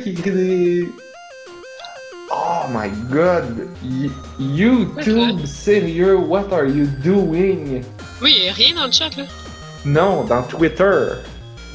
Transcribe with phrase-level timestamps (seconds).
[0.00, 0.88] qui des.
[2.30, 3.68] Oh my god!
[3.84, 7.82] Y- YouTube, sérieux, what are you doing?
[8.22, 9.24] Oui, rien dans le chat, là.
[9.84, 11.08] Non, dans Twitter.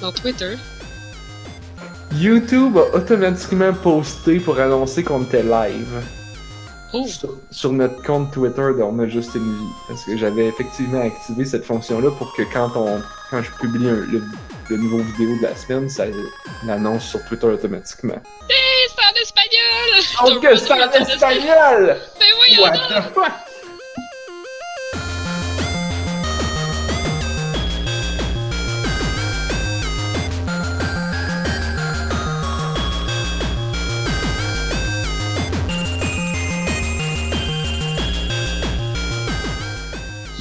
[0.01, 0.55] Dans Twitter.
[2.15, 6.01] YouTube a automatiquement posté pour annoncer qu'on était live
[6.93, 9.71] Oh, sur, sur notre compte Twitter de On a juste une vie.
[9.89, 12.99] Parce que j'avais effectivement activé cette fonction-là pour que quand on
[13.29, 14.23] quand je publie un- le,
[14.69, 16.05] le nouveau vidéo de la semaine, ça
[16.65, 18.21] l'annonce sur Twitter automatiquement.
[18.49, 20.03] Hey, c'est en espagnol!
[20.25, 21.97] Oh que c'est en espagnol!
[22.19, 23.46] Mais oui, What the fuck?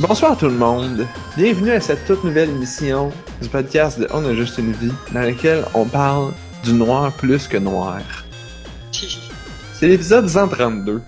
[0.08, 1.04] Bonsoir tout le monde.
[1.36, 3.10] Bienvenue à cette toute nouvelle émission
[3.42, 6.32] du podcast de On a juste une vie, dans laquelle on parle
[6.62, 7.98] du noir plus que noir.
[8.92, 11.02] C'est l'épisode 132.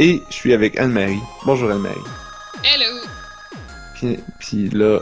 [0.00, 1.20] Et je suis avec Anne-Marie.
[1.44, 1.96] Bonjour Anne-Marie.
[2.64, 3.06] Hello!
[3.94, 5.00] Puis, puis là,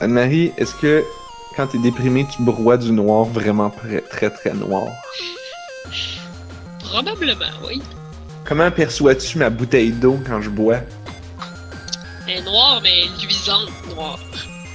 [0.00, 1.04] Anne-Marie, est-ce que
[1.54, 4.88] quand t'es déprimé, tu broies du noir vraiment très très très noir?
[6.80, 7.80] Probablement, oui.
[8.44, 10.80] Comment perçois-tu ma bouteille d'eau quand je bois?
[12.28, 14.18] Elle est noire, mais luisante noire.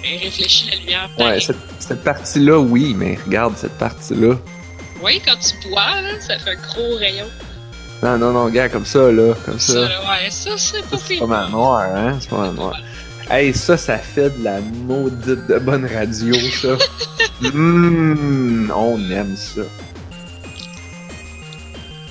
[0.03, 1.09] Elle réfléchit la lumière.
[1.19, 4.35] Ouais, cette, cette partie-là, oui, mais regarde cette partie-là.
[5.03, 7.27] Oui, quand tu bois, là, ça fait un gros rayon.
[8.02, 10.97] Non, non, non, gars, comme ça, là, comme Ça, ouais, ça, c'est pas.
[10.97, 12.17] C'est pas mal noir, hein?
[12.19, 12.80] C'est pas mal noir.
[13.30, 16.77] Hey, ça, ça fait de la maudite de bonne radio, ça.
[17.43, 19.61] Hum, on aime ça.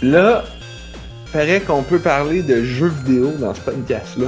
[0.02, 0.44] Là,
[1.32, 4.26] paraît qu'on peut parler de jeux vidéo dans ce podcast-là.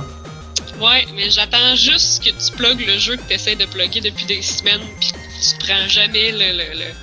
[0.82, 4.24] Ouais, mais j'attends juste que tu plugues le jeu que tu essaies de plugger depuis
[4.26, 6.38] des semaines, pis tu prends jamais le.
[6.58, 6.94] le, le-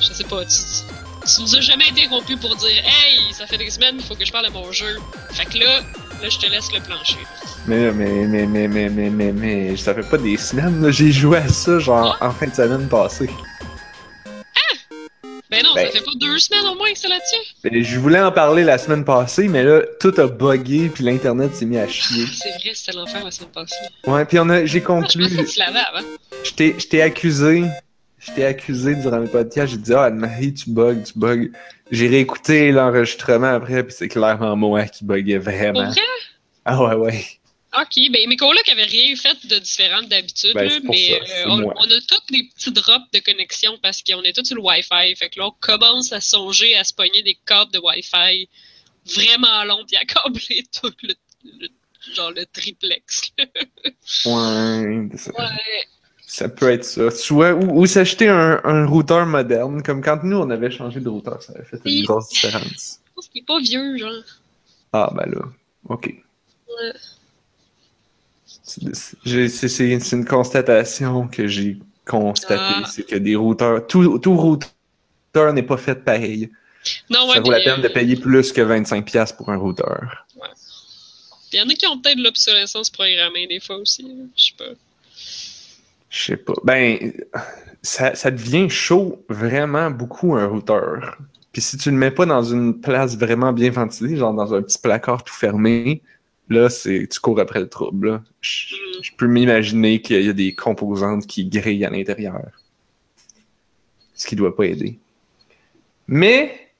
[0.00, 0.56] Je sais pas, tu,
[1.34, 4.24] tu, nous as jamais interrompu pour dire Hey, ça fait des semaines, il faut que
[4.24, 4.96] je parle de mon jeu.
[5.32, 5.80] Fait que là,
[6.22, 7.18] là, je te laisse le plancher.
[7.66, 10.90] Mais, mais, mais, mais, mais, mais, mais, mais, ça fait pas des semaines, là.
[10.90, 13.30] J'ai joué à ça, genre, en fin de semaine passée.
[15.50, 17.54] Ben non, Ben- ça fait pas deux semaines au moins que c'est là-dessus.
[17.62, 21.54] Ben, je voulais en parler la semaine passée, mais là, tout a buggé, puis l'Internet
[21.54, 22.24] s'est mis à chier.
[22.26, 23.74] C'est vrai, c'était l'enfer la semaine passée.
[24.06, 26.06] Ouais, puis on a, j'ai Ah, je conclu, que tu l'avais avant.
[26.44, 26.50] je
[26.86, 27.62] t'ai, accusé,
[28.18, 31.48] je t'ai accusé durant le podcast, j'ai dit, ah, Anne-Marie, tu bugs, tu bugs.
[31.92, 35.84] J'ai réécouté l'enregistrement après, puis c'est clairement moi qui buguais Pour vraiment.
[35.90, 36.00] vrai?
[36.64, 37.24] Ah ouais, ouais.
[37.78, 41.70] Ok, ben mes colocs avaient rien fait de différent d'habitude, Ben, mais ça, euh, on,
[41.70, 45.14] a tous des petits drops de connexion parce qu'on est tous sur le Wi-Fi.
[45.16, 48.48] Fait que là, on commence à songer à se pogner des câbles de Wi-Fi
[49.14, 51.68] vraiment longs puis à câbler tout le, le-
[52.14, 53.32] genre le triplex.
[54.24, 55.86] Ouais, ça, ouais.
[56.26, 57.10] ça peut être ça.
[57.10, 61.08] Soit, ou, ou s'acheter un, un routeur moderne, comme quand nous, on avait changé de
[61.08, 63.00] routeur, ça avait fait une grosse différence.
[63.06, 64.22] Je pense qu'il est pas vieux, genre.
[64.92, 65.42] Ah, ben là,
[65.88, 66.06] ok.
[66.68, 66.92] Ouais.
[68.62, 72.84] C'est- une constatation que j'ai constatée, Ah.
[72.90, 76.50] c'est que des routeurs, tout, tout routeur n'est pas fait pareil.
[77.10, 80.26] Non, ouais, ça vaut la peine de euh, payer plus que 25$ pour un routeur.
[81.52, 84.02] Il y en a qui ont peut-être de l'obsolescence programmée des fois aussi.
[84.02, 84.24] là.
[84.36, 84.64] Je sais pas.
[86.10, 86.54] Je sais pas.
[86.64, 87.12] Ben,
[87.82, 91.16] ça, ça devient chaud vraiment beaucoup un routeur.
[91.52, 94.62] Puis si tu le mets pas dans une place vraiment bien ventilée, genre dans un
[94.62, 96.02] petit placard tout fermé,
[96.48, 98.08] là, c'est tu cours après le trouble.
[98.10, 98.22] là.
[98.40, 102.50] Je, je peux m'imaginer qu'il y a des composantes qui grillent à l'intérieur.
[104.14, 104.98] Ce qui doit pas aider.
[106.08, 106.70] Mais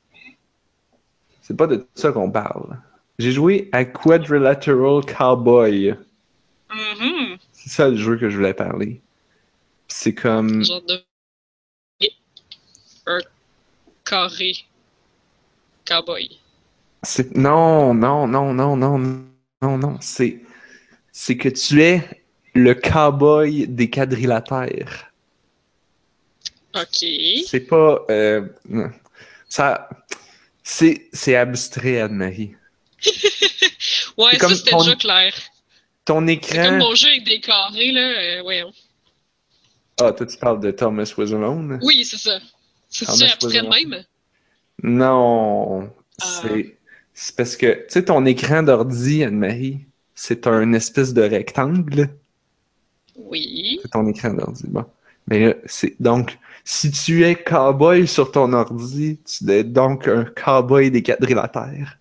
[1.42, 2.78] c'est pas de ça qu'on parle.
[3.18, 5.94] J'ai joué à Quadrilateral Cowboy.
[6.70, 7.38] Mhm.
[7.52, 9.00] C'est ça le jeu que je voulais parler.
[9.88, 10.64] C'est comme.
[10.64, 11.00] Genre de.
[13.06, 13.20] Un
[14.04, 14.52] carré.
[15.86, 16.38] Cowboy.
[17.36, 19.24] Non, non, non, non, non,
[19.62, 19.96] non, non.
[20.00, 20.40] C'est
[21.12, 22.02] c'est que tu es
[22.54, 25.12] le cowboy des quadrilatères.
[26.74, 27.04] Ok.
[27.46, 28.46] C'est pas euh,
[29.48, 29.88] ça.
[30.62, 32.54] C'est c'est abstrait, Anne-Marie.
[34.16, 35.34] Ouais, C'est comme ça c'était déjà clair.
[36.06, 36.78] Ton C'est comme écran.
[36.78, 38.00] mon jeu avec des carrés, là.
[38.00, 38.72] euh, voyons.
[40.00, 41.78] Ah, toi tu parles de Thomas Was Alone?
[41.82, 42.38] Oui, c'est ça.
[42.88, 44.04] C'est Ah, tu mais c'est abstrait de même?
[44.82, 45.92] Non.
[46.20, 46.24] Ah.
[46.42, 46.75] C'est
[47.18, 49.80] c'est parce que tu sais ton écran d'ordi, Anne-Marie,
[50.14, 52.10] c'est un espèce de rectangle.
[53.16, 53.78] Oui.
[53.82, 54.64] C'est ton écran d'ordi.
[54.68, 54.84] Bon.
[55.26, 60.24] Mais là, c'est donc, si tu es cowboy sur ton ordi, tu es donc un
[60.24, 61.98] cowboy des quadrilatères.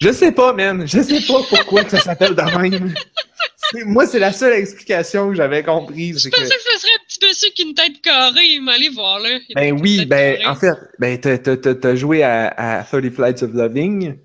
[0.00, 0.86] Je sais pas, man.
[0.86, 2.94] Je sais pas pourquoi ça s'appelle de même.
[3.86, 6.16] Moi, c'est la seule explication que j'avais comprise.
[6.18, 6.90] Je c'est que- que ce serait
[7.22, 9.38] un petit petit monsieur qui a une tête carrée, m'allez voir, là.
[9.48, 10.46] Il Ben oui, ben carrée.
[10.46, 14.16] en fait, ben t'as, t'as, t'as, t'as joué à, à 30 Flights of Loving.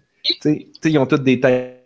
[0.46, 1.78] Ils ont toutes des têtes.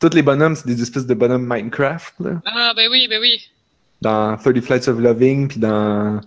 [0.00, 2.42] Tous les bonhommes, c'est des espèces de bonhommes Minecraft, là.
[2.44, 3.50] Ah, ben oui, ben oui.
[4.02, 6.20] Dans 30 Flights of Loving, puis dans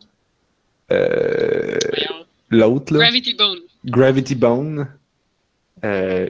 [0.91, 1.77] euh,
[2.49, 3.59] l'autre, là, Gravity Bone.
[3.85, 4.87] Gravity Bone.
[5.83, 6.29] Euh,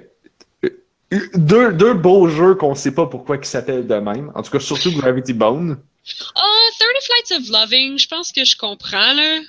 [1.35, 4.31] deux, deux beaux jeux qu'on sait pas pourquoi ils s'appellent de même.
[4.35, 5.77] En tout cas, surtout Gravity Bone.
[6.36, 9.39] Ah, 30 Flights of Loving, je pense que je comprends, là.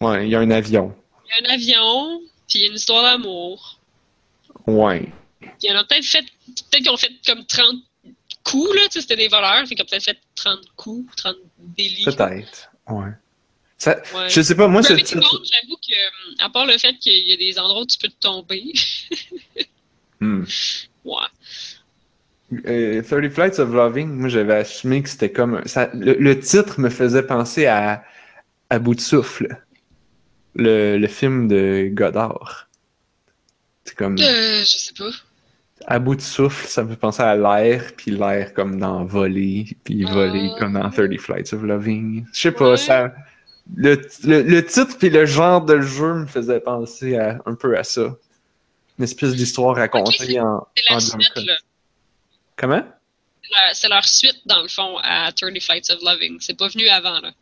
[0.00, 0.94] Ouais, il y a un avion.
[1.26, 3.80] Il y a un avion, puis il y a une histoire d'amour.
[4.66, 5.12] Ouais.
[5.62, 6.22] Il y en a peut-être fait.
[6.22, 7.76] Peut-être qu'ils ont fait comme 30
[8.44, 8.82] coups, là.
[8.84, 9.66] Tu sais, c'était des voleurs.
[9.66, 12.04] Fait qu'ils ont peut-être fait 30 coups, 30 délits.
[12.04, 12.70] Peut-être.
[12.88, 13.10] Ouais.
[13.78, 14.28] Ça, Ouais.
[14.30, 15.42] Je sais pas, moi, ce Gravity titre.
[15.44, 18.08] J'avoue que, euh, à part le fait qu'il y a des endroits où tu peux
[18.08, 18.72] te tomber.
[20.20, 20.44] Hmm.
[21.04, 21.26] ouais.
[22.66, 25.62] Euh, 30 Flights of Loving, moi, j'avais assumé que c'était comme.
[25.66, 28.04] Ça, le, le titre me faisait penser à,
[28.70, 29.56] à Bout de souffle.
[30.56, 32.68] Le, le film de Godard.
[33.84, 34.14] C'est comme.
[34.18, 35.10] Euh, je sais pas.
[35.86, 39.66] À bout de souffle, ça me fait penser à l'air, puis l'air comme dans Voler,
[39.84, 40.58] puis Voler Ah.
[40.58, 42.24] comme dans 30 Flights of Loving.
[42.32, 42.76] Je sais pas, Ouais.
[42.78, 43.12] ça.
[43.76, 47.76] Le, le, le titre puis le genre de jeu me faisait penser à, un peu
[47.76, 48.14] à ça.
[48.98, 51.46] Une espèce d'histoire racontée en, C'est la en suite, Duncan.
[51.46, 51.54] là.
[52.56, 52.82] Comment?
[53.72, 56.38] C'est leur suite, dans le fond, à 30 Flights of Loving.
[56.40, 57.32] C'est pas venu avant, là.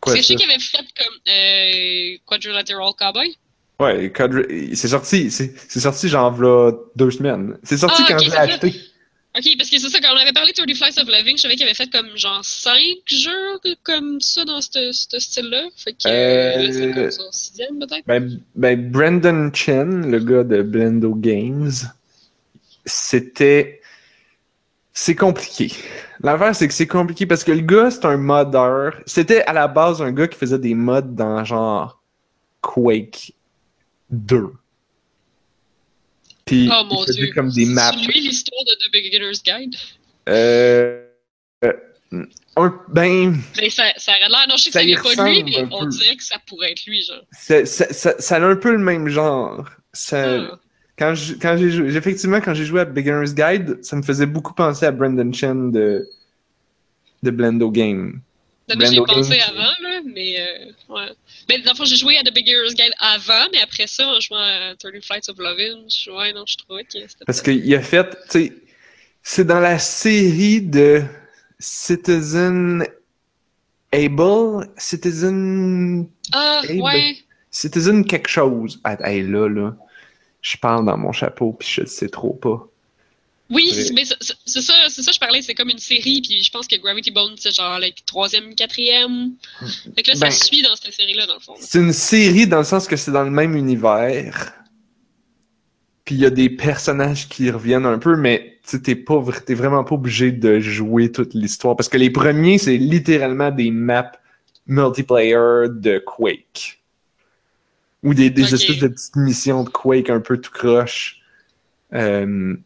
[0.00, 0.38] Quoi, Parce que je sais ça?
[0.38, 3.36] qu'ils avaient fait comme euh, Quadrilateral Cowboy.
[3.80, 4.12] Ouais,
[4.74, 6.36] c'est sorti, c'est sorti genre
[6.96, 7.56] deux semaines.
[7.62, 8.38] C'est sorti Ah, quand je l'ai vrai.
[8.52, 8.74] acheté.
[9.36, 11.42] Ok, parce que c'est ça, quand on avait parlé de 30 Flights of Loving, je
[11.42, 12.74] savais qu'ils avaient fait comme genre 5
[13.06, 15.68] jeux comme ça dans ce style-là.
[15.76, 18.04] Fait que Euh, c'est comme ça, sixième peut-être.
[18.06, 21.70] Ben, ben, Brandon Chen, le gars de Blendo Games,
[22.84, 23.77] c'était.
[25.00, 25.70] C'est compliqué.
[26.24, 29.00] L'affaire, c'est que c'est compliqué parce que le gars, c'est un modeur.
[29.06, 32.02] C'était à la base un gars qui faisait des mods dans genre
[32.62, 33.32] Quake
[34.10, 34.48] 2.
[36.44, 37.32] Puis Oh mon il faisait dieu.
[37.32, 37.92] comme des maps.
[37.92, 39.76] C'est lui l'histoire de The Beginner's Guide?
[40.28, 41.06] Euh,
[41.64, 41.72] euh,
[42.56, 44.46] un, ben, Mais ça, ça aurait l'air.
[44.48, 46.84] Non, je sais que Ça n'est pas lui, mais on dirait que ça pourrait être
[46.86, 47.22] lui, genre.
[47.30, 49.64] ça, ça, ça, ça a un peu le même genre.
[49.92, 50.58] Ça, Ah.
[50.98, 54.26] Quand je- quand j'ai joué, effectivement, quand j'ai joué à Beginner's Guide, ça me faisait
[54.26, 56.06] beaucoup penser à Brendan Chen de,
[57.22, 58.20] de Blendo Game.
[58.68, 61.08] J'ai pensé avant, là, mais euh, ouais.
[61.48, 64.20] Mais dans le fond, j'ai joué à The Beginner's Guide avant, mais après ça, en
[64.20, 67.74] jouant à 30 Flights of Lovin', je, ouais, non, je trouvais que c'était Parce qu'il
[67.74, 68.52] a fait, tu sais,
[69.22, 71.02] c'est dans la série de
[71.58, 72.84] Citizen
[73.92, 77.16] Able, Citizen, Ah, ouais.
[77.50, 78.80] Citizen quelque chose.
[78.84, 79.76] Ah, hey, là, là,
[80.42, 82.66] je parle dans mon chapeau puis je le sais trop pas.
[83.50, 83.92] Oui, Ouais.
[83.94, 86.76] mais c'est ça, c'est ça, je parlais, c'est comme une série, puis je pense que
[86.76, 89.32] Gravity Bone, c'est genre le troisième, quatrième.
[89.96, 91.54] Fait que là, Ben- ça suit dans cette série-là, dans le fond.
[91.58, 94.52] C'est une série dans le sens que c'est dans le même univers.
[96.04, 99.54] Puis il y a des personnages qui reviennent un peu, mais tu t'es pas, t'es
[99.54, 101.74] vraiment pas obligé de jouer toute l'histoire.
[101.74, 104.12] Parce que les premiers, c'est littéralement des maps
[104.66, 106.77] multiplayer de Quake.
[108.02, 111.20] Ou des, espèces de petites missions de Quake un peu tout croche.
[111.94, 112.56] Euh,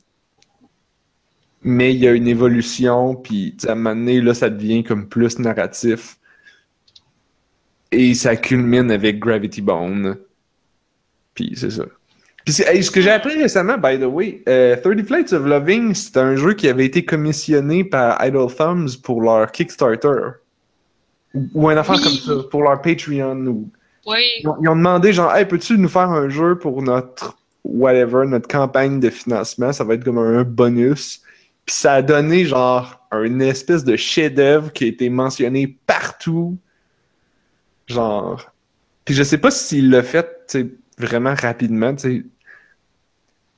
[1.62, 5.08] mais il y a une évolution, puis à un moment donné, là, ça devient comme
[5.08, 6.19] plus narratif.
[7.93, 10.16] Et ça culmine avec Gravity Bone.
[11.35, 11.85] Puis c'est ça.
[12.45, 15.95] Puis hey, ce que j'ai appris récemment, by the way, euh, 30 Flights of Loving,
[15.95, 20.33] c'est un jeu qui avait été commissionné par Idle Thumbs pour leur Kickstarter.
[21.35, 22.02] Ou, ou un affaire Oui.
[22.02, 23.47] comme ça, pour leur Patreon.
[23.47, 23.71] Ou...
[24.06, 28.26] Ils, ont, ils ont demandé genre, hey, peux-tu nous faire un jeu pour notre whatever,
[28.26, 29.73] notre campagne de financement?
[29.73, 31.23] Ça va être comme un bonus.
[31.64, 36.59] Puis ça a donné genre une espèce de chef-d'œuvre qui a été mentionné partout.
[37.87, 38.50] Genre.
[39.04, 41.94] Puis je sais pas s'il l'a fait tu vraiment rapidement.
[41.94, 42.30] tu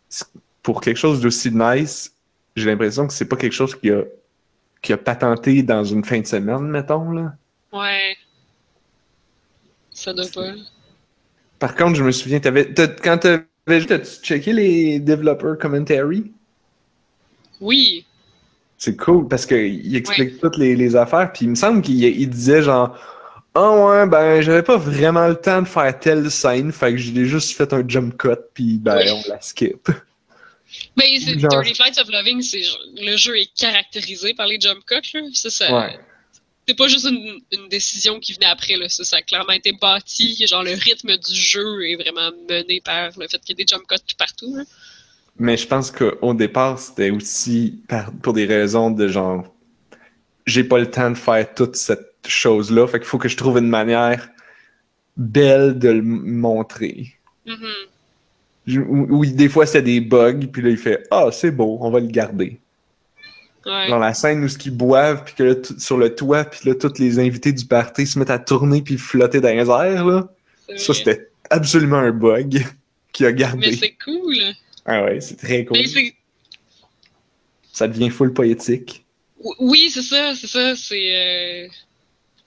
[0.08, 0.26] sais.
[0.62, 2.14] Pour quelque chose d'aussi nice,
[2.56, 4.02] j'ai l'impression que c'est pas quelque chose qui a,
[4.80, 7.10] qui a patenté dans une fin de semaine, mettons.
[7.10, 7.34] Là.
[7.72, 8.16] Ouais.
[9.94, 10.52] Ça doit pas.
[11.58, 13.46] Par contre, je me souviens, t'avais, t'as- quand t'avais
[13.86, 16.30] t'as-tu checké les developer commentary?
[17.60, 18.04] Oui.
[18.76, 21.32] C'est cool parce qu'il explique toutes les, les affaires.
[21.32, 22.98] Puis il me semble qu'il il disait genre
[23.54, 27.24] Ah ouais, ben j'avais pas vraiment le temps de faire telle scène, fait que j'ai
[27.24, 29.88] juste fait un jump cut, puis ben on la skip.
[30.96, 32.62] Mais c'est Genre- 30 Flights of Loving, c'est
[33.00, 35.20] le jeu est caractérisé par les jump cuts, là.
[35.32, 35.98] Ça, ça- Ouais.
[36.66, 38.88] C'est pas juste une, une décision qui venait après, là.
[38.88, 40.46] Ça, ça a clairement été bâti.
[40.46, 43.68] Genre, le rythme du jeu est vraiment mené par le fait qu'il y ait des
[43.68, 44.62] jump cuts tout partout, là.
[45.38, 49.44] Mais je pense qu'au départ, c'était aussi par- pour des raisons de genre
[50.46, 52.86] j'ai pas le temps de faire toute cette chose-là.
[52.86, 54.28] Fait qu'il faut que je trouve une manière
[55.16, 57.14] belle de le montrer.
[58.66, 61.78] Je- où- où des fois c'est des bugs, puis là il fait Ah, c'est beau,
[61.80, 62.60] on va le garder.
[63.66, 63.88] Ouais.
[63.88, 66.74] Dans la scène où ce qu'ils boivent, puis que là, sur le toit, puis là,
[66.74, 70.28] tous les invités du party se mettent à tourner puis flotter dans les airs, là.
[70.76, 72.62] Ça, c'était absolument un bug
[73.12, 73.76] qui a Mais gardé.
[73.76, 74.36] c'est cool.
[74.84, 75.78] Ah ouais, c'est très cool.
[75.78, 76.14] Mais
[77.72, 79.04] Ça devient full poétique,
[79.58, 80.74] Oui, c'est ça, c'est ça.
[80.76, 81.14] C'est.
[81.14, 81.68] euh,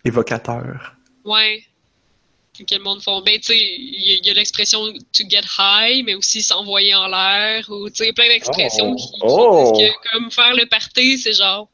[0.06, 0.96] évocateur.
[1.26, 1.64] Ouais.
[2.66, 3.22] Que le monde font.
[3.22, 6.42] Ben, tu sais, il y, a- il y a l'expression to get high, mais aussi
[6.42, 8.96] s'envoyer en l'air, ou tu sais, plein d'expressions Oh.
[8.96, 9.72] qui, qui Oh.
[9.76, 11.70] disent que comme faire le party, c'est genre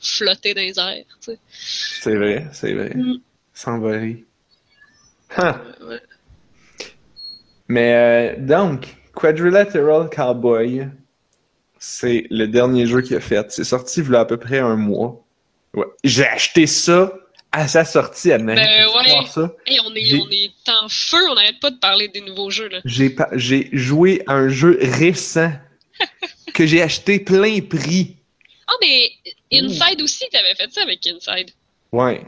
[0.00, 1.38] flotter dans les airs, tu sais.
[1.50, 2.90] C'est vrai, c'est vrai.
[2.94, 3.20] Mm.
[3.54, 4.24] S'envoler.
[5.36, 5.42] Huh.
[5.88, 6.00] Ouais.
[7.68, 10.88] Mais euh, donc, Quadrilateral Cowboy,
[11.78, 13.50] c'est le dernier jeu qu'il a fait.
[13.50, 15.24] C'est sorti il y a à peu près un mois.
[15.74, 15.86] Ouais.
[16.02, 17.12] J'ai acheté ça
[17.52, 18.60] à sa sortie, Anne-Marie.
[18.60, 19.26] Ben Peux-tu ouais.
[19.26, 19.54] ça?
[19.66, 22.70] Hey, on est, on est en feu, on n'arrête pas de parler des nouveaux jeux.
[22.84, 25.52] J'ai joué à un jeu récent
[26.54, 28.16] que j'ai acheté plein prix.
[28.66, 29.10] Ah, mais
[29.50, 31.50] Inside aussi, t'avais fait ça avec Inside.
[31.92, 32.22] Ouais.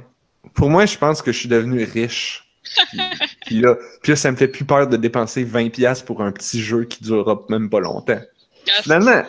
[0.55, 2.47] Pour moi, je pense que je suis devenu riche.
[2.89, 3.01] Puis,
[3.47, 6.63] puis là, puis là, ça me fait plus peur de dépenser 20$ pour un petit
[6.63, 8.21] jeu qui durera même pas longtemps.
[8.21, 9.23] Ah, Finalement,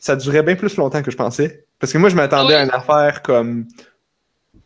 [0.00, 1.64] ça durait bien plus longtemps que je pensais.
[1.78, 3.66] Parce que moi, je m'attendais à une affaire comme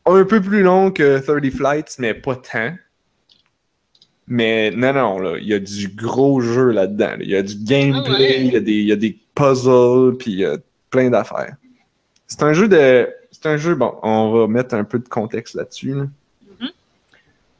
[0.06, 2.74] un peu plus long que 30 Flights, mais pas tant.
[4.28, 7.10] Mais non, non, là, il y a du gros jeu là-dedans.
[7.10, 7.16] là.
[7.20, 8.40] Il y a du gameplay, Ah ouais?
[8.46, 10.56] il y, a des- il y a des puzzles, puis il y a
[10.90, 11.56] plein d'affaires.
[12.26, 13.08] C'est un jeu de.
[13.30, 15.94] C'est un jeu, bon, on va mettre un peu de contexte là-dessus.
[15.94, 16.02] là.
[16.60, 16.68] Mhm.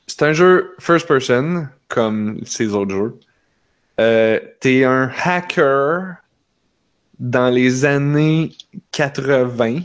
[0.06, 3.18] C'est un jeu first person, comme ces autres jeux.
[4.00, 6.16] Euh, T'es un hacker
[7.18, 8.52] dans les années
[8.92, 9.80] 80.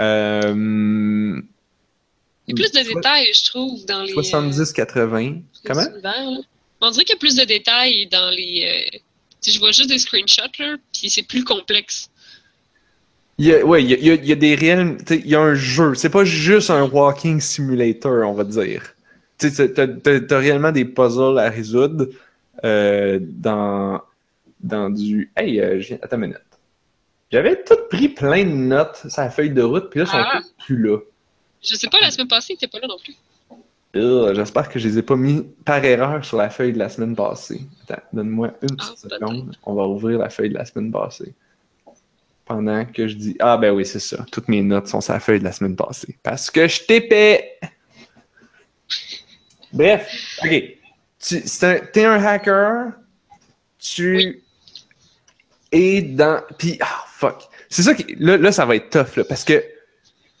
[0.00, 1.40] Euh,
[2.46, 4.12] Il y a plus de détails, je trouve, dans les.
[4.12, 5.42] euh, 70-80.
[5.64, 5.80] Comment?
[5.82, 6.28] les univers.
[6.80, 8.88] On dirait qu'il y a plus de détails dans les.
[8.94, 8.98] euh,
[9.40, 12.10] sais, je vois juste des screenshots, là, puis c'est plus complexe.
[13.38, 14.96] Il y a, ouais, il y a, il y a- il y a des réels.
[15.10, 15.94] Il y a un jeu.
[15.94, 18.94] C'est pas juste un walking simulator, on va dire.
[19.38, 22.06] Tu t'as réellement des puzzles à résoudre
[22.64, 24.00] euh, dans,
[24.60, 25.32] dans du.
[25.36, 26.38] Hey, euh, attends une minute.
[27.32, 30.40] J'avais tout pris plein de notes sur la feuille de route, puis là, Ah.
[30.42, 30.98] toutes plus là.
[31.62, 33.14] Je sais pas, la semaine passée, t'es pas là non plus.
[34.36, 37.14] J'espère que je les ai pas mis par erreur sur la feuille de la semaine
[37.14, 37.60] passée.
[37.88, 39.56] Attends, donne-moi une Ah, petite seconde.
[39.62, 41.32] On va ouvrir la feuille de la semaine passée.
[42.44, 44.26] Pendant que je dis Ah, ben oui, c'est ça.
[44.32, 46.18] Toutes mes notes sont sur la feuille de la semaine passée.
[46.22, 47.58] Parce que je t'épais.
[49.72, 50.62] Bref, ok.
[51.20, 52.92] Tu un- T'es un hacker.
[53.78, 54.42] Tu Oui.
[55.72, 56.42] es dans.
[56.58, 57.42] Puis, ah, fuck.
[57.68, 58.14] C'est ça qui.
[58.18, 59.24] Là, là, ça va être tough, là.
[59.24, 59.62] Parce que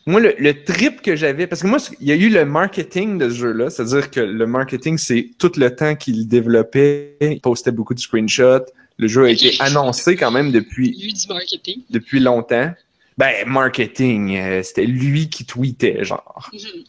[0.06, 3.18] moi, le, le trip que j'avais, parce que moi, il y a eu le marketing
[3.18, 7.72] de ce jeu-là, c'est-à-dire que le marketing, c'est tout le temps qu'il développait, il postait
[7.72, 8.66] beaucoup de screenshots.
[8.98, 11.82] Le jeu a été annoncé quand même depuis, Lui du marketing.
[11.90, 12.72] depuis longtemps.
[13.16, 16.50] Ben, marketing, euh, c'était lui qui tweetait, genre.
[16.52, 16.84] Mhm.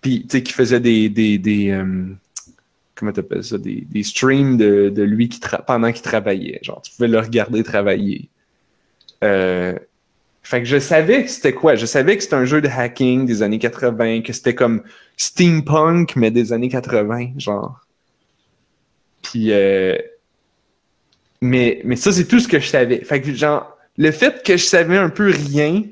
[0.00, 1.08] Puis, tu sais, qui faisait des.
[1.08, 2.04] des, des euh,
[2.94, 3.58] comment t'appelles ça?
[3.58, 6.60] Des, des streams de, de lui qui pendant qu'il travaillait.
[6.62, 8.28] Genre, tu pouvais le regarder travailler.
[9.24, 9.78] Euh,
[10.42, 11.74] fait que je savais que c'était quoi?
[11.74, 14.82] Je savais que c'était un jeu de hacking des années 80, que c'était comme
[15.16, 17.80] steampunk, mais des années 80, genre.
[19.22, 19.96] Puis, euh,
[21.40, 23.04] mais, mais ça, c'est tout ce que je savais.
[23.04, 25.84] Fait que, genre, le fait que je savais un peu rien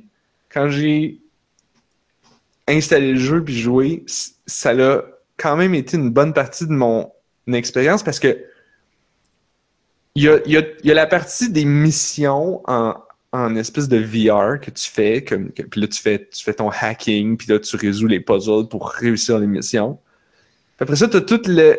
[0.49, 1.19] quand j'ai
[2.69, 4.05] installé le jeu puis joué,
[4.47, 5.03] ça a
[5.37, 7.11] quand même été une bonne partie de mon
[7.53, 8.45] expérience parce que
[10.15, 12.95] il y a, y a- il y a la partie des missions en,
[13.37, 16.55] en espèce de VR que tu fais, comme, que- puis là tu fais, tu fais
[16.55, 19.95] ton hacking, puis là tu résous les puzzles pour réussir les missions.
[20.77, 21.79] Puis après ça, tu as tout le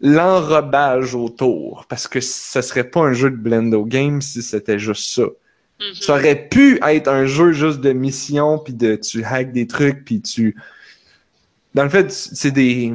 [0.00, 5.12] l'enrobage autour, parce que ça serait pas un jeu de Blendo Game si c'était juste
[5.12, 5.22] ça.
[5.24, 5.94] Mhm.
[6.00, 10.04] Ça aurait pu être un jeu juste de mission, puis de tu hacks des trucs,
[10.04, 10.56] puis tu.
[11.74, 12.92] Dans le fait, c'est des.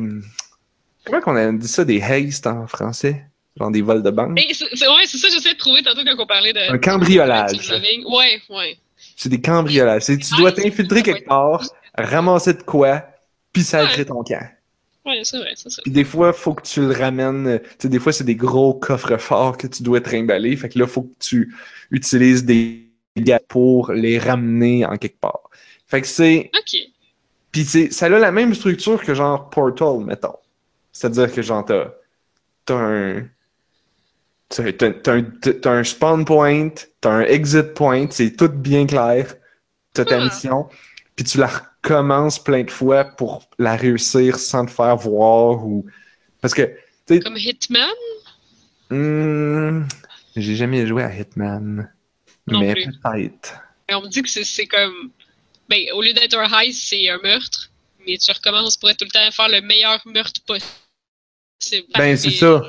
[1.05, 3.25] Comment qu'on a dit ça, des haste en français?
[3.57, 4.39] Genre des vols de banque?
[4.39, 6.71] Et c'est ouais, ça que j'essaie de trouver tantôt quand on parlait de.
[6.73, 7.69] Un cambriolage.
[7.69, 8.77] Ouais, ouais.
[9.15, 10.05] C'est des cambriolages.
[10.05, 11.63] Tu dois t'infiltrer quelque part,
[11.95, 13.05] ramasser de quoi,
[13.51, 14.49] puis sacrer ton camp.
[15.05, 15.81] Ouais, c'est vrai, c'est ça.
[15.81, 17.45] Puis des fois, faut que tu le ramènes.
[17.47, 20.55] euh, Tu sais, des fois, c'est des gros coffres forts que tu dois trimballer.
[20.55, 21.53] Fait que là, faut que tu
[21.91, 25.41] utilises des gars pour les ramener en quelque part.
[25.87, 26.49] Fait que c'est.
[26.57, 26.79] Ok.
[27.51, 30.37] Puis c'est, ça a la même structure que genre Portal, mettons.
[30.93, 31.91] C'est-à-dire que genre t'as,
[32.65, 33.27] t'as un,
[34.55, 35.23] T'as un,
[35.65, 36.69] un spawn point,
[37.01, 39.33] t'as un exit point, c'est tout bien clair.
[39.93, 40.25] T'as ta Ah.
[40.25, 40.69] mission,
[41.15, 45.85] puis tu la recommences plein de fois pour la réussir sans te faire voir ou...
[46.41, 46.69] Parce que,
[47.07, 47.89] Comme Hitman?
[48.89, 49.83] hmm,
[50.35, 51.91] j'ai jamais joué à Hitman.
[52.47, 53.59] Non mais peut-être.
[53.91, 55.11] On me dit que c'est- comme.
[55.69, 57.69] Ben, au lieu d'être un heist, c'est un meurtre.
[58.05, 60.69] Mais tu recommences pour être tout le temps faire le meilleur meurtre possible.
[61.97, 62.61] Ben, c'est ça.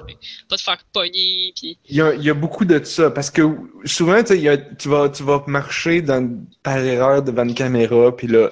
[0.49, 1.79] Pas te faire pogner, puis.
[1.89, 3.43] Il y a, il y a beaucoup de ça, parce que
[3.85, 7.45] souvent, tu sais, il y a- tu vas, tu vas marcher dans, par erreur devant
[7.45, 8.51] une caméra, puis là,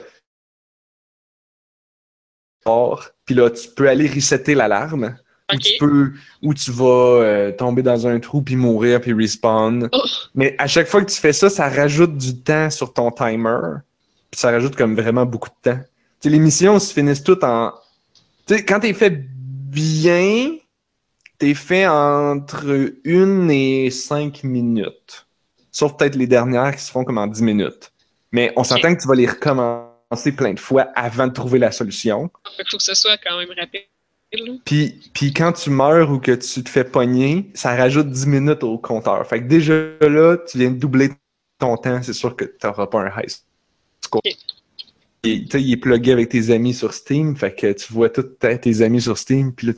[3.25, 5.17] puis là, tu peux aller resetter l'alarme,
[5.53, 9.89] ou tu peux, ou tu vas euh, tomber dans un trou puis mourir puis respawn.
[9.93, 10.03] Oh,
[10.35, 13.59] Mais à chaque fois que tu fais ça, ça rajoute du temps sur ton timer,
[14.31, 15.81] puis ça rajoute comme vraiment beaucoup de temps.
[16.21, 17.73] Tu sais, les missions se finissent toutes en,
[18.47, 19.25] tu sais, quand t'es fait
[19.73, 20.57] bien,
[21.39, 25.27] t'es fait entre une et cinq minutes.
[25.71, 27.93] Sauf peut-être les dernières qui se font comme en 10 minutes.
[28.31, 31.73] Mais on s'entend que tu vas les recommencer plein de fois avant de trouver la
[31.73, 32.31] solution.
[32.57, 33.83] qu'il faut que ce soit quand même rapide.
[34.65, 38.63] Puis, puis quand tu meurs ou que tu te fais pogner, ça rajoute 10 minutes
[38.63, 39.27] au compteur.
[39.27, 41.11] Fait que déjà là, tu viens de doubler
[41.59, 42.03] ton temps.
[42.03, 43.29] C'est sûr que tu n'auras pas un high
[44.01, 44.21] score.
[44.25, 44.35] Ok.
[45.25, 47.37] Il est plugué avec tes amis sur Steam.
[47.37, 49.53] Fait que tu vois tous tes amis sur Steam.
[49.55, 49.73] Puis là,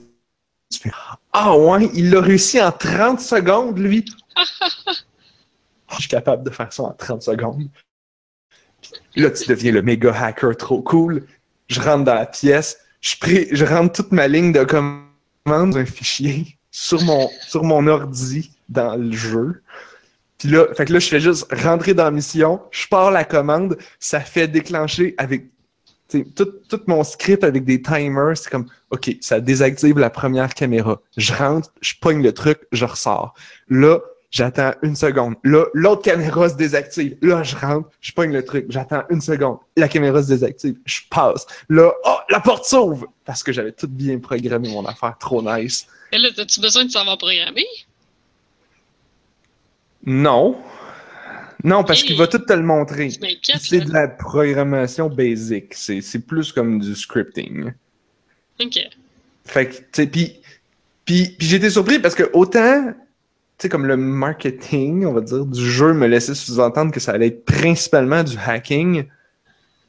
[0.72, 0.90] tu fais
[1.32, 4.04] Ah ouais, il l'a réussi en 30 secondes, lui.
[5.90, 7.68] Je suis capable de faire ça en 30 secondes.
[9.12, 11.26] Puis là, tu deviens le méga hacker trop cool.
[11.68, 15.04] Je rentre dans la pièce, je, pré- je rentre toute ma ligne de commande
[15.46, 19.62] dans un fichier sur mon, sur mon ordi dans le jeu.
[20.44, 23.78] Là, fait que là, je fais juste rentrer dans la mission, je pars la commande,
[23.98, 25.46] ça fait déclencher avec
[26.36, 31.00] tout, tout mon script avec des timers, c'est comme, OK, ça désactive la première caméra.
[31.16, 33.34] Je rentre, je pogne le truc, je ressors.
[33.68, 35.34] Là, j'attends une seconde.
[35.44, 37.16] Là, l'autre caméra se désactive.
[37.22, 39.58] Là, je rentre, je pogne le truc, j'attends une seconde.
[39.76, 41.46] La caméra se désactive, je passe.
[41.68, 43.06] Là, oh, la porte s'ouvre!
[43.24, 45.86] Parce que j'avais tout bien programmé mon affaire, trop nice.
[46.12, 47.66] Et là, as-tu besoin de savoir programmer?
[50.04, 50.56] Non.
[51.62, 53.10] Non, parce qu'il va tout te le montrer.
[53.58, 55.72] C'est de la programmation basic.
[55.74, 57.72] C'est plus comme du scripting.
[58.60, 58.78] Ok.
[59.46, 60.40] Fait que, tu sais, puis,
[61.04, 62.94] puis, puis j'ai été surpris parce que autant, tu
[63.58, 67.28] sais, comme le marketing, on va dire, du jeu me laissait sous-entendre que ça allait
[67.28, 69.04] être principalement du hacking,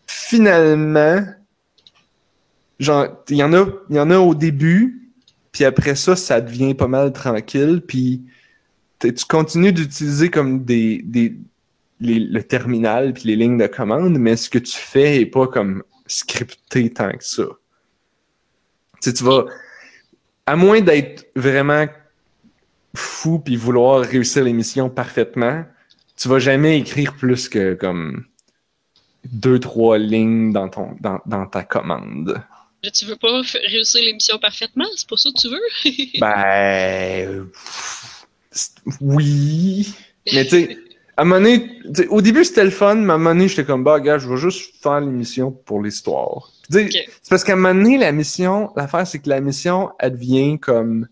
[0.08, 1.26] finalement,
[2.80, 5.10] genre, il y en a, y en a au début,
[5.52, 8.24] puis après ça, ça devient pas mal tranquille, puis
[9.00, 11.36] tu continues d'utiliser comme des, des
[12.00, 15.48] les- le terminal puis les lignes de commande, mais ce que tu fais est pas
[15.48, 17.46] comme scripté tant que ça.
[19.02, 19.46] Tu vas,
[20.46, 21.86] à moins d'être vraiment
[22.96, 25.64] fou puis vouloir réussir l'émission parfaitement,
[26.18, 28.26] tu vas jamais écrire plus que comme
[29.26, 32.42] deux, trois lignes dans ton, dans, dans ta commande.
[32.84, 34.86] Là, tu veux pas réussir l'émission parfaitement?
[34.96, 36.20] C'est pour ça que tu veux?
[36.20, 37.48] Ben,
[39.02, 39.96] oui.
[40.34, 40.78] Mais tu sais,
[41.18, 43.64] à un moment donné, au début c'était le fun, mais à un moment donné, j'étais
[43.64, 46.52] comme, bah, gars, je vais juste faire l'émission pour l'histoire.
[46.70, 46.90] C'est
[47.30, 51.08] parce qu'à un moment donné, la mission, l'affaire, c'est que la mission, elle devient comme.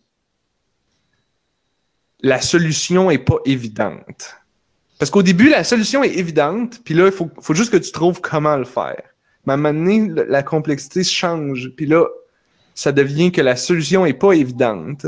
[2.21, 4.37] La solution est pas évidente.
[4.97, 7.91] Parce qu'au début, la solution est évidente, puis là, il faut, faut juste que tu
[7.91, 9.01] trouves comment le faire.
[9.45, 12.05] Mais à un moment donné, la complexité change, puis là,
[12.75, 15.05] ça devient que la solution est pas évidente.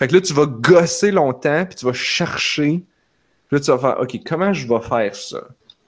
[0.00, 2.82] Fait que là, tu vas gosser longtemps, puis tu vas chercher.
[3.48, 5.42] Puis là, tu vas faire, OK, comment je vais faire ça?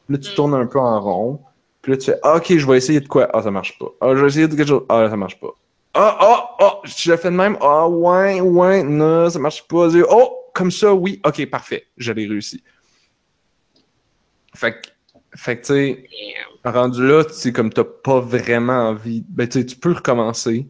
[0.06, 0.34] Puis là, tu Mm.
[0.34, 1.40] tournes un peu en rond.
[1.80, 3.26] Puis là, tu fais, ah, OK, je vais essayer de quoi?
[3.32, 3.86] Ah, ça marche pas.
[4.02, 4.84] Ah, je vais essayer de quelque chose.
[4.90, 5.48] Ah, ça marche pas.
[5.94, 7.56] Ah, ah, ah, je l'ai fait de même.
[7.62, 9.88] Ah, ouais, ouais, non, ça marche pas.
[10.10, 11.18] Oh, comme ça, oui.
[11.24, 11.86] OK, parfait.
[11.96, 12.62] Je l'ai réussi.
[14.54, 14.88] Fait que,
[15.36, 16.04] fait que, tu sais,
[16.64, 20.66] rendu là, tu sais, comme t'as pas vraiment envie, ben, tu sais, tu peux recommencer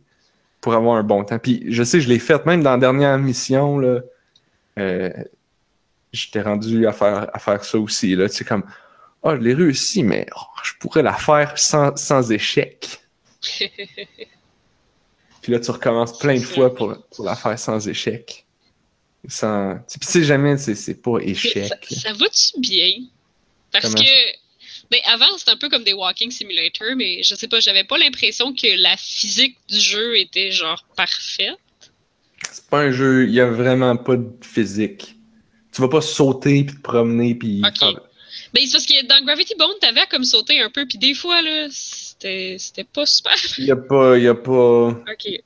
[0.63, 1.39] pour avoir un bon temps.
[1.39, 4.01] Puis, je sais, je l'ai fait même dans la dernière mission, là.
[4.79, 5.11] Euh,
[6.13, 8.29] J'étais rendu à faire, à faire ça aussi, là.
[8.29, 8.65] Tu sais, comme,
[9.23, 13.01] ah, je l'ai réussi, mais oh, je pourrais la faire sans, sans échec.
[15.43, 18.47] Puis là, tu recommences plein de fois pour, pour la faire sans échec.
[19.27, 19.77] Sans...
[19.91, 21.87] Puis, tu sais, jamais, c'est c'est pas échec.
[21.91, 23.07] Ça, ça va-tu bien?
[23.73, 24.05] Parce Comment?
[24.05, 24.42] que.
[24.93, 27.97] Ben, avant, c'était un peu comme des walking simulators, mais je sais pas, j'avais pas
[27.97, 31.57] l'impression que la physique du jeu était genre parfaite.
[32.51, 35.17] C'est pas un jeu, il y a vraiment pas de physique.
[35.73, 37.79] Tu vas pas sauter puis te promener puis Ok.
[37.79, 38.01] faire-
[38.53, 41.15] Ben, c'est parce que dans Gravity Bone, t'avais à comme sauter un peu, puis des
[41.15, 43.33] fois, là, c'était c'était pas super.
[43.57, 45.41] Il y a pas y a pas Ok.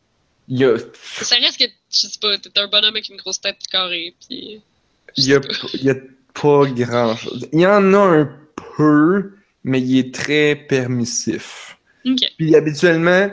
[0.49, 0.77] Y a,
[1.23, 4.61] Ça reste que, je sais pas, t'es un bonhomme avec une grosse tête carrée, puis...
[5.17, 5.41] il y a,
[5.75, 5.95] y a
[6.35, 7.49] pas grand chose.
[7.53, 8.37] Il y en a un
[8.77, 9.36] peu,
[9.67, 11.77] mais il est très permissif.
[12.39, 13.29] Puis habituellement,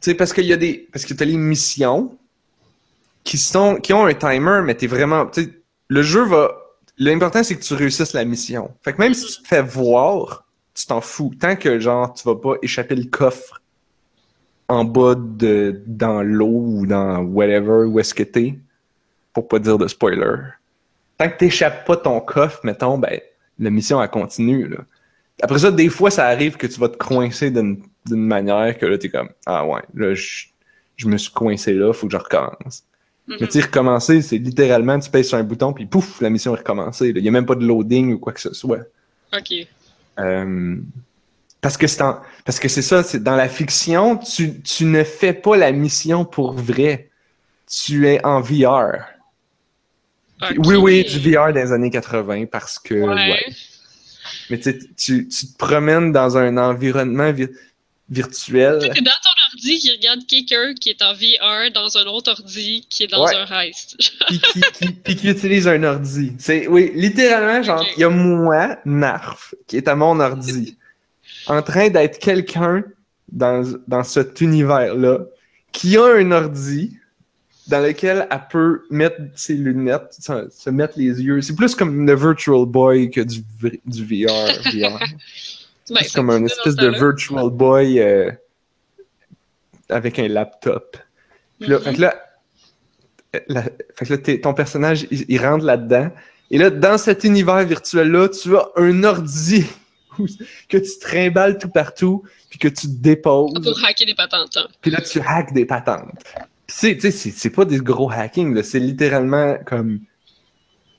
[0.00, 0.88] tu sais, parce qu'il y a des.
[0.92, 2.16] Parce que t'as les missions
[3.24, 3.76] qui sont.
[3.76, 5.26] qui ont un timer, mais t'es vraiment.
[5.26, 5.50] Tu sais,
[5.88, 6.52] le jeu va.
[6.96, 8.70] L'important, c'est que tu réussisses la mission.
[8.82, 11.32] Fait que même si tu te fais voir, tu t'en fous.
[11.38, 13.60] Tant que, genre, tu vas pas échapper le coffre
[14.68, 15.82] en bas de.
[15.86, 18.60] dans l'eau ou dans whatever, où est-ce que t'es,
[19.32, 20.36] pour pas dire de spoiler.
[21.18, 23.20] Tant que t'échappes pas ton coffre, mettons, ben,
[23.58, 24.78] la mission, elle continue, là.
[25.42, 28.98] Après ça, des fois, ça arrive que tu vas te coincer d'une manière que là,
[28.98, 30.44] t'es comme, ah ouais, là, je,
[30.96, 32.84] je me suis coincé là, faut que je recommence.
[33.26, 33.36] Mhm.
[33.40, 36.54] Mais tu sais, recommencer, c'est littéralement, tu pèses sur un bouton, puis pouf, la mission
[36.54, 37.12] est recommencée.
[37.14, 38.80] Il y a même pas de loading ou quoi que ce soit.
[39.36, 39.52] Ok.
[40.18, 40.76] Euh,
[41.60, 45.04] parce que c'est en- parce que c'est ça, c'est dans la fiction, tu, tu ne
[45.04, 47.08] fais pas la mission pour vrai.
[47.70, 49.04] Tu es en VR.
[50.56, 53.08] Oui, oui, du VR des années 80 parce que Ouais.
[53.14, 53.44] ouais.
[54.50, 57.48] Mais tu, sais, tu tu te promènes dans un environnement vi-
[58.08, 58.78] virtuel.
[58.80, 63.04] Dans ton ordi qui regarde quelqu'un qui est en VR dans un autre ordi qui
[63.04, 63.34] est dans Ouais.
[63.36, 63.96] un heist.
[64.28, 66.32] puis qui, qui, puis qui utilise un ordi.
[66.38, 70.76] C'est, oui, littéralement, genre, il y a moi, Narf, qui est à mon ordi,
[71.46, 72.82] en train d'être quelqu'un
[73.30, 75.20] dans, dans cet univers-là,
[75.72, 76.96] qui a un ordi
[77.70, 81.40] dans lequel elle peut mettre ses lunettes, se, se mettre les yeux.
[81.40, 84.30] C'est plus comme le Virtual Boy que du, VR.
[84.74, 84.98] VR.
[85.84, 86.88] C'est comme un espèce de.
[86.88, 88.30] Virtual Boy euh,
[89.88, 90.96] avec un laptop.
[91.58, 91.82] Puis là, Mhm.
[91.84, 92.14] fait que là,
[93.48, 93.62] la-
[93.96, 96.10] fait que là, ton personnage, il, il rentre là-dedans.
[96.50, 99.64] Et là, dans cet univers virtuel-là, tu as un ordi
[100.68, 104.56] que tu trimbales tout partout, puis que tu déposes, Pour hacker des patentes.
[104.56, 104.66] hein.
[104.80, 106.22] puis là, tu hacks des patentes.
[106.70, 108.62] C'est, tu sais, c'est, c'est pas des gros hacking, là.
[108.62, 110.00] C'est littéralement comme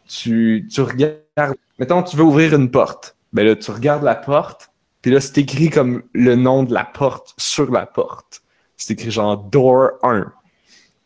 [0.07, 1.55] tu, tu regardes.
[1.79, 3.15] Mettons, tu veux ouvrir une porte.
[3.33, 4.69] Ben là, tu regardes la porte,
[5.01, 8.41] puis là, c'est écrit comme le nom de la porte sur la porte.
[8.75, 10.31] C'est écrit genre Door 1.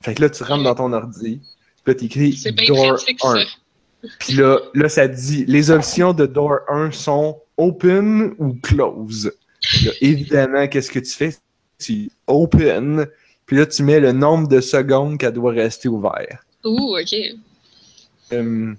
[0.02, 1.42] Fait que là, tu rentres dans ton ordi,
[1.84, 3.36] puis là, t'écris bien Door pratique, 1.
[3.36, 4.10] ça.
[4.20, 9.32] Puis là, là, ça dit les options de Door 1 sont open ou close.
[9.84, 11.36] Là, évidemment, qu'est-ce que tu fais?
[11.78, 13.08] Tu open,
[13.46, 16.42] puis là, tu mets le nombre de secondes qu'elle doit rester ouverte.
[16.64, 17.16] Ouh, ok.
[18.34, 18.74] Euh,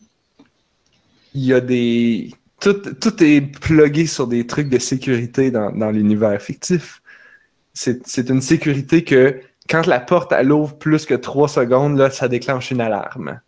[1.34, 2.32] Il y a des.
[2.60, 7.02] Tout, tout est plugué sur des trucs de sécurité dans, dans l'univers fictif.
[7.74, 12.28] C'est une sécurité que quand la porte elle ouvre plus que 3 secondes, là, ça
[12.28, 13.40] déclenche une alarme.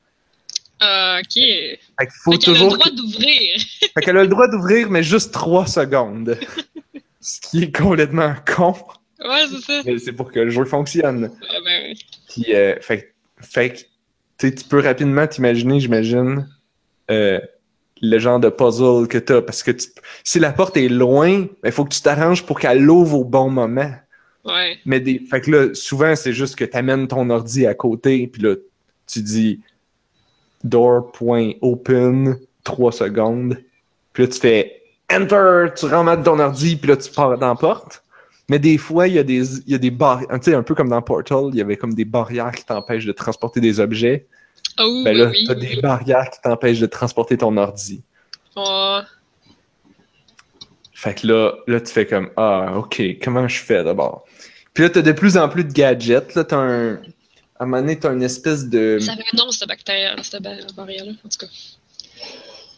[0.80, 1.32] Ah, ok.
[1.34, 3.60] Fait faut qu'elle a le toujours droit d'ouvrir.
[3.94, 6.38] Fait qu'elle a le droit d'ouvrir, mais juste 3 secondes.
[7.20, 8.76] Ce qui est complètement con,
[9.20, 9.98] Ouais, c'est ça.
[10.04, 11.24] c'est pour que le jeu fonctionne.
[11.24, 11.94] Ouais, ben,
[12.28, 13.86] Puis, euh, fait, fait
[14.38, 16.48] que, tu peux rapidement t'imaginer, j'imagine,
[17.10, 17.40] euh,
[18.00, 19.42] le genre de puzzle que t'as.
[19.42, 19.88] Parce que tu-
[20.22, 23.50] si la porte est loin, il faut que tu t'arranges pour qu'elle ouvre au bon
[23.50, 23.90] moment.
[24.44, 24.78] ouais.
[24.86, 28.28] Mais des, fait que là, souvent, c'est juste que tu amènes ton ordi à côté,
[28.28, 28.54] puis là,
[29.06, 29.60] tu dis
[30.64, 33.58] door.open, 3 secondes.
[34.12, 37.54] Puis là, tu fais enter, tu remets ton ordi, puis là, tu pars dans la
[37.54, 38.04] porte.
[38.48, 40.62] Mais des fois, il y a des, il y a des barrières, tu sais, un
[40.62, 43.78] peu comme dans Portal, il y avait comme des barrières qui t'empêchent de transporter des
[43.80, 44.26] objets.
[44.78, 45.44] Oh, Ben oui, là, oui.
[45.46, 48.02] t'as des barrières qui t'empêchent de transporter ton ordi.
[48.56, 49.00] Oh,
[50.94, 54.24] Fait que là, là, tu fais comme, ah, ok, comment je fais d'abord?
[54.74, 56.34] Puis là, t'as de plus en plus de gadgets.
[56.34, 59.50] Là, t'as un, à un moment donné, t'as une espèce de, ça avait un nom,
[59.50, 61.46] cette bactérie, cette ba- barrière-là, en tout cas.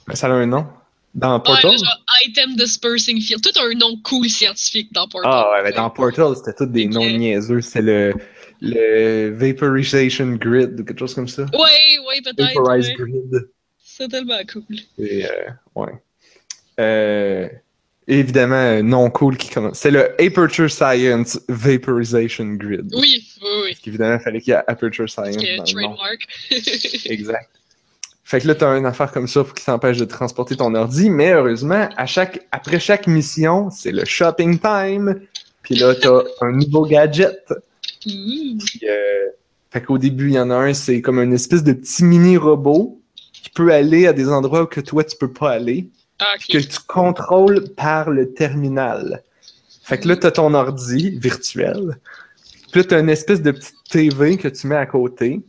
[0.06, 0.66] Ben, ça a un nom.
[1.14, 1.72] Dans Ouais, Portal?
[1.72, 3.42] le genre Item Dispersing Field.
[3.42, 5.30] Tout a un nom cool scientifique dans Portal.
[5.34, 7.60] Ah ouais, ben dans Portal, c'était tous des noms niaiseux.
[7.60, 8.14] C'est le,
[8.60, 11.42] le Vaporization Grid ou quelque chose comme ça.
[11.52, 12.54] Ouais, ouais, peut-être.
[12.54, 12.96] Vaporized ouais.
[13.10, 13.48] Grid.
[13.82, 14.62] C'est tellement cool.
[14.98, 15.30] Et, euh,
[15.74, 15.92] ouais.
[16.78, 17.48] Euh,
[18.06, 19.78] évidemment, un nom cool qui commence.
[19.78, 22.88] C'est le Aperture Science Vaporization Grid.
[22.94, 23.68] Oui, oui, oui.
[23.70, 25.64] Parce qu'évidemment, il fallait qu'il y ait Aperture Science dans le nom.
[25.64, 26.26] trademark.
[27.06, 27.50] Exact.
[28.30, 31.10] Fait que là, t'as une affaire comme ça pour qui t'empêche de transporter ton ordi,
[31.10, 35.20] mais heureusement, à chaque, après chaque mission, c'est le shopping time.
[35.62, 37.52] Puis là, t'as un nouveau gadget.
[38.00, 39.26] Puis, euh,
[39.72, 43.00] fait qu'au début, il y en a un, c'est comme une espèce de petit mini-robot
[43.32, 45.88] qui peut aller à des endroits où que toi, tu peux pas aller,
[46.20, 49.24] Ah, que tu contrôles par le terminal.
[49.82, 51.98] Fait que là, t'as ton ordi virtuel.
[52.70, 55.40] Puis là, t'as une espèce de petite TV que tu mets à côté.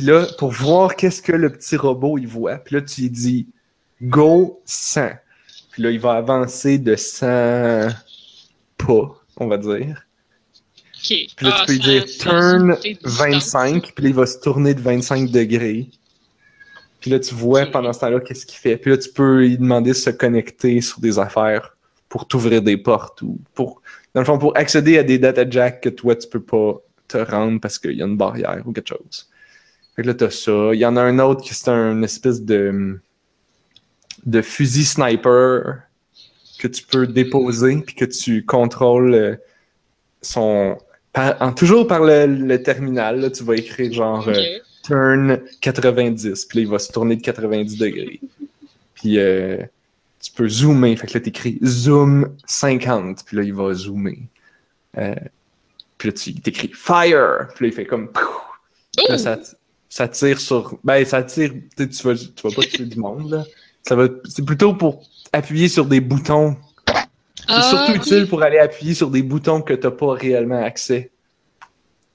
[0.00, 2.56] Puis là, pour voir qu'est-ce que le petit robot, il voit.
[2.56, 3.46] Puis là, tu lui dis
[4.02, 5.10] «Go 100».
[5.72, 7.26] Puis là, il va avancer de 100
[8.78, 10.06] pas, on va dire.
[11.02, 14.80] Puis là, tu peux lui dire turn 25, puis là, il va se tourner de
[14.80, 15.90] 25 degrés.
[17.00, 18.78] Puis là, tu vois pendant ce temps-là qu'est-ce qu'il fait.
[18.78, 21.76] Puis là, tu peux lui demander de se connecter sur des affaires
[22.08, 23.82] pour t'ouvrir des portes ou pour,
[24.14, 27.18] dans le fond, pour accéder à des data jacks que toi, tu peux pas te
[27.18, 29.26] rendre parce qu'il y a une barrière ou quelque chose.
[30.00, 30.70] Fait que là, t'as ça.
[30.72, 32.98] Il y en a un autre qui c'est un espèce de,
[34.24, 35.82] de fusil sniper
[36.58, 39.36] que tu peux déposer puis que tu contrôles euh,
[40.22, 40.78] son,
[41.14, 46.62] en, toujours par le, terminal, là, tu vas écrire genre euh, turn 90, puis là,
[46.62, 48.20] il va se tourner de 90 degrés.
[48.94, 49.58] Puis euh,
[50.18, 54.20] tu peux zoomer, fait que là, t'écris zoom 50, puis là, il va zoomer.
[54.96, 55.14] Euh,
[55.98, 58.10] puis là, tu t'écris fire, puis là, il fait comme.
[59.06, 59.38] Là, ça,
[59.90, 60.78] ça, tire sur.
[60.82, 61.52] Ben, ça tire.
[61.76, 63.44] Tu vas, tu vas pas tuer du monde, là.
[63.86, 66.56] Ça va, c'est plutôt pour appuyer sur des boutons
[67.50, 71.10] c'est ah, surtout utile pour aller appuyer sur des boutons que t'as pas réellement accès.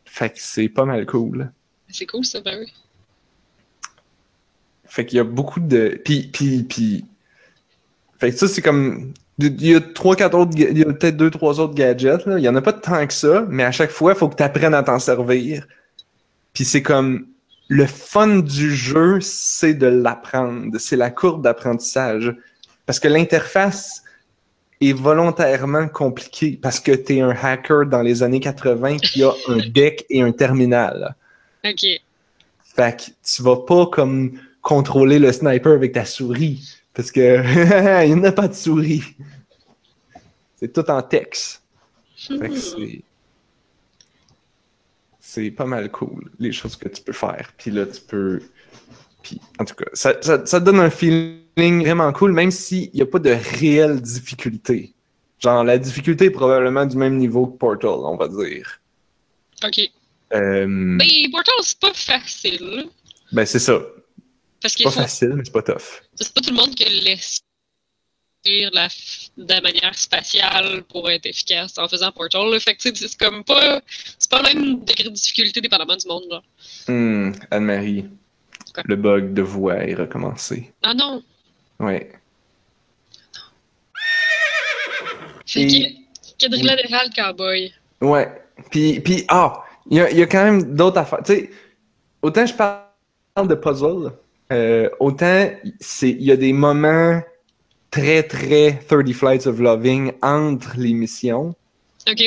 [0.05, 1.51] Fait que c'est pas mal cool.
[1.89, 2.73] C'est cool ça, ben oui.
[4.85, 5.99] Fait qu'il y a beaucoup de.
[6.05, 7.05] Puis, puis, puis.
[8.17, 9.13] Fait que ça, c'est comme.
[9.39, 10.51] Il y a trois, quatre autres.
[10.55, 12.25] Il y a peut-être deux, trois autres gadgets.
[12.25, 12.39] Là.
[12.39, 14.35] Il y en a pas tant que ça, mais à chaque fois, il faut que
[14.35, 15.67] tu apprennes à t'en servir.
[16.53, 17.27] Puis c'est comme.
[17.67, 20.78] Le fun du jeu, c'est de l'apprendre.
[20.78, 22.36] C'est la courbe d'apprentissage.
[22.86, 24.04] Parce que l'interface
[24.82, 29.32] est volontairement compliqué parce que tu es un hacker dans les années 80 qui a
[29.47, 31.15] un deck et un terminal.
[31.65, 31.86] OK.
[32.75, 38.15] Fait que tu vas pas comme contrôler le sniper avec ta souris parce que il
[38.15, 39.04] n'y a pas de souris.
[40.58, 41.62] C'est tout en texte.
[42.28, 43.01] Fait que c'est
[45.35, 47.51] c'est pas mal cool les choses que tu peux faire.
[47.57, 48.41] Puis là tu peux
[49.21, 53.01] puis en tout cas, ça, ça, ça donne un feeling vraiment cool, même s'il n'y
[53.01, 54.93] a pas de réelle difficulté.
[55.39, 58.79] Genre, la difficulté est probablement du même niveau que Portal, on va dire.
[59.63, 59.79] OK.
[60.33, 60.97] Euh...
[60.97, 62.85] Ben, Portal, c'est pas facile.
[63.31, 63.81] Ben, c'est ça.
[64.61, 66.03] Parce c'est pas facile, mais c'est pas tough.
[66.13, 67.41] C'est pas tout le monde qui laisse
[68.45, 68.87] la,
[69.37, 72.59] de manière spatiale pour être efficace en faisant Portal.
[72.59, 73.81] Fait que c'est comme pas.
[74.17, 76.23] C'est pas le même degré de difficulté dépendamment du monde.
[76.29, 76.41] Là.
[76.87, 78.05] Hum, Anne-Marie.
[78.83, 80.73] Le bug de voix est recommencé.
[80.83, 81.23] Ah non!
[81.79, 82.11] Ouais.
[85.45, 85.95] C'est
[86.39, 87.73] Quadrilla le Cowboy.
[88.01, 88.29] Ouais.
[88.71, 91.23] Puis, puis ah, il y a, y a, quand même d'autres affaires.
[91.25, 91.49] Tu sais,
[92.21, 94.11] autant je parle de puzzle,
[94.51, 95.49] euh, autant
[96.01, 97.21] il y a des moments
[97.95, 101.55] très, très 30 Flights of Loving entre les missions.
[102.10, 102.23] OK.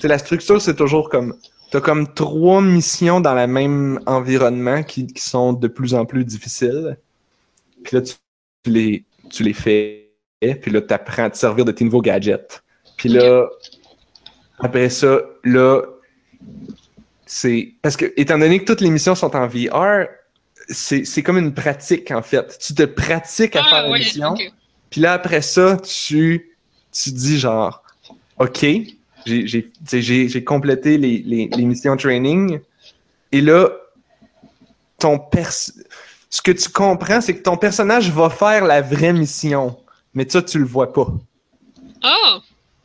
[0.00, 1.36] sais, la structure, c'est toujours comme.
[1.70, 6.24] T'as comme trois missions dans le même environnement qui, qui sont de plus en plus
[6.24, 6.96] difficiles.
[7.82, 8.14] Puis là, tu
[8.66, 12.62] les, tu les fais, puis là, tu apprends à te servir de tes nouveaux gadgets.
[12.96, 13.48] Puis là,
[14.60, 15.82] après ça, là,
[17.26, 17.74] c'est.
[17.82, 20.06] Parce que, étant donné que toutes les missions sont en VR,
[20.68, 22.56] c'est comme une pratique, en fait.
[22.58, 24.34] Tu te pratiques à ah, faire la mission.
[24.94, 26.54] Puis là, après ça, tu,
[26.92, 27.82] tu dis genre,
[28.38, 28.64] OK,
[29.26, 32.60] j'ai complété les, les, les missions training.
[33.32, 33.70] Et là,
[35.00, 39.76] ton pers ce que tu comprends, c'est que ton personnage va faire la vraie mission,
[40.14, 41.08] mais ça, tu le vois pas.
[42.00, 42.38] Ah,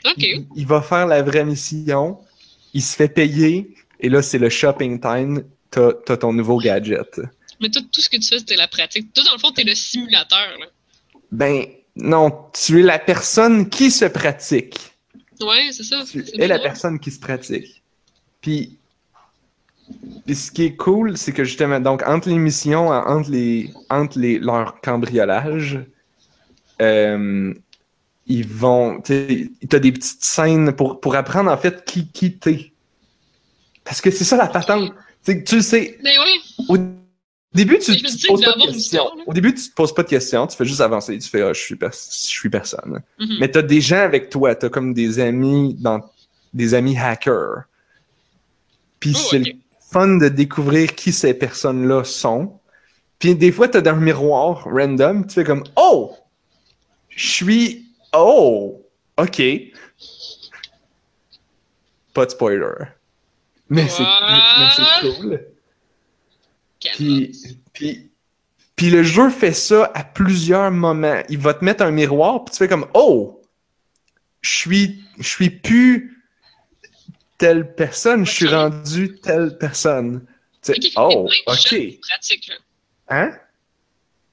[0.06, 0.26] ok.
[0.56, 2.17] Il, va faire la vraie mission,
[2.74, 7.22] il se fait payer, et là, c'est le shopping time, t'as as ton nouveau gadget.
[7.62, 9.13] Mais tout, tout ce que tu fais, c'est la pratique.
[9.13, 10.58] Toi, dans le fond, t'es le simulateur.
[10.60, 10.65] Là.
[11.32, 14.93] Ben, non, tu es la personne qui se pratique.
[15.41, 16.04] Ouais, c'est ça.
[16.10, 17.82] Tu es la personne qui se pratique.
[18.41, 18.78] Puis,
[20.25, 24.19] puis ce qui est cool, c'est que justement, donc entre les missions, entre les entre
[24.19, 25.80] les leur cambriolage,
[26.82, 27.54] euh,
[28.28, 32.71] ils vont, tu as des petites scènes pour, pour apprendre en fait qui qui t'es.
[33.84, 34.93] Parce que c'est ça la patente.
[35.25, 35.97] Tu tu sais.
[36.04, 36.65] Mais ben oui.
[36.69, 36.99] Au
[37.54, 39.10] début, tu, te poses pas de questions.
[39.26, 41.18] Au début, tu te poses pas de questions, tu fais juste avancer.
[41.18, 43.02] Tu fais, ah, je suis, je suis personne.
[43.20, 43.38] Mm-hmm.
[43.40, 46.02] Mais tu as des gens avec toi, tu as comme des amis dans
[46.54, 47.64] des amis hackers.
[49.00, 49.56] Puis oh, c'est
[49.92, 52.60] fun de découvrir qui ces personnes-là sont.
[53.18, 56.16] Puis des fois, tu as dans un miroir random, tu fais comme Oh!
[57.10, 57.86] Je suis.
[58.14, 58.86] Oh!
[59.18, 59.42] OK.
[62.14, 62.74] Pas de spoiler.
[63.70, 64.04] Mais c'est
[65.02, 65.46] cool.
[66.94, 67.32] Puis,
[67.74, 68.10] puis,
[68.76, 71.22] puis le jeu fait ça à plusieurs moments.
[71.30, 73.42] Il va te mettre un miroir, puis tu fais comme Oh!
[74.42, 76.24] Je suis, je suis plus
[77.38, 80.26] telle personne, je suis rendu telle personne.
[80.96, 81.76] oh, ok.
[83.10, 83.32] Hein?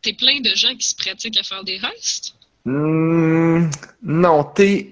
[0.03, 2.35] T'es plein de gens qui se pratiquent à faire des restes?
[2.65, 3.69] Hmm,
[4.03, 4.91] non, t'es.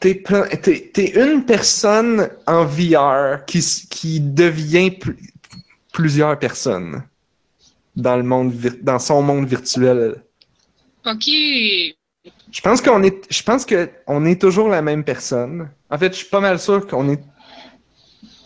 [0.00, 4.90] t'es, plein- t'es, t'es une personne en VR qui, qui devient
[5.92, 7.02] plusieurs personnes
[7.94, 10.22] dans le monde, dans son monde virtuel.
[11.06, 11.26] Ok.
[11.26, 15.70] Je pense qu'on est, je pense que on est toujours la même personne.
[15.90, 17.20] En fait, je suis pas mal sûr qu'on est,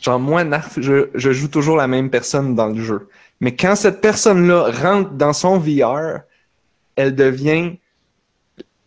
[0.00, 3.08] genre moi, Narf, je, je joue toujours la même personne dans le jeu.
[3.40, 6.20] Mais quand cette personne-là rentre dans son VR,
[6.94, 7.76] elle devient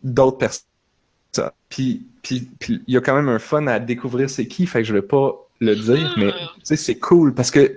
[0.04, 0.64] d'autres personnes.
[1.70, 4.80] Puis, puis, puis il y a quand même un fun à découvrir c'est qui, fait
[4.80, 7.76] que je vais pas le dire, mais tu sais, c'est cool parce que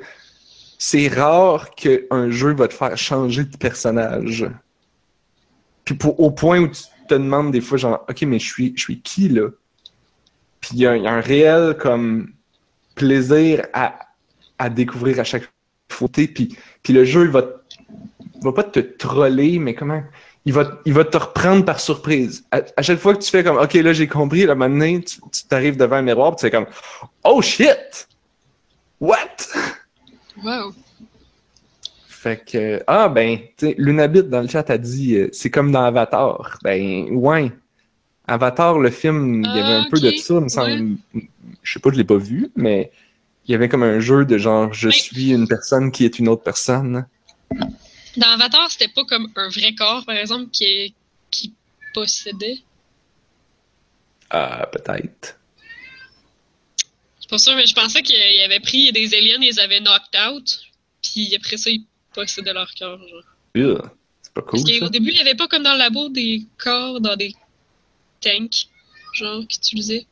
[0.84, 4.50] c'est rare qu'un jeu va te faire changer de personnage.
[5.84, 8.72] Puis pour, au point où tu te demandes des fois, genre, OK, mais je suis,
[8.74, 9.50] je suis qui, là?
[10.60, 12.32] Puis il y, a un réel, comme,
[12.96, 13.96] plaisir à,
[14.58, 15.48] à découvrir à chaque
[15.88, 16.08] fois.
[16.12, 17.44] Puis, puis le jeu, il va,
[18.42, 20.02] va pas te troller, mais comment...
[20.44, 22.44] Il va, il va te reprendre par surprise.
[22.50, 25.76] À, chaque fois que tu fais comme, OK, là, j'ai compris, là, maintenant, tu t'arrives
[25.76, 26.66] devant un miroir, puis tu fais comme,
[27.22, 28.08] Oh shit!
[29.00, 29.36] What?
[30.44, 30.74] Wow.
[32.08, 35.72] Fait que, ah ben, tu sais, Lunabit dans le chat a dit, euh, c'est comme
[35.72, 36.58] dans Avatar.
[36.62, 37.50] Ben, ouais.
[38.26, 40.96] Avatar, le film, il y avait un peu de ça, il me semble.
[41.62, 42.92] Je sais pas, je l'ai pas vu, mais
[43.46, 46.28] il y avait comme un jeu de genre, je suis une personne qui est une
[46.28, 47.06] autre personne.
[48.16, 50.94] Dans Avatar, c'était pas comme un vrai corps, par exemple, qui, est-
[51.30, 51.52] qui
[51.92, 52.58] possédait.
[54.30, 55.38] Ah, peut-être.
[57.32, 58.14] C'est pas sûr, mais je pensais qu'il
[58.44, 60.60] avait pris des aliens, ils les avaient knocked out,
[61.02, 63.00] puis après ça, ils possédaient leur corps.
[63.54, 63.88] Genre.
[64.20, 66.42] C'est pas cool, Parce qu'au début, il n'y avait pas comme dans le labo des
[66.58, 67.34] corps dans des
[68.20, 68.68] tanks,
[69.14, 70.06] genre, qu'ils utilisaient.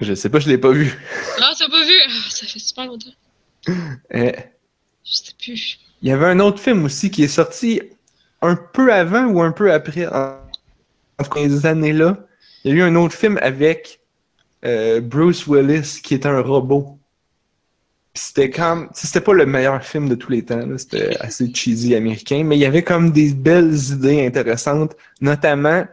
[0.00, 0.98] Je sais pas, je l'ai pas vu.
[1.40, 1.92] Ah, t'as pas vu?
[2.04, 3.14] Ah, ça fait super longtemps.
[3.68, 4.32] Euh,
[5.04, 5.78] Je sais plus.
[6.02, 7.80] Il y avait un autre film aussi qui est sorti
[8.42, 10.40] un peu avant ou un peu après, en,
[11.18, 12.18] en tout cas, ces années-là.
[12.64, 14.00] Il y a eu un autre film avec
[14.64, 16.98] euh, Bruce Willis qui est un robot.
[18.14, 22.44] C'était comme, c'était pas le meilleur film de tous les temps, c'était assez cheesy américain,
[22.44, 25.84] mais il y avait comme des belles idées intéressantes, notamment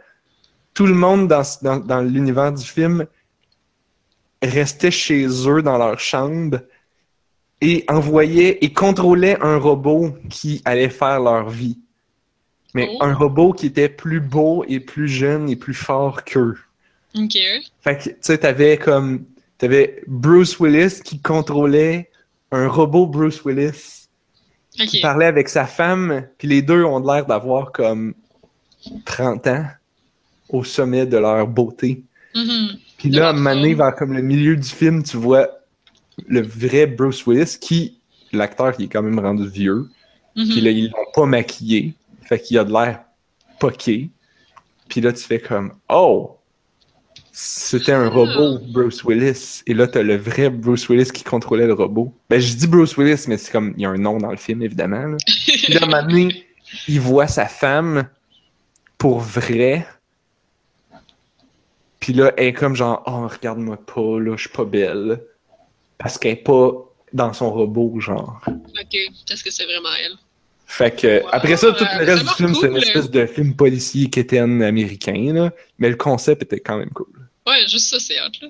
[0.73, 3.05] tout le monde dans, dans, dans l'univers du film
[4.41, 6.59] restait chez eux dans leur chambre
[7.61, 11.79] et envoyait et contrôlait un robot qui allait faire leur vie.
[12.73, 13.03] Mais Oh.
[13.03, 16.57] un robot qui était plus beau et plus jeune et plus fort qu'eux.
[17.15, 17.37] Ok.
[17.81, 19.25] Fait que, tu sais, t'avais comme,
[19.57, 22.09] t'avais Bruce Willis qui contrôlait
[22.51, 24.07] un robot Bruce Willis
[24.79, 24.87] Ok.
[24.87, 28.13] qui parlait avec sa femme, puis les deux ont l'air d'avoir comme
[29.05, 29.65] 30 ans
[30.49, 32.03] au sommet de leur beauté.
[32.35, 32.77] Mhm.
[32.97, 33.39] Puis là, à un Ouais.
[33.39, 35.47] moment donné, vers comme le milieu du film, tu vois
[36.27, 37.99] le vrai Bruce Willis qui,
[38.31, 39.87] l'acteur qui est quand même rendu vieux,
[40.35, 40.49] Mhm.
[40.49, 43.03] puis là, ils l'ont pas maquillé, fait qu'il a de l'air
[43.59, 44.09] poqué.
[44.89, 46.37] Puis là, tu fais comme, oh,
[47.35, 49.63] c'était un robot, Bruce Willis.
[49.65, 52.13] Et là, t'as le vrai Bruce Willis qui contrôlait le robot.
[52.29, 54.37] Ben, je dis Bruce Willis, mais c'est comme, il y a un nom dans le
[54.37, 55.01] film, évidemment.
[55.07, 55.17] là.
[55.25, 56.45] Puis là, à un moment donné,
[56.87, 58.07] il voit sa femme
[58.99, 59.87] pour vrai.
[61.99, 65.19] Puis là, elle est comme genre, oh, regarde-moi pas, là, je suis pas belle.
[65.97, 66.71] Parce qu'elle est pas
[67.13, 68.41] dans son robot, genre.
[68.47, 70.13] ok, parce que c'est vraiment elle.
[70.67, 73.55] Fait que, Wow, après ça, tout le reste du film, c'est une espèce de film
[73.55, 75.51] policier quétaine américain, là.
[75.79, 77.07] Mais le concept était quand même cool.
[77.47, 78.47] Ouais, juste ça, c'est hot, là.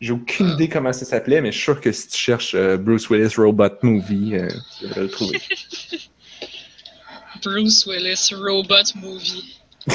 [0.00, 2.76] J'ai aucune idée comment ça s'appelait, mais je suis sûr que si tu cherches euh,
[2.76, 4.48] Bruce Willis Robot Movie, euh,
[4.78, 5.40] tu devrais le trouver.
[7.42, 9.56] Bruce Willis Robot Movie.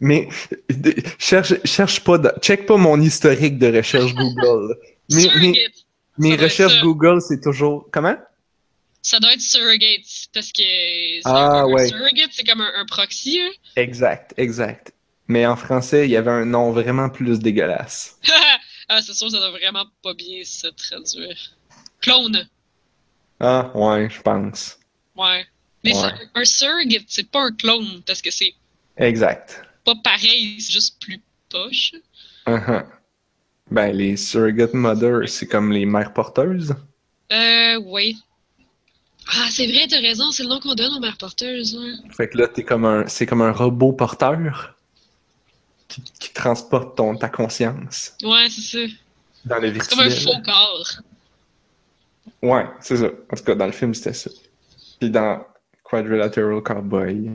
[0.00, 0.28] Mais
[1.18, 4.76] cherche, cherche pas, dans- check pas mon historique de recherche Google.
[5.10, 5.52] Mais, mais
[6.18, 6.80] mes recherches.
[6.80, 7.88] Google, c'est toujours.
[7.92, 8.16] Comment?
[9.02, 10.00] Ça doit être Surrogate,
[10.32, 10.62] parce que
[11.24, 11.88] Ah, un, un ouais.
[11.88, 13.50] Surrogate, c'est comme un, un proxy, hein.
[13.76, 14.93] Exact, exact.
[15.28, 18.18] Mais en français, il y avait un nom vraiment plus dégueulasse.
[18.88, 21.36] ah, c'est sûr, ça doit vraiment pas bien se traduire.
[22.00, 22.48] Clone.
[23.40, 24.78] Ah, ouais, je pense.
[25.16, 25.46] Ouais.
[25.82, 26.00] Mais Ouais.
[26.00, 28.54] c'est- un surrogate, c'est pas un clone, parce que c'est
[28.96, 29.62] Exact.
[29.84, 31.92] pas pareil, c'est juste plus poche.
[32.46, 32.84] Uh-huh.
[33.70, 36.74] Ben, les surrogate mothers, c'est comme les mères porteuses?
[37.32, 38.16] Euh, oui.
[39.28, 41.74] Ah, c'est vrai, t'as raison, c'est le nom qu'on donne aux mères porteuses.
[41.76, 41.94] Ouais.
[42.10, 44.76] Fait que là, t'es comme un, c'est comme un robot porteur?
[45.88, 48.94] Qui, qui transporte ton, ta conscience Ouais, c'est ça.
[49.44, 50.34] dans le C'est comme un virtuel.
[50.34, 50.90] faux corps.
[52.42, 53.06] Ouais, c'est ça.
[53.32, 54.30] En tout cas, dans le film, c'était ça.
[55.00, 55.44] Puis dans
[55.82, 57.30] Quadrilateral Cowboy,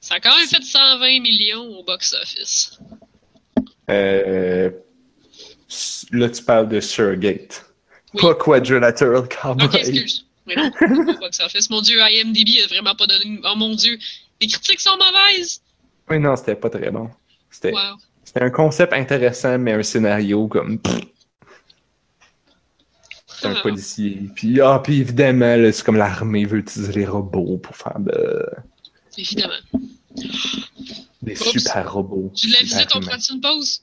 [0.00, 2.78] Ça a quand même fait 120 millions au box-office.
[3.90, 4.70] euh,
[6.12, 7.64] là, tu parles de Surrogate.
[8.14, 8.22] Oui.
[8.22, 9.66] Pas Quadrilateral Cowboy.
[9.66, 10.26] Ok, excuse.
[10.46, 11.70] Oui, au box-office.
[11.70, 13.40] Mon dieu, IMDb a vraiment pas donné.
[13.44, 13.98] Oh mon dieu,
[14.40, 15.60] les critiques sont mauvaises.
[16.08, 17.08] Oui, non, c'était pas très bon.
[17.50, 17.96] C'était Wow.
[18.40, 20.78] Un concept intéressant, mais un scénario comme.
[23.26, 23.60] C'est un Ah.
[23.62, 24.30] policier.
[24.36, 28.46] Puis, ah, puis évidemment, c'est comme l'armée veut utiliser les robots pour faire de-
[29.16, 29.54] Évidemment.
[31.22, 31.50] des Oups.
[31.50, 32.30] super robots.
[32.36, 33.82] Tu l'as super visite, on prend une pause?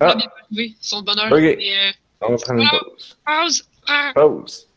[0.00, 0.14] Ah.
[0.14, 0.74] Bien levé.
[0.80, 1.26] Son bonheur.
[1.26, 1.40] Ok.
[1.40, 1.90] Mais, euh,
[2.22, 3.16] On va prendre une pause.
[3.26, 3.64] pause.
[3.88, 4.12] Ah.
[4.14, 4.68] Pause.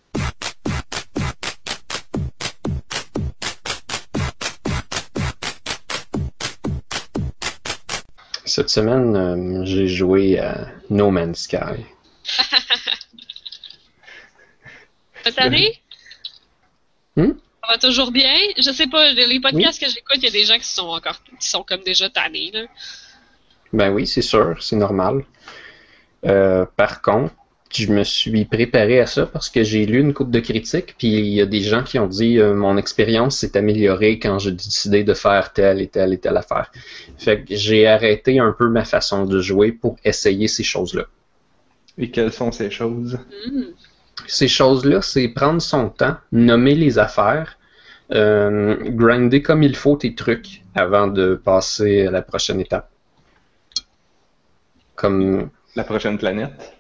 [8.55, 11.57] Cette semaine, euh, j'ai joué à No Man's Sky.
[15.25, 15.81] T'as tanné?
[17.17, 17.33] Hmm?
[17.61, 18.33] Ça va toujours bien?
[18.57, 21.21] Je sais pas, les podcasts que j'écoute, il y a des gens qui sont encore,
[21.37, 22.61] qui sont comme déjà tannés, là.
[23.73, 25.25] Ben oui, c'est sûr, c'est normal.
[26.25, 27.35] Euh, par contre,
[27.75, 31.07] je me suis préparé à ça parce que j'ai lu une coupe de critiques, puis
[31.07, 34.51] il y a des gens qui ont dit euh, mon expérience s'est améliorée quand j'ai
[34.51, 36.71] décidé de faire telle et telle et telle affaire.
[37.17, 41.05] Fait que j'ai arrêté un peu ma façon de jouer pour essayer ces choses-là.
[41.97, 43.17] Et quelles sont ces choses?
[43.47, 43.63] Hmm.
[44.27, 47.57] Ces choses-là, c'est prendre son temps, nommer les affaires,
[48.11, 52.89] euh, grinder comme il faut tes trucs avant de passer à la prochaine étape.
[54.95, 56.74] Comme La prochaine planète?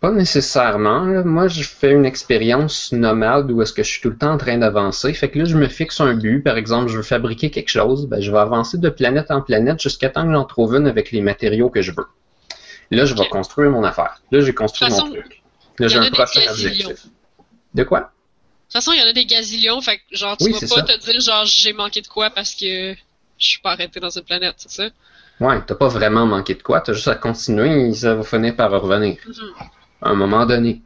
[0.00, 1.04] Pas nécessairement.
[1.04, 1.22] là.
[1.24, 4.38] Moi, je fais une expérience nomade où est-ce que je suis tout le temps en
[4.38, 5.12] train d'avancer.
[5.12, 6.42] Fait que là, je me fixe un but.
[6.42, 8.06] Par exemple, je veux fabriquer quelque chose.
[8.06, 11.10] Ben, je vais avancer de planète en planète jusqu'à temps que j'en trouve une avec
[11.12, 12.06] les matériaux que je veux.
[12.90, 14.20] Là, je vais construire mon affaire.
[14.32, 15.42] Là, j'ai construit mon truc.
[15.78, 17.06] Là, j'ai un prochain objectif.
[17.74, 18.00] De quoi?
[18.00, 20.60] De toute façon, il y en a des gazillions, fait que genre, tu Oui, vas
[20.60, 20.82] pas ça.
[20.82, 24.22] te dire genre j'ai manqué de quoi parce que je suis pas arrêté dans une
[24.22, 24.84] planète, c'est ça?
[25.40, 26.80] Ouais, t'as pas vraiment manqué de quoi.
[26.80, 29.16] T'as juste à continuer et ça va finir par revenir.
[29.26, 29.34] Mhm.
[30.02, 30.82] À un moment donné.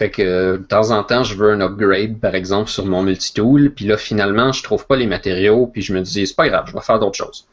[0.00, 3.02] Fait que euh, de temps en temps, je veux un upgrade, par exemple, sur mon
[3.02, 6.48] multitool, puis là, finalement, je trouve pas les matériaux, puis je me dis, c'est pas
[6.48, 7.46] grave, je vais faire d'autres choses.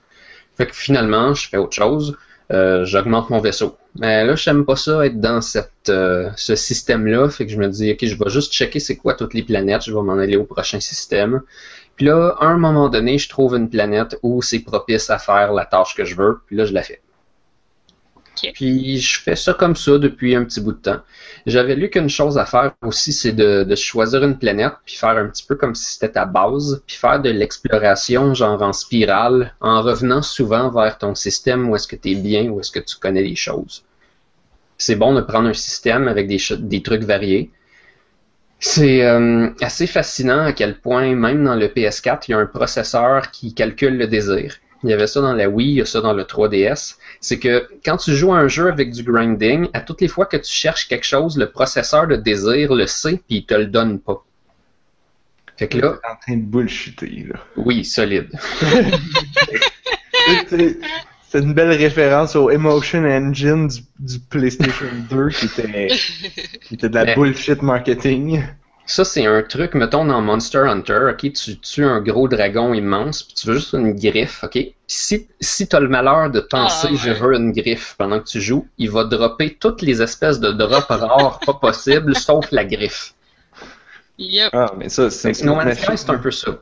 [0.55, 2.17] Fait que finalement, je fais autre chose,
[2.53, 3.75] euh, j'augmente mon vaisseau.
[3.99, 7.67] Mais là, j'aime pas ça être dans cette, euh, ce système-là, fait que je me
[7.67, 10.37] dis, ok, je vais juste checker c'est quoi toutes les planètes, je vais m'en aller
[10.37, 11.41] au prochain système.
[11.97, 15.51] Puis là, à un moment donné, je trouve une planète où c'est propice à faire
[15.51, 17.01] la tâche que je veux, puis là, je la fais.
[18.53, 21.01] Puis je fais ça comme ça depuis un petit bout de temps.
[21.45, 25.27] J'avais lu qu'une chose à faire aussi, c'est de, choisir une planète, puis faire un
[25.27, 29.81] petit peu comme si c'était ta base, puis faire de l'exploration genre en spirale, en
[29.81, 32.97] revenant souvent vers ton système où est-ce que tu es bien, où est-ce que tu
[32.97, 33.83] connais les choses.
[34.77, 37.49] C'est bon de prendre un système avec des trucs variés.
[38.59, 42.45] C'est euh, assez fascinant à quel point, même dans le PS4, il y a un
[42.47, 44.55] processeur qui calcule le désir.
[44.83, 47.39] Il y avait ça dans la Wii, il y a ça dans le 3DS c'est
[47.39, 50.37] que quand tu joues à un jeu avec du grinding, à toutes les fois que
[50.37, 53.99] tu cherches quelque chose, le processeur de désir le sait puis il te le donne
[53.99, 54.23] pas.
[55.57, 57.39] Fait que là, en train de bullshiter, là.
[57.55, 58.29] oui, solide.
[60.47, 60.77] C'est-
[61.29, 65.87] C'est une belle référence au Emotion Engine du, du PlayStation 2 qui était,
[66.61, 68.43] qui était de la Mais- bullshit marketing.
[68.89, 73.21] Ça, c'est un truc, mettons, dans Monster Hunter, ok, tu tues un gros dragon immense,
[73.21, 74.51] puis tu veux juste une griffe, ok?
[74.53, 76.97] Puis si, si t'as le malheur de penser Ah, ouais.
[76.97, 80.51] je veux une griffe pendant que tu joues, il va dropper toutes les espèces de
[80.51, 83.13] drops rares pas possibles, sauf la griffe.
[84.17, 84.51] Yep.
[84.53, 86.57] Ah, mais ça, c'est No Man's Sky, c'est un peu ça.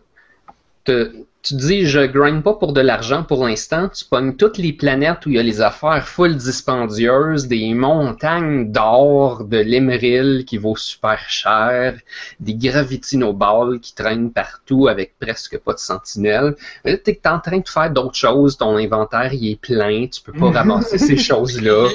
[0.84, 1.12] Te-
[1.46, 5.28] tu dis, je grind pas pour de l'argent pour l'instant, tu pognes toutes les planètes
[5.28, 10.76] où il y a les affaires full dispendieuses, des montagnes d'or, de l'émeril qui vaut
[10.76, 12.00] super cher,
[12.40, 16.56] des gravitinoballes qui traînent partout avec presque pas de sentinelles.
[16.84, 20.22] Mais là, t'es en train de faire d'autres choses, ton inventaire il est plein, tu
[20.22, 21.90] peux pas ramasser ces choses-là.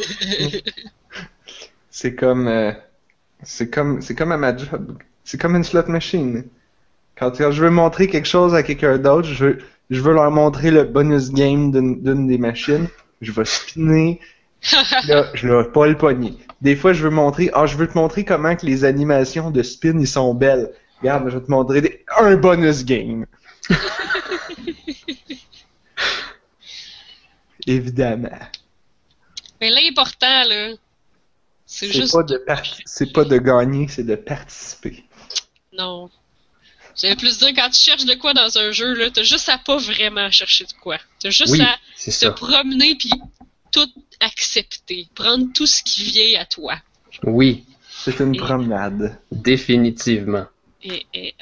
[1.90, 2.70] C'est comme, euh,
[3.42, 4.96] c'est comme, c'est comme à ma job.
[5.24, 6.44] C'est comme une slot machine.
[7.20, 9.58] Quand, quand je veux montrer quelque chose à quelqu'un d'autre, je veux,
[9.90, 12.88] je veux leur montrer le bonus game d'une des machines.
[13.20, 14.20] Je vais spinner.
[15.06, 16.34] Là, je ne vais pas le pogner.
[16.62, 19.62] Des fois, je veux montrer, ah, je veux te montrer comment que les animations de
[19.62, 20.72] spin, ils sont belles.
[21.00, 23.26] Regarde, je vais te montrer des- un bonus game.
[27.66, 28.28] Évidemment.
[29.60, 30.72] Mais l'important, là,
[31.66, 32.12] c'est juste.
[32.12, 35.04] pas de parti- c'est pas de gagner, c'est de participer.
[35.76, 36.10] Non.
[37.00, 39.58] J'allais plus dire, quand tu cherches de quoi dans un jeu, là, t'as juste à
[39.58, 40.98] pas vraiment chercher de quoi.
[41.20, 42.30] T'as juste Oui, à c'est te ça.
[42.32, 43.10] promener puis
[43.72, 43.88] tout
[44.20, 45.08] accepter.
[45.14, 46.74] Prendre tout ce qui vient à toi.
[47.24, 49.18] Oui, C'est une Et- promenade.
[49.30, 50.46] définitivement.
[50.82, 51.34] Et, et-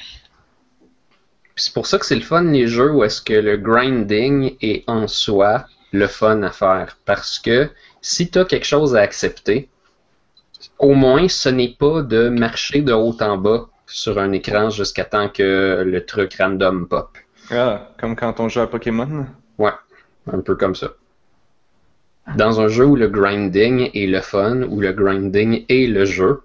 [1.55, 4.83] C'est pour ça que c'est le fun les jeux où est-ce que le grinding est
[4.87, 6.97] en soi le fun à faire.
[7.05, 7.69] Parce que
[8.01, 9.67] si tu as quelque chose à accepter,
[10.77, 15.05] au moins ce n'est pas de marcher de haut en bas sur un écran jusqu'à
[15.05, 17.17] temps que le truc random pop.
[17.51, 19.25] Ah, comme quand on joue à Pokémon?
[19.57, 19.71] Ouais,
[20.31, 20.89] un peu comme ça.
[22.35, 26.41] dans un jeu où le grinding est le fun, où le grinding est le jeu,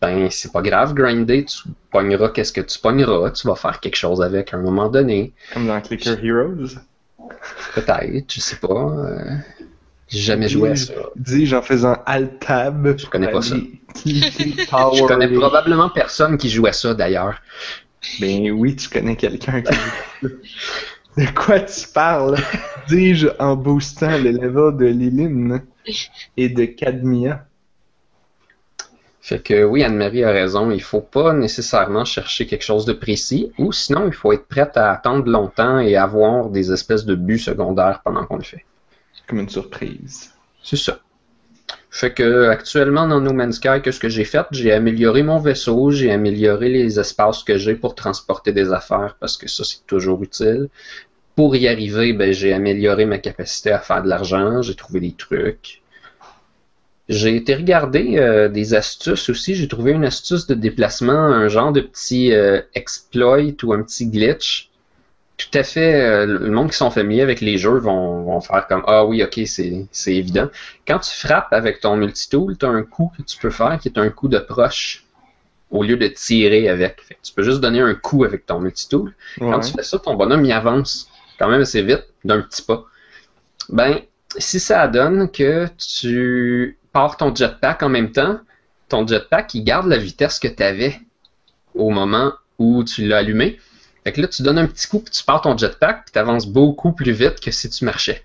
[0.00, 3.96] ben c'est pas grave, grinder, tu pogneras qu'est-ce que tu pogneras, tu vas faire quelque
[3.96, 5.32] chose avec à un moment donné.
[5.54, 6.78] Comme dans Clicker Heroes?
[7.74, 8.92] Peut-être, je sais pas.
[10.08, 10.94] J'ai jamais joué à ça.
[11.16, 12.98] Dis-je en faisant Alt-Tab.
[12.98, 13.56] Je connais pas ça.
[14.04, 17.40] Je connais probablement personne qui joue à ça d'ailleurs.
[18.20, 19.74] Ben oui, tu connais quelqu'un qui
[21.16, 22.36] De quoi tu parles?
[22.88, 25.62] Dis-je en boostant le level de Liline
[26.36, 27.44] et de Cadmia.
[29.20, 33.52] Fait que oui, Anne-Marie a raison, il faut pas nécessairement chercher quelque chose de précis,
[33.58, 37.38] ou sinon il faut être prête à attendre longtemps et avoir des espèces de buts
[37.38, 38.64] secondaires pendant qu'on le fait.
[39.28, 40.30] Comme une surprise.
[40.62, 41.00] C'est ça.
[41.90, 44.46] Fait que actuellement dans No Man's Sky, qu'est-ce que j'ai fait?
[44.52, 49.36] J'ai amélioré mon vaisseau, j'ai amélioré les espaces que j'ai pour transporter des affaires parce
[49.36, 50.68] que ça c'est toujours utile.
[51.34, 55.12] Pour y arriver, ben, j'ai amélioré ma capacité à faire de l'argent, j'ai trouvé des
[55.12, 55.82] trucs.
[57.08, 59.54] J'ai été regarder euh, des astuces aussi.
[59.54, 64.06] J'ai trouvé une astuce de déplacement, un genre de petit euh, exploit ou un petit
[64.06, 64.70] glitch.
[65.38, 68.66] Tout à fait, euh, le monde qui sont familiers avec les jeux vont, vont faire
[68.66, 70.48] comme Ah oui, ok, c'est c'est évident.
[70.86, 73.88] Quand tu frappes avec ton multitool, tu as un coup que tu peux faire qui
[73.88, 75.04] est un coup de proche
[75.70, 77.00] au lieu de tirer avec.
[77.02, 79.14] Fait que tu peux juste donner un coup avec ton multitool.
[79.38, 81.08] Quand tu fais ça, ton bonhomme il avance
[81.38, 82.84] quand même assez vite, d'un petit pas.
[83.68, 84.00] Ben,
[84.38, 88.40] si ça donne que tu pars ton jetpack en même temps,
[88.88, 91.00] ton jetpack il garde la vitesse que tu avais
[91.74, 93.60] au moment où tu l'as allumé.
[94.08, 96.18] Fait que là, tu donnes un petit coup, puis tu pars ton jetpack, puis tu
[96.18, 98.24] avances beaucoup plus vite que si tu marchais.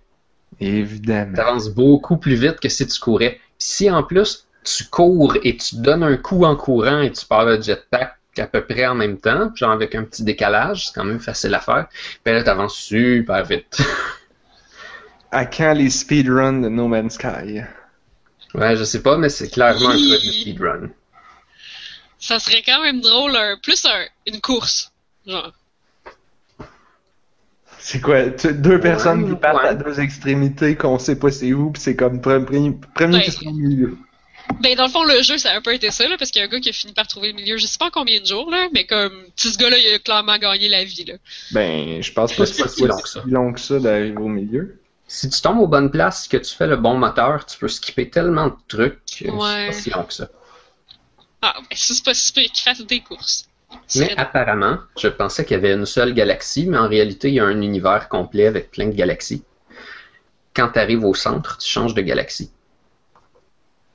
[0.62, 1.34] Évidemment.
[1.34, 3.32] Tu avances beaucoup plus vite que si tu courais.
[3.32, 7.26] Puis si en plus, tu cours et tu donnes un coup en courant et tu
[7.26, 10.94] pars le jetpack à peu près en même temps, genre avec un petit décalage, c'est
[10.96, 11.88] quand même facile à faire,
[12.24, 13.82] ben là, tu avances super vite.
[15.32, 17.60] À quand les speedruns de No Man's Sky?
[18.54, 20.90] ouais, je sais pas, mais c'est clairement un truc de speedrun.
[22.20, 24.94] Ça serait quand même drôle, un, plus un, une course.
[25.28, 25.52] Genre.
[27.86, 28.30] C'est quoi?
[28.32, 29.38] tu- deux personnes qui ouais.
[29.40, 33.30] partent à deux extrémités qu'on sait pas c'est où, pis c'est comme premier, premier qui
[33.30, 33.32] Ouais.
[33.36, 33.98] sera au milieu.
[34.62, 36.40] Ben, dans le fond, le jeu, ça a un peu été ça, là, parce qu'il
[36.42, 37.92] y a un gars qui a fini par trouver le milieu, je sais pas en
[37.92, 41.16] combien de jours, là, mais comme, ce gars-là, il a clairement gagné la vie, là.
[41.52, 43.22] Ben, je pense pas que C'est si long que ça.
[43.24, 44.80] si long que ça d'arriver au milieu.
[45.08, 48.10] Si tu tombes aux bonnes places, que tu fais le bon moteur, tu peux skipper
[48.10, 50.30] tellement de trucs c'est pas si long que ça.
[51.42, 53.48] Ah, ben, ça, c'est pas si pire qu'il fasse des courses.
[53.96, 57.40] Mais apparemment, je pensais qu'il y avait une seule galaxie, mais en réalité, il y
[57.40, 59.44] a un univers complet avec plein de galaxies.
[60.56, 62.52] Quand tu arrives au centre, tu changes de galaxie.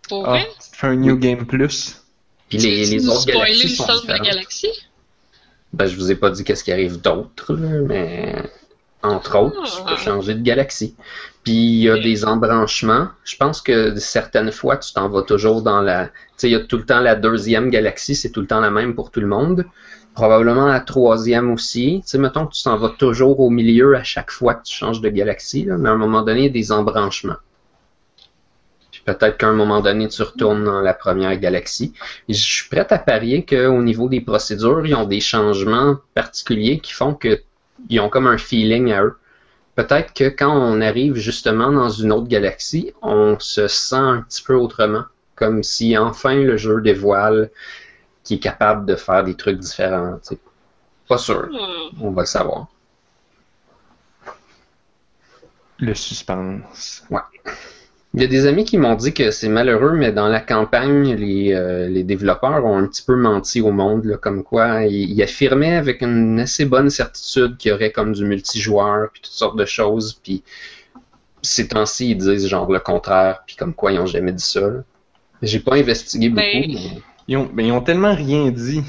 [0.09, 0.49] Pour Ah, vrai?
[0.61, 2.03] tu fais un New Game Plus.
[2.49, 4.27] Puis les, les nous autres spoiler galaxies le sont centre de la différentes.
[4.37, 4.73] galaxie?
[5.73, 8.35] Ben, je vous ai pas dit qu'est-ce qui arrive d'autre, mais
[9.03, 9.97] entre autres, tu peux Ah.
[9.97, 10.95] changer de galaxie.
[11.45, 13.09] Puis il y a des embranchements.
[13.25, 16.07] Je pense que certaines fois, tu t'en vas toujours dans la.
[16.07, 18.61] Tu sais, il y a tout le temps la deuxième galaxie, c'est tout le temps
[18.61, 19.65] la même pour tout le monde.
[20.15, 22.01] Probablement la troisième aussi.
[22.05, 24.75] Tu sais, mettons que tu t'en vas toujours au milieu à chaque fois que tu
[24.75, 27.37] changes de galaxie, là, mais à un moment donné, il y a des embranchements.
[28.91, 31.93] Puis peut-être qu'à un moment donné, tu retournes dans la première galaxie.
[32.29, 36.81] Et je suis prêt à parier qu'au niveau des procédures, ils ont des changements particuliers
[36.81, 37.41] qui font que
[37.89, 39.17] ils ont comme un feeling à eux.
[39.75, 44.43] Peut-être que quand on arrive justement dans une autre galaxie, on se sent un petit
[44.43, 45.05] peu autrement.
[45.37, 47.51] Comme si enfin le jeu dévoile
[48.25, 50.19] qu'il est capable de faire des trucs différents.
[51.09, 51.49] Pas sûr.
[51.55, 51.91] Ah.
[52.01, 52.67] On va le savoir.
[55.79, 57.05] Le suspense.
[58.15, 61.15] Il y a des amis qui m'ont dit que c'est malheureux, mais dans la campagne,
[61.15, 65.11] les, euh, les développeurs ont un petit peu menti au monde, là, comme quoi ils,
[65.11, 69.33] ils affirmaient avec une assez bonne certitude qu'il y aurait comme du multijoueur, puis toutes
[69.33, 70.43] sortes de choses, puis
[71.43, 74.61] ces temps-ci, ils disent genre le contraire, puis comme quoi ils ont jamais dit ça.
[74.61, 74.81] là.
[75.43, 78.83] J'ai pas investigué beaucoup, Ben, mais Ils ont, ben, ils ont tellement rien dit.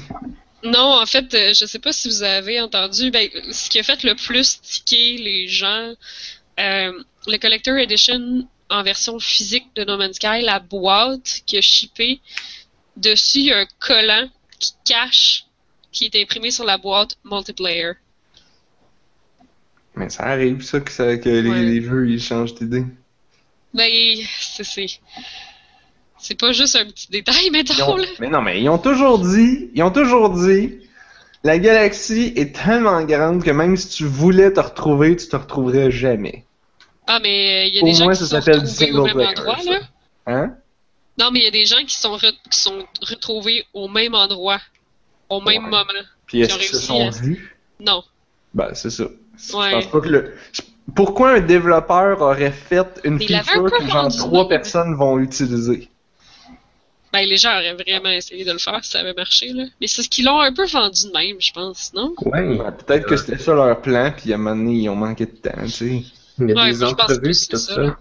[0.64, 3.82] Non, en fait, euh, je sais pas si vous avez entendu, ben, ce qui a
[3.82, 5.92] fait le plus tiquer les gens,
[6.58, 6.92] euh,
[7.26, 12.20] le Collector Edition en version physique de No Man's Sky, la boîte qui a shippé,
[12.96, 15.44] dessus, il y a un collant qui cache,
[15.92, 17.92] qui est imprimé sur la boîte multiplayer.
[19.96, 21.62] Mais ça arrive, ça, que, ça, que les, Ouais.
[21.62, 22.84] les jeux, ils changent d'idée.
[23.74, 23.90] Ben,
[24.40, 24.86] c'est, c'est,
[26.18, 28.06] c'est pas juste un petit détail, mettons, ont- là.
[28.20, 30.78] mais non, mais ils ont toujours dit, ils ont toujours dit,
[31.42, 35.90] la galaxie est tellement grande que même si tu voulais te retrouver, tu te retrouverais
[35.90, 36.44] jamais.
[37.12, 39.06] Ah, mais il y a Au des gens qui ça s'appelle du retrouvés au single
[39.06, 39.70] même player, endroit, ça.
[39.72, 39.80] là.
[40.26, 40.54] Hein?
[41.18, 44.14] Non, mais il y a des gens qui sont, re- qui sont retrouvés au même
[44.14, 44.60] endroit,
[45.28, 45.70] au même Ouais.
[45.70, 45.84] moment.
[46.26, 47.56] Puis est-ce Ils ont qu'ils se sont à- vus?
[47.80, 48.04] Non.
[48.54, 49.04] Ben, c'est ça.
[49.36, 49.72] Je Ouais.
[49.72, 50.34] pense pas que le.
[50.52, 50.62] je-
[50.94, 55.88] pourquoi un développeur aurait fait une Mais feature que genre trois personnes vont utiliser?
[57.12, 59.64] Ben, les gens auraient vraiment essayé de le faire si ça avait marché, là.
[59.80, 62.14] Mais c'est ce qu'ils l'ont un peu vendu de même, je pense, non?
[62.24, 62.40] Ouais.
[62.56, 65.26] Ouais, Peut-être que c'était ça leur plan, puis à un moment donné, ils ont manqué
[65.26, 66.02] de temps, tu sais.
[66.40, 67.96] Il y a Ouais, des entrevues tout ça.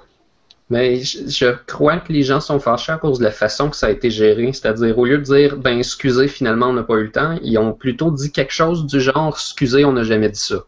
[0.69, 3.75] Mais je, je crois que les gens sont fâchés à cause de la façon que
[3.75, 4.53] ça a été géré.
[4.53, 7.57] C'est-à-dire, au lieu de dire, ben, excusez, finalement, on n'a pas eu le temps, ils
[7.57, 10.63] ont plutôt dit quelque chose du genre, excusez, on n'a jamais dit ça.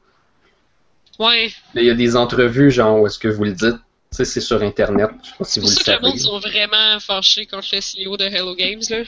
[1.20, 1.52] Ouais.
[1.76, 3.76] Là, il y a des entrevues, genre, est-ce que vous le dites?
[4.12, 5.12] Tu sais, c'est sur Internet.
[5.24, 6.08] Je sais pas si vous le ça que le savez.
[6.08, 9.04] monde sont vraiment fâchés contre le CEO de Hello Games, là.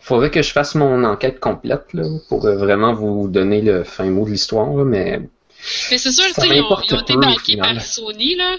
[0.00, 4.24] Faudrait que je fasse mon enquête complète, là, pour vraiment vous donner le fin mot
[4.24, 5.20] de l'histoire, mais
[5.90, 7.74] Mais c'est sûr, tu sais, ils ont, m'importe ils ont été final.
[7.76, 8.56] par Sony, là.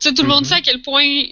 [0.00, 0.48] Tu sais, tout le monde Mhm.
[0.48, 1.24] sait à quel point, euh,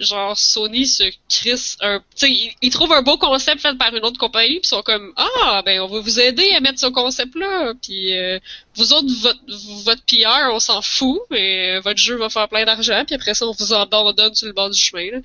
[0.00, 1.98] genre, Sony se crisse un...
[2.00, 4.68] Tu sais, ils, ils trouvent un beau concept fait par une autre compagnie, puis ils
[4.68, 8.38] sont comme «Ah, ben, on va vous aider à mettre ce concept-là, puis euh,
[8.74, 9.40] vous autres, votre,
[9.84, 13.46] votre PR, on s'en fout, mais votre jeu va faire plein d'argent, puis après ça,
[13.46, 15.18] on vous abandonne sur le bord du chemin, là.»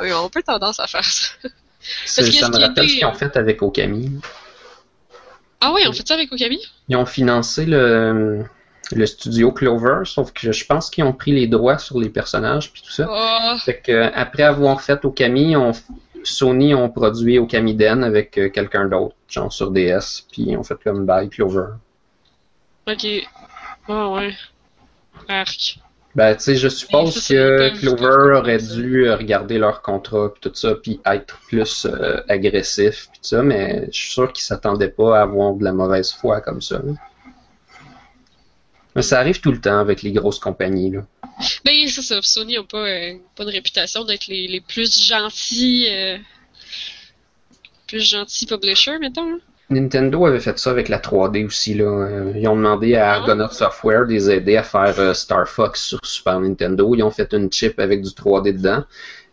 [0.00, 1.28] Oui, on a un peu tendance à faire ça.
[2.04, 4.10] c'est- que ça me rappelle ce qu'ils ont fait avec Okami.
[5.60, 6.58] Ah oui, on fait ça avec Okami?
[6.88, 8.44] Ils ont financé le,
[8.92, 12.72] le studio Clover, sauf que je pense qu'ils ont pris les droits sur les personnages
[12.72, 13.06] puis tout ça.
[13.10, 15.72] Ah, Fait que euh, après avoir fait Okami, on,
[16.24, 20.62] Sony ont produit Okami Den avec euh, quelqu'un d'autre, genre sur DS, puis ils ont
[20.62, 21.74] fait comme Bye Clover.
[22.86, 23.06] ok.
[23.88, 24.34] Ah ouais.
[25.28, 25.78] Arc.
[26.14, 30.74] Ben, tu sais, je suppose que Clover aurait dû regarder leur contrat puis tout ça,
[30.74, 35.18] puis être plus euh, agressif puis tout ça, mais je suis sûr qu'ils s'attendaient pas
[35.18, 36.78] à avoir de la mauvaise foi comme ça.
[36.84, 36.92] là.
[38.96, 41.06] Mais ça arrive tout le temps avec les grosses compagnies, là.
[41.64, 42.20] Ben, c'est ça.
[42.22, 45.86] Sony n'a pas, euh, pas de réputation d'être les, les plus gentils.
[45.90, 46.18] euh,
[47.86, 49.30] plus gentils publishers, mettons.
[49.30, 49.38] là.
[49.70, 51.74] Nintendo avait fait ça avec la 3D aussi.
[51.74, 51.84] Là.
[51.84, 55.82] Euh, Ils ont demandé à Argonaut Software de les aider à faire euh, Star Fox
[55.82, 56.94] sur Super Nintendo.
[56.94, 58.84] Ils ont fait une chip avec du 3D dedans.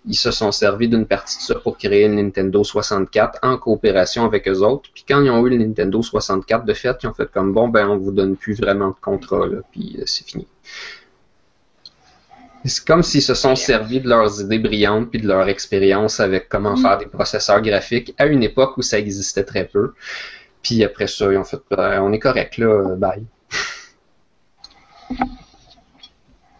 [0.08, 4.26] Ils se sont servis d'une partie de ça pour créer le Nintendo 64 en coopération
[4.26, 4.90] avec eux autres.
[4.94, 7.70] Puis quand ils ont eu le Nintendo 64 de fait, ils ont fait comme bon,
[7.70, 10.48] ben on vous donne plus vraiment de contrat, là, puis euh, c'est fini.
[12.66, 16.50] C'est comme s'ils se sont servis de leurs idées brillantes puis de leur expérience avec
[16.50, 16.82] comment Mm.
[16.82, 19.94] faire des processeurs graphiques à une époque où ça existait très peu.
[20.64, 23.24] Puis après ça, ils ont fait Ben, on est correct là, bye.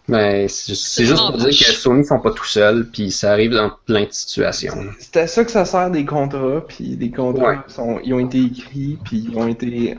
[0.08, 3.72] Mais c'est juste pour dire que Sony sont pas tout seuls, puis ça arrive dans
[3.88, 4.76] plein de situations.
[5.00, 7.58] C'est à ça que ça sert des contrats, puis les contrats Ouais.
[7.70, 9.98] sont, ils ont été écrits, puis ils ont été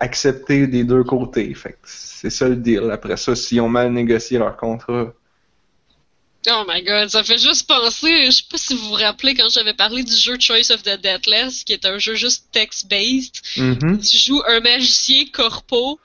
[0.00, 1.52] acceptés des deux côtés.
[1.52, 2.90] Fait que c'est ça le deal.
[2.90, 5.12] Après ça, s'ils ont mal négocié leur contrat,
[6.50, 8.26] Oh my god, ça fait juste penser.
[8.26, 11.00] Je sais pas si vous vous rappelez quand j'avais parlé du jeu Choice of the
[11.00, 13.40] Deathless, qui est un jeu juste text-based.
[13.56, 14.00] Mhm.
[14.00, 15.98] Tu joues un magicien corpo.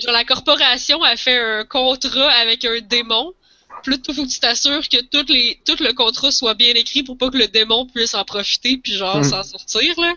[0.00, 3.34] Genre, la corporation a fait un contrat avec un démon.
[3.84, 7.18] Toi, faut que tu t'assures que tout, les, tout le contrat soit bien écrit pour
[7.18, 9.24] pas que le démon puisse en profiter puis genre Mm.
[9.24, 10.14] s'en sortir, là.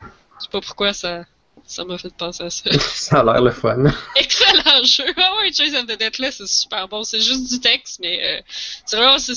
[0.00, 1.24] Je sais pas pourquoi ça
[1.66, 2.70] ça m'a fait penser à ça.
[2.78, 3.84] ça a l'air le fun.
[4.16, 5.04] Excellent jeu!
[5.16, 7.04] Ah ouais, Chase of the Deathless, c'est super bon.
[7.04, 8.40] C'est juste du texte, mais euh,
[8.84, 9.18] c'est vraiment...
[9.18, 9.34] c'est-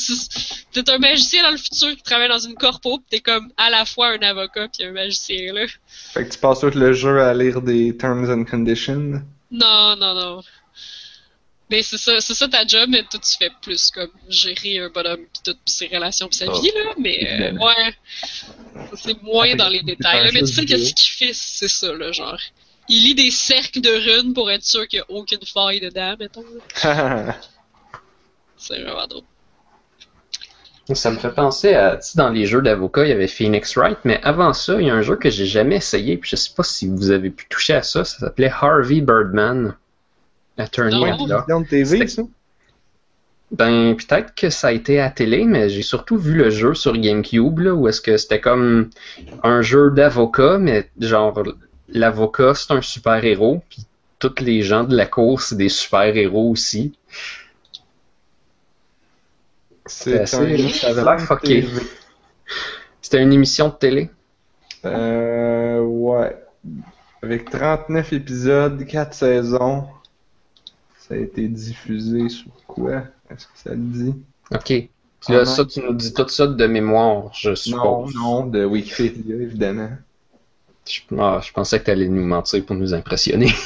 [0.71, 3.69] T'es un magicien dans le futur qui travaille dans une corpo, pis t'es comme à
[3.69, 5.65] la fois un avocat puis un magicien, là.
[5.87, 9.21] Fait que tu passes tout le jeu à lire des terms and conditions?
[9.49, 10.41] Non, non, non.
[11.69, 14.89] Mais c'est ça, c'est ça ta job, mais toi tu fais plus comme gérer un
[14.89, 16.93] bonhomme pis toutes ses relations pis sa Oh, vie, là.
[16.97, 17.93] Mais euh, ouais,
[18.95, 20.23] c'est moins Ah, dans les détails.
[20.23, 20.31] là.
[20.33, 20.85] Mais tu sais que vidéo.
[20.85, 22.39] ce qu'il fait, c'est ça, là, genre.
[22.89, 26.15] Il lit des cercles de runes pour être sûr qu'il n'y a aucune faille dedans,
[26.17, 26.45] mettons.
[28.57, 29.23] C'est vraiment drôle.
[30.93, 33.75] Ça me fait penser à, tu sais, dans les jeux d'avocat, il y avait Phoenix
[33.75, 36.37] Wright, mais avant ça, il y a un jeu que j'ai jamais essayé, puis je
[36.37, 39.75] sais pas si vous avez pu toucher à ça, ça s'appelait Harvey Birdman.
[40.57, 42.23] Vision de TV, ça?
[43.51, 46.97] Ben, peut-être que ça a été à télé, mais j'ai surtout vu le jeu sur
[46.97, 48.89] GameCube, là, où est-ce que c'était comme
[49.43, 51.41] un jeu d'avocat, mais genre,
[51.87, 53.85] l'avocat, c'est un super-héros, puis
[54.19, 56.97] tous les gens de la cour, c'est des super-héros aussi.
[59.85, 60.57] C'est assez-.
[63.01, 64.09] C'était une émission de télé.
[64.83, 66.35] Euh, ouais.
[67.23, 69.87] Avec 39 épisodes, 4 saisons.
[71.07, 73.03] Ça a été diffusé sur quoi?
[73.29, 74.15] Est-ce que ça le dit?
[74.53, 74.65] OK.
[74.65, 74.89] Puis
[75.33, 75.67] là, Ah, ça, non.
[75.67, 78.15] tu nous dis tout ça de mémoire, je Non, suppose.
[78.15, 79.89] non, de Wikipédia, évidemment.
[80.87, 83.51] Je, ah, je pensais que tu allais nous mentir pour nous impressionner.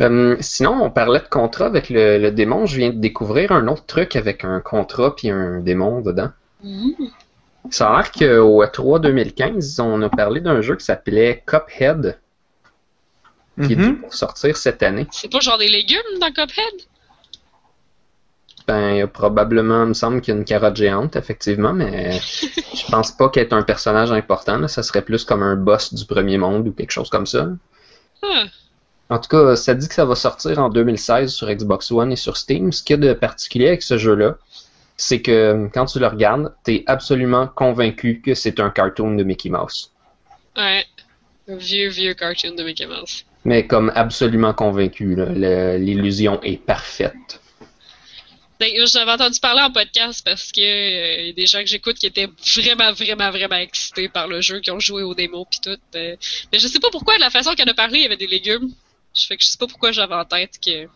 [0.00, 2.66] Euh, sinon, on parlait de contrat avec le, le démon.
[2.66, 6.30] Je viens de découvrir un autre truc avec un contrat puis un démon dedans.
[6.62, 6.90] Mmh.
[7.70, 12.16] Ça a l'air qu'au E3 2015, on a parlé d'un jeu qui s'appelait Cuphead,
[13.66, 14.00] qui est dû Mhm.
[14.00, 15.06] pour sortir cette année.
[15.10, 16.74] C'est pas genre des légumes dans Cuphead?
[18.66, 21.72] Ben, il y a probablement, il me semble qu'il y a une carotte géante, effectivement,
[21.72, 22.18] mais
[22.74, 24.58] je pense pas qu'elle est un personnage important.
[24.58, 24.68] là.
[24.68, 27.48] Ça serait plus comme un boss du premier monde ou quelque chose comme ça.
[28.22, 28.44] Ah,
[29.08, 32.16] En tout cas, ça dit que ça va sortir en 2016 sur Xbox One et
[32.16, 32.70] sur Steam.
[32.72, 34.36] Ce qu'il y a de particulier avec ce jeu-là,
[34.98, 39.48] c'est que quand tu le regardes, t'es absolument convaincu que c'est un cartoon de Mickey
[39.48, 39.92] Mouse.
[40.56, 40.84] ouais.
[41.50, 43.24] Un vieux, vieux cartoon de Mickey Mouse.
[43.44, 45.16] Mais comme absolument convaincu,
[45.78, 47.40] l'illusion est parfaite.
[48.60, 51.96] Ben, J'avais entendu parler en podcast parce que euh, y a des gens que j'écoute
[51.96, 55.60] qui étaient vraiment, vraiment, vraiment excités par le jeu, qui ont joué aux démos pis
[55.60, 55.78] tout.
[55.94, 56.16] euh.
[56.52, 58.26] mais je sais pas pourquoi, de la façon qu'elle a parlé, il y avait des
[58.26, 58.70] légumes.
[59.14, 60.70] Je fais que je sais pas pourquoi j'avais en tête que.
[60.70, 60.86] il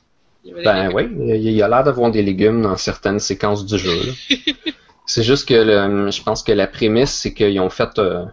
[0.45, 3.64] y avait des Ben oui, il y a l'air d'avoir des légumes dans certaines séquences
[3.64, 4.12] du jeu.
[5.07, 7.97] c'est juste que le- je pense que la prémisse, c'est qu'ils ont fait.
[7.99, 8.24] euh,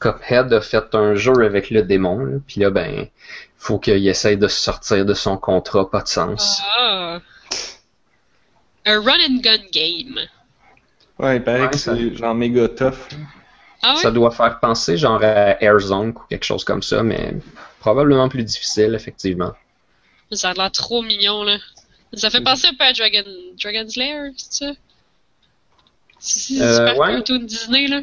[0.00, 3.08] Cuphead a fait un jeu avec le démon, puis là, ben,
[3.58, 6.60] faut qu'il essaye de se sortir de son contrat, pas de sens.
[6.78, 7.18] Ah.
[8.86, 10.18] Un run and gun game.
[11.18, 12.94] Ouais, il paraît Ouais, que ça- c'est genre méga tough.
[13.82, 14.00] Ah ouais?
[14.02, 17.34] Ça doit faire penser genre à Airzone ou quelque chose comme ça, mais
[17.80, 19.52] probablement plus difficile, effectivement.
[20.32, 21.58] Ça a l'air trop mignon, là.
[22.14, 23.24] Ça fait penser un peu à Dragon...
[23.62, 24.72] Dragon's Lair, c'est ça?
[26.18, 27.12] C'est Euh, super ouais.
[27.14, 28.00] cartoon Disney, là.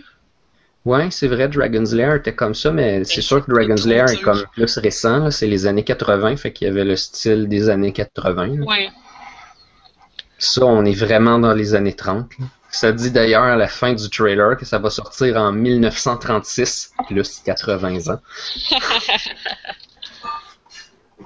[0.86, 4.22] Ouais, c'est vrai, Dragon's Lair était comme ça, mais c'est sûr que Dragon's Lair est
[4.22, 7.70] comme plus récent, là, c'est les années 80, fait qu'il y avait le style des
[7.70, 8.48] années 80.
[8.48, 8.66] là.
[8.66, 8.90] Ouais.
[10.38, 12.30] Ça, on est vraiment dans les années 30.
[12.40, 12.46] là.
[12.70, 17.40] Ça dit d'ailleurs à la fin du trailer que ça va sortir en 1936, plus
[17.46, 18.20] 80 ans.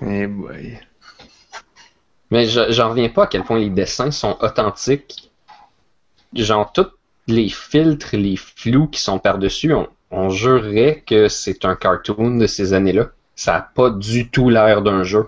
[0.02, 0.80] Eh boy.
[2.32, 5.32] Mais je- j'en reviens pas à quel point les dessins sont authentiques.
[6.34, 6.86] Genre, tous
[7.32, 12.48] les filtres, les flous qui sont par-dessus, on, on jurerait que c'est un cartoon de
[12.48, 13.10] ces années-là.
[13.36, 15.28] Ça a pas du tout l'air d'un jeu.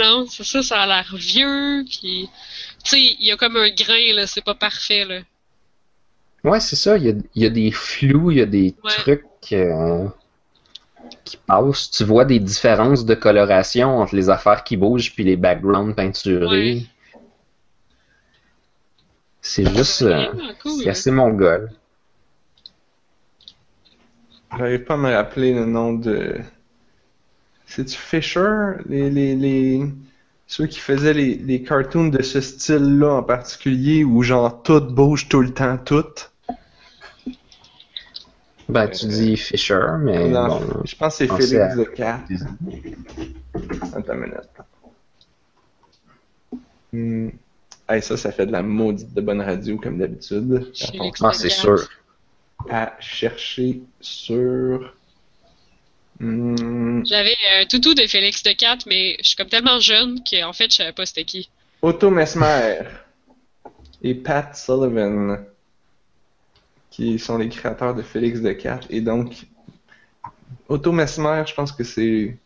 [0.00, 2.28] Non, c'est ça, ça a l'air vieux, puis...
[2.84, 5.20] Tu sais, il y a comme un grain, là, c'est pas parfait, là.
[6.44, 6.96] Ouais, c'est ça.
[6.96, 8.92] Il y a, il y a des flous, il y a des Ouais.
[8.98, 10.06] trucs euh,
[11.24, 11.90] qui passent.
[11.90, 16.46] Tu vois des différences de coloration entre les affaires qui bougent puis les backgrounds peinturés.
[16.74, 16.86] Ouais.
[19.48, 20.02] C'est juste.
[20.02, 20.82] euh, Vraiment cool.
[20.82, 21.70] c'est assez mongol.
[24.58, 26.40] J'arrive pas à me rappeler le nom de.
[27.66, 28.72] C'est-tu Fisher?
[28.88, 29.84] Les, les, les...
[30.48, 35.28] Ceux qui faisaient les, les cartoons de ce style-là en particulier, où genre tout bouge
[35.28, 36.04] tout le temps, tout?
[38.68, 40.82] Ben, tu dis Fisher, mais Non, bon.
[40.84, 42.20] je pense que c'est Félix à- de Cat.
[43.94, 44.50] Attends une minute.
[46.92, 47.28] Hmm.
[47.88, 50.72] Hey, ça, ça fait de la maudite de bonne radio, comme d'habitude.
[51.20, 51.88] Ah, c'est sûr.
[52.68, 54.92] À chercher sur.
[56.18, 57.04] Hmm.
[57.04, 60.70] J'avais un toutou de Félix de 4, mais je suis comme tellement jeune qu'en fait,
[60.70, 61.48] je savais pas c'était qui.
[61.82, 62.80] Otto Mesmer
[64.02, 65.44] et Pat Sullivan,
[66.90, 68.88] qui sont les créateurs de Félix de 4.
[68.90, 69.46] Et donc,
[70.68, 72.36] Otto Mesmer, je pense que c'est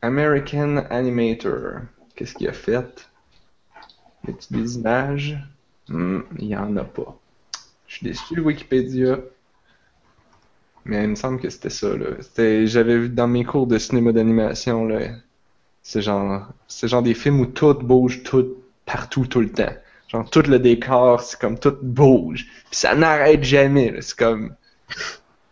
[0.00, 1.80] American Animator.
[2.14, 3.07] Qu'est-ce qu'il a fait?
[4.26, 5.38] Y a des images?
[5.88, 7.18] Hmm, il y en a pas.
[7.86, 9.18] Je suis déçu, Wikipédia.
[10.84, 12.06] Mais il me semble que c'était ça, là.
[12.66, 15.00] J'avais vu dans mes cours de cinéma d'animation, là.
[15.82, 19.72] C'est genre, c'est genre des films où tout bouge tout, partout, tout le temps.
[20.08, 22.46] Genre, tout le décor, c'est comme tout bouge.
[22.70, 23.94] Puis ça n'arrête jamais.
[24.00, 24.54] C'est comme,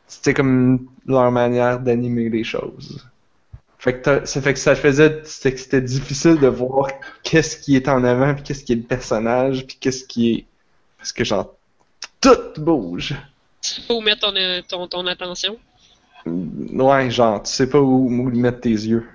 [0.06, 3.06] c'était comme leur manière d'animer les choses.
[3.86, 6.88] Fait que ça fait que ça faisait, que c'était difficile de voir
[7.22, 10.46] qu'est-ce qui est en avant, puis qu'est-ce qui est le personnage, puis qu'est-ce qui est,
[10.98, 11.54] parce que genre,
[12.20, 13.14] tout bouge.
[13.86, 14.34] Faut mettre ton,
[14.68, 15.56] ton, ton attention?
[16.26, 19.06] Ouais, genre, tu sais pas où, où mettre tes yeux.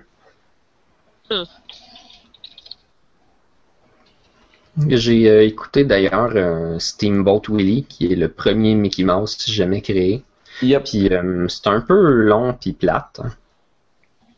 [4.88, 10.24] J'ai euh, écouté d'ailleurs euh, Steamboat Willie, qui est le premier Mickey Mouse jamais créé.
[10.62, 10.84] Yep.
[10.84, 13.20] Puis euh, c'est un peu long puis plate.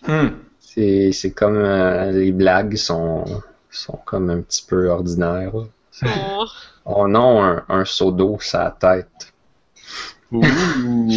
[0.07, 0.28] Hmm.
[0.61, 3.24] C'est c'est comme euh, les blagues sont
[3.70, 5.52] sont comme un petit peu ordinaires.
[6.05, 6.46] Oh.
[6.84, 9.32] Oh non, un, un seau d'eau sa tête.
[10.32, 10.42] Ouh.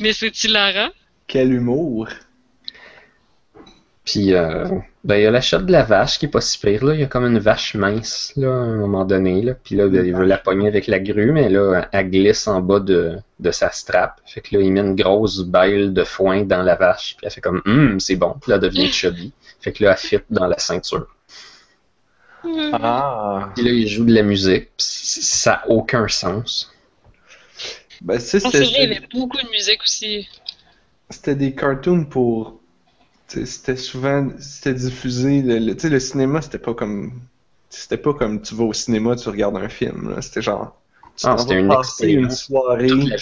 [0.00, 0.90] Mais c'est hilarant.
[1.26, 2.08] Quel humour.
[4.04, 4.66] Puis euh,
[5.02, 6.94] ben il y a la shot de la vache qui est pas si pire là.
[6.94, 9.54] Il y a comme une vache mince là à un moment donné là.
[9.54, 12.80] Puis là il veut la pogner avec la grue, mais là elle glisse en bas
[12.80, 14.20] de, de sa strap.
[14.26, 17.16] Fait que là il met une grosse balle de foin dans la vache.
[17.16, 18.36] Puis elle fait comme hum c'est bon.
[18.40, 19.32] Puis là elle devient chubby.
[19.60, 21.08] Fait que là elle fit dans la ceinture.
[22.74, 23.48] Ah.
[23.54, 24.68] Puis là il joue de la musique.
[24.76, 26.70] Puis ça a aucun sens.
[28.02, 30.28] Ben, tu sais, c'est c'était vrai, il y avait beaucoup de musique aussi.
[31.08, 32.60] c'était des cartoons pour.
[33.28, 34.30] C'était souvent.
[34.38, 35.42] C'était diffusé.
[35.42, 37.20] Le, le- cinéma, c'était pas comme.
[37.70, 40.16] C'était pas comme tu vas au cinéma, tu regardes un film.
[40.22, 40.80] C'était genre.
[41.16, 43.14] Tu Ah, vas une passer une soirée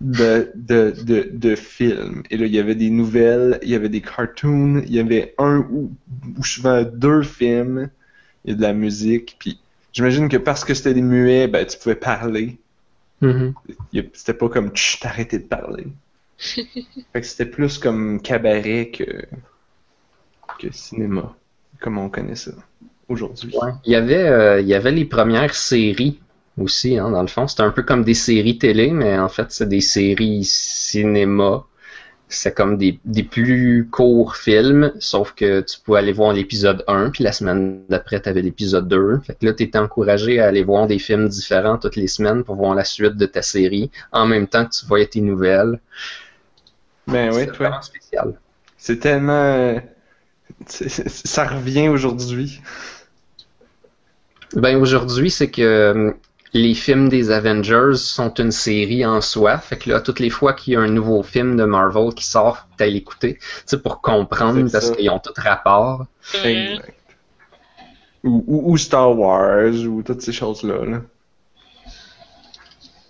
[0.00, 2.22] de, de, de, de films.
[2.30, 5.34] Et là, il y avait des nouvelles, il y avait des cartoons, il y avait
[5.38, 5.92] un ou,
[6.38, 7.88] ou souvent deux films,
[8.44, 9.36] il y a de la musique.
[9.38, 9.60] Puis
[9.92, 12.58] j'imagine que parce que c'était des muets, ben, tu pouvais parler.
[13.20, 13.56] Mhm.
[13.94, 15.86] A- C'était pas comme t'arrêtais de parler.
[17.22, 19.26] C'était plus comme cabaret que,
[20.70, 21.34] cinéma,
[21.80, 22.52] comme on connaît ça
[23.08, 23.52] aujourd'hui.
[23.60, 23.72] Ouais.
[23.84, 26.20] Il y avait, euh, il y avait les premières séries
[26.58, 27.46] aussi, hein, dans le fond.
[27.48, 31.64] C'était un peu comme des séries télé, mais en fait, c'est des séries cinéma.
[32.28, 37.10] C'est comme des, des plus courts films, sauf que tu pouvais aller voir l'épisode 1,
[37.10, 39.20] puis la semaine d'après, tu avais l'épisode 2.
[39.22, 42.42] Fait que là, tu étais encouragé à aller voir des films différents toutes les semaines
[42.42, 45.78] pour voir la suite de ta série, en même temps que tu voyais tes nouvelles.
[47.06, 47.80] Ben oui, c'est toi.
[47.82, 48.38] spécial.
[48.76, 49.80] C'est tellement.
[50.66, 52.60] Ça revient aujourd'hui.
[54.54, 56.12] Ben aujourd'hui, c'est que euh,
[56.52, 59.58] les films des Avengers sont une série en soi.
[59.58, 62.26] Fait que là, toutes les fois qu'il y a un nouveau film de Marvel qui
[62.26, 63.38] sort, faut que l'écouter.
[63.82, 66.06] Pour comprendre, parce qu'ils ont tout rapport.
[66.44, 66.94] Exact.
[68.24, 70.84] Ou, ou, ou Star Wars, ou toutes ces choses-là.
[70.84, 71.00] Là.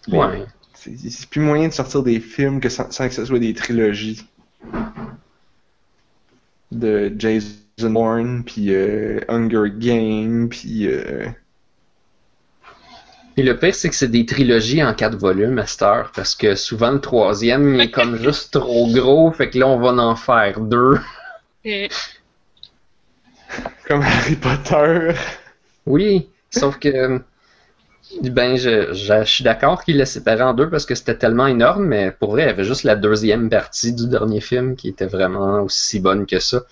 [0.09, 0.47] Ouais.
[0.85, 4.23] C'est plus moyen de sortir des films que sans, sans que ce soit des trilogies.
[6.73, 10.89] De Jason Bourne, puis euh, Hunger Games, puis...
[10.89, 11.29] euh,
[13.37, 16.35] Et le pire, c'est que c'est des trilogies en quatre volumes à cette heure, parce
[16.35, 20.17] que souvent le troisième est comme juste trop gros, fait que là, on va en
[20.17, 20.99] faire deux.
[23.87, 25.13] Comme Harry Potter.
[25.87, 27.21] Oui, sauf que
[28.23, 31.47] ben je, je, je suis d'accord qu'il l'a séparé en deux parce que c'était tellement
[31.47, 34.89] énorme, mais pour vrai, il y avait juste la deuxième partie du dernier film qui
[34.89, 36.63] était vraiment aussi bonne que ça.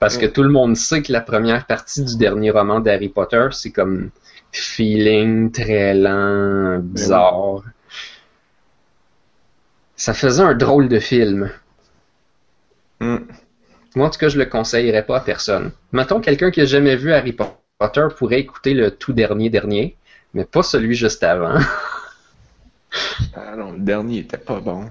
[0.00, 0.32] Parce que Mm.
[0.32, 4.10] tout le monde sait que la première partie du dernier roman d'Harry Potter, c'est comme
[4.52, 7.62] feeling très lent, bizarre.
[9.94, 11.52] Ça faisait un drôle de film.
[13.00, 13.18] Hmm.
[13.96, 15.72] Moi, en tout cas, je le conseillerais pas à personne.
[15.92, 17.34] Mettons, quelqu'un qui a jamais vu Harry
[17.78, 19.96] Potter pourrait écouter le tout dernier dernier,
[20.34, 21.58] mais pas celui juste avant.
[23.36, 24.90] Ah non, le dernier était pas bon.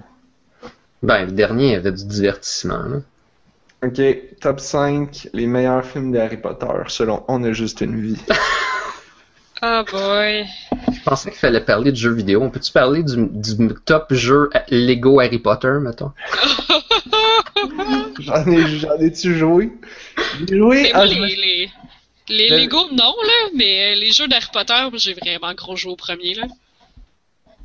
[1.04, 2.84] Ben, le dernier avait du divertissement.
[2.84, 2.98] là.
[3.84, 4.02] Ok,
[4.40, 8.22] top 5, les meilleurs films de Harry Potter, selon On a juste une vie.
[9.62, 10.46] Oh boy.
[10.90, 12.42] Je pensais qu'il fallait parler de jeux vidéo.
[12.42, 16.14] On peut-tu parler du, du top jeu Lego Harry Potter, mettons?
[18.20, 19.74] J'en ai, j'en ai-tu joué?
[20.48, 21.06] J'ai joué à...
[21.06, 21.70] les, les,
[22.30, 25.96] les Le- Lego, non, là, mais les jeux d'Harry Potter, j'ai vraiment gros joué au
[25.96, 26.48] premier, là.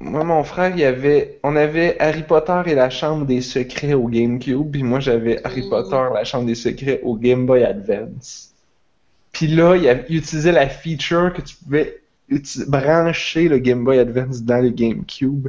[0.01, 1.39] Moi, mon frère, il y avait...
[1.43, 5.69] On avait Harry Potter et la Chambre des Secrets au GameCube, puis moi, j'avais Harry.
[5.69, 8.51] Potter, la Chambre des Secrets au Game Boy Advance.
[9.33, 12.01] Puis là, il, avait- il utilisait la feature que tu pouvais
[12.67, 15.49] brancher le Game Boy Advance dans le GameCube.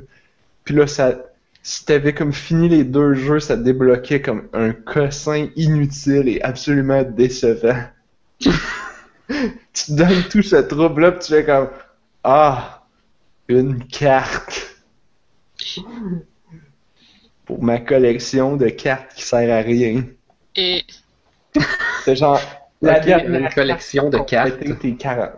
[0.63, 1.15] Puis là, ça...
[1.63, 7.01] Si t'avais comme fini les deux jeux, ça débloquait comme un cossin inutile et absolument
[7.01, 7.81] décevant.
[9.73, 11.69] tu te donnes tout ce trouble-là, puis tu fais comme
[12.23, 12.85] Ah,
[13.47, 14.75] une carte.
[17.45, 20.03] Pour ma collection de cartes qui sert à rien.
[20.55, 20.83] Et
[22.03, 22.39] C'est genre
[22.81, 24.79] Ok, dernière une collection de carte cartes.
[24.79, 25.31] Tes 40.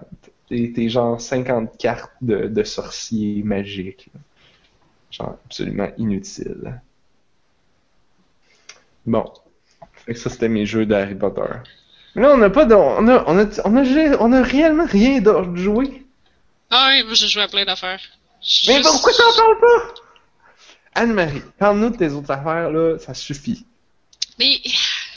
[0.49, 4.09] Tes, tes genre 50 cartes de, de sorciers magiques.
[4.13, 4.19] là.
[5.11, 6.81] Genre absolument inutile.
[9.05, 9.25] Bon.
[9.93, 11.41] Fait que ça, c'était mes jeux d'Harry Potter.
[12.17, 14.85] Mais là, on n'a pas de, on a, on a, on a, on a réellement
[14.85, 16.03] rien d'autre joué.
[16.71, 18.01] Ah oui, moi, j'ai joué à plein d'affaires.
[18.67, 19.93] Mais Juste- pourquoi t'en parles pas?
[20.95, 23.63] Anne-Marie, parle-nous de tes autres affaires, là, ça suffit.
[24.39, 24.59] Mais,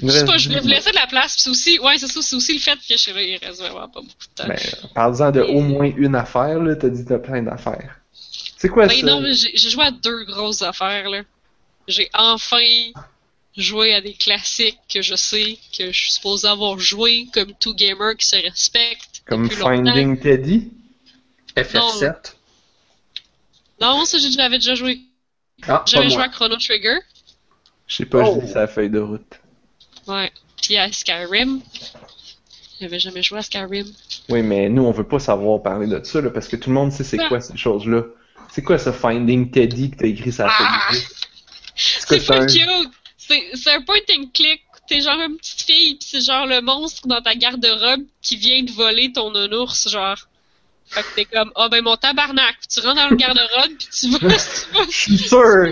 [0.02, 2.20] je sais pas, je voulais vous laisser de la place, c'est aussi, ouais, c'est ça,
[2.22, 4.46] c'est aussi le fait que je suis là, il reste vraiment pas beaucoup de temps.
[4.48, 4.58] Ben,
[4.94, 7.96] parle-en de au moins une affaire, là, t'as dit t'as plein d'affaires.
[8.12, 9.06] C'est quoi Ben ça?
[9.06, 11.22] non, mais j'ai joué à deux grosses affaires, là.
[11.88, 12.58] J'ai enfin
[13.56, 17.74] joué à des classiques que je sais que je suis supposé avoir joué comme tout
[17.74, 19.22] gamer qui se respecte.
[19.26, 19.56] Comme longtemps.
[19.68, 20.70] Finding Teddy?
[21.56, 22.34] FF7.
[23.80, 25.00] Non, ça, j'ai- j'avais déjà joué.
[25.66, 26.98] Ah, J'avais joué à Chrono Trigger.
[27.86, 28.38] Je sais pas, Oh.
[28.40, 29.40] je dis sa feuille de route.
[30.06, 30.30] Ouais.
[30.62, 31.60] Puis à Skyrim.
[32.80, 33.86] J'avais jamais joué à Skyrim.
[34.28, 36.74] Oui, mais nous, on veut pas savoir parler de ça, là, parce que tout le
[36.74, 37.28] monde sait c'est Ah.
[37.28, 38.04] quoi ces choses-là.
[38.52, 40.88] C'est quoi ce Finding Teddy que t'as écrit sa feuille Ah!
[40.92, 41.06] de route?
[41.76, 42.90] C'est pas un- cute!
[43.30, 44.62] C'est c'est un point and click.
[44.88, 48.62] T'es genre une petite fille, pis c'est genre le monstre dans ta garde-robe qui vient
[48.64, 50.16] de voler ton nounours, genre.
[50.86, 54.10] Fait que t'es comme, ah ben mon tabarnak, tu rentres dans le garde-robe pis tu
[54.10, 54.26] vas, tu
[54.74, 54.84] vas.
[54.90, 55.70] Je suis sûr!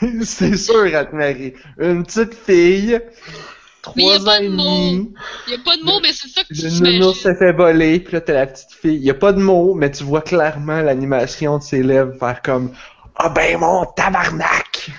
[0.24, 1.54] C'est sûr, Anne-Marie.
[1.78, 3.00] Une petite fille,
[3.82, 4.90] trois pas ans de et mots.
[4.90, 5.14] demi,
[5.46, 7.00] Y a pas de mots, mais c'est ça que tu le t'imagines.
[7.00, 8.98] nounours s'est fait voler, puis là t'as la petite fille.
[8.98, 12.72] Y a pas de mots, mais tu vois clairement l'animation de ses lèvres faire comme
[13.16, 14.90] Ah ben mon tabarnak!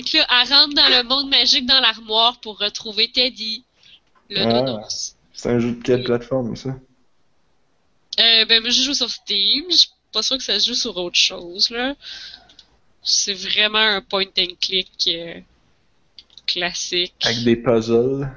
[0.00, 3.64] Fait que là, elle rentre dans le monde magique dans l'armoire pour retrouver Teddy,
[4.30, 4.62] le Ah.
[4.62, 5.14] nounours.
[5.34, 6.70] C'est un jeu de quelle plateforme ça?
[8.18, 9.64] Euh, ben, moi, je joue sur Steam.
[9.70, 11.94] Je suis pas sûr que ça se joue sur autre chose, là.
[13.02, 15.40] C'est vraiment un point and click euh,
[16.46, 17.14] classique.
[17.22, 18.28] Avec des puzzles.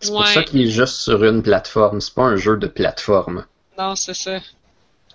[0.00, 2.00] C'est pour ça qu'il est juste sur une plateforme.
[2.00, 3.44] C'est pas un jeu de plateforme.
[3.78, 4.40] Non, c'est ça.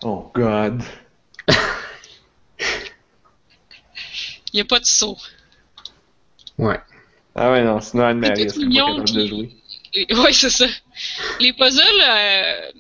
[0.04, 0.84] Oh god.
[4.54, 5.18] Il y a pas de saut.
[6.58, 6.80] Ouais.
[7.36, 9.50] Ah ouais, non, sinon Anne-Marie, C'est elle serait pas capable de jouer?
[9.94, 10.66] Et- Ouais, c'est ça.
[11.40, 12.72] Les puzzles, euh,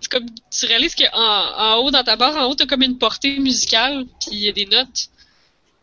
[0.00, 2.98] c'est comme tu réalises qu'en en haut, dans ta barre, en haut, t'as comme une
[2.98, 5.08] portée musicale, puis il y a des notes.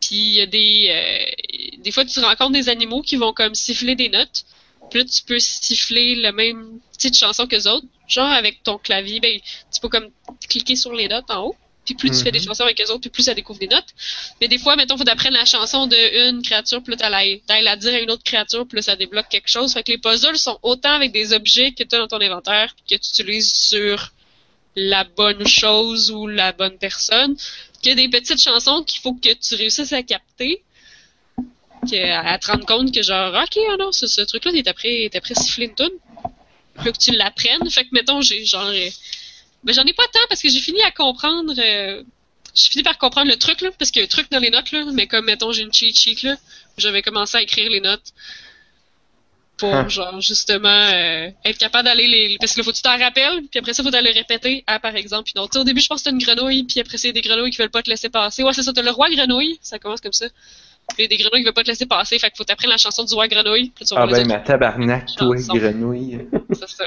[0.00, 0.88] Puis il y a des...
[0.90, 4.44] euh, des fois, tu rencontres des animaux qui vont comme siffler des notes.
[4.90, 7.86] Puis là, tu peux siffler le même petite chanson que les autres.
[8.06, 9.40] Genre, avec ton clavier, ben,
[9.72, 10.10] tu peux comme
[10.48, 11.56] cliquer sur les notes en haut.
[11.84, 12.46] Puis plus tu fais des Mhm.
[12.46, 13.88] chansons avec les autres, puis plus ça découvre des notes.
[14.40, 17.22] Mais des fois, mettons, faut d'apprendre la chanson de une créature, puis là, t'as la,
[17.46, 19.72] t'as la dire à une autre créature, puis là, ça débloque quelque chose.
[19.74, 22.74] Fait que les puzzles sont autant avec des objets que tu as dans ton inventaire,
[22.74, 24.12] puis que tu utilises sur
[24.76, 27.36] la bonne chose ou la bonne personne,
[27.84, 30.62] que des petites chansons qu'il faut que tu réussisses à capter,
[31.90, 35.08] que, à te rendre compte que genre, ok, ah non, ce, ce truc-là, t'es après,
[35.12, 35.90] t'es après siffler une toune.
[36.76, 37.70] Là, que tu l'apprennes.
[37.70, 38.72] Fait que, mettons, j'ai genre...
[39.64, 41.54] euh, ben, j'en ai pas tant parce que j'ai fini à comprendre...
[41.58, 42.02] euh,
[42.54, 44.50] j'ai fini par comprendre le truc, là, parce qu'il y a un truc dans les
[44.50, 46.36] notes, là, mais comme, mettons, j'ai une cheat sheet, là,
[46.78, 48.12] j'avais commencé à écrire les notes
[49.56, 52.36] pour, genre, justement, euh, être capable d'aller les...
[52.38, 54.62] Parce que là, faut que tu t'en rappelles, puis après ça, faut aller le répéter
[54.66, 55.58] à, par exemple, une autre.
[55.58, 57.70] Au début, je pense que c'était une grenouille, puis après, c'est des grenouilles qui veulent
[57.70, 58.44] pas te laisser passer.
[58.44, 60.26] Ouais, c'est ça, t'as le roi grenouille, ça commence comme ça.
[60.96, 63.04] Puis des grenouilles qui veulent pas te laisser passer, fait qu'il faut t'apprendre la chanson
[63.04, 66.18] du roi grenouille, puis tu vas Ah ben ma tabarnak, toi, grenouille.
[66.52, 66.84] c'est ça.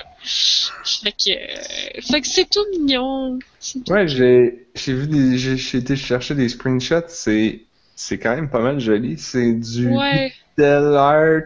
[1.04, 3.40] Fait que, euh, fait que c'est tout mignon.
[3.60, 7.64] Tout- Ouais, j'ai j'ai vu des j'ai j'ai été chercher des screenshots, c'est
[7.96, 11.42] c'est quand même pas mal joli, c'est du Ouais, pixel art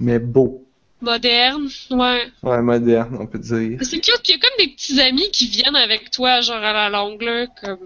[0.00, 0.64] mais beau.
[1.00, 2.26] moderne, ouais.
[2.42, 3.76] Ouais, moderne, on peut dire.
[3.78, 6.40] Mais C'est cute, puis il y a comme des petits amis qui viennent avec toi,
[6.40, 7.78] genre à la longue, là, comme...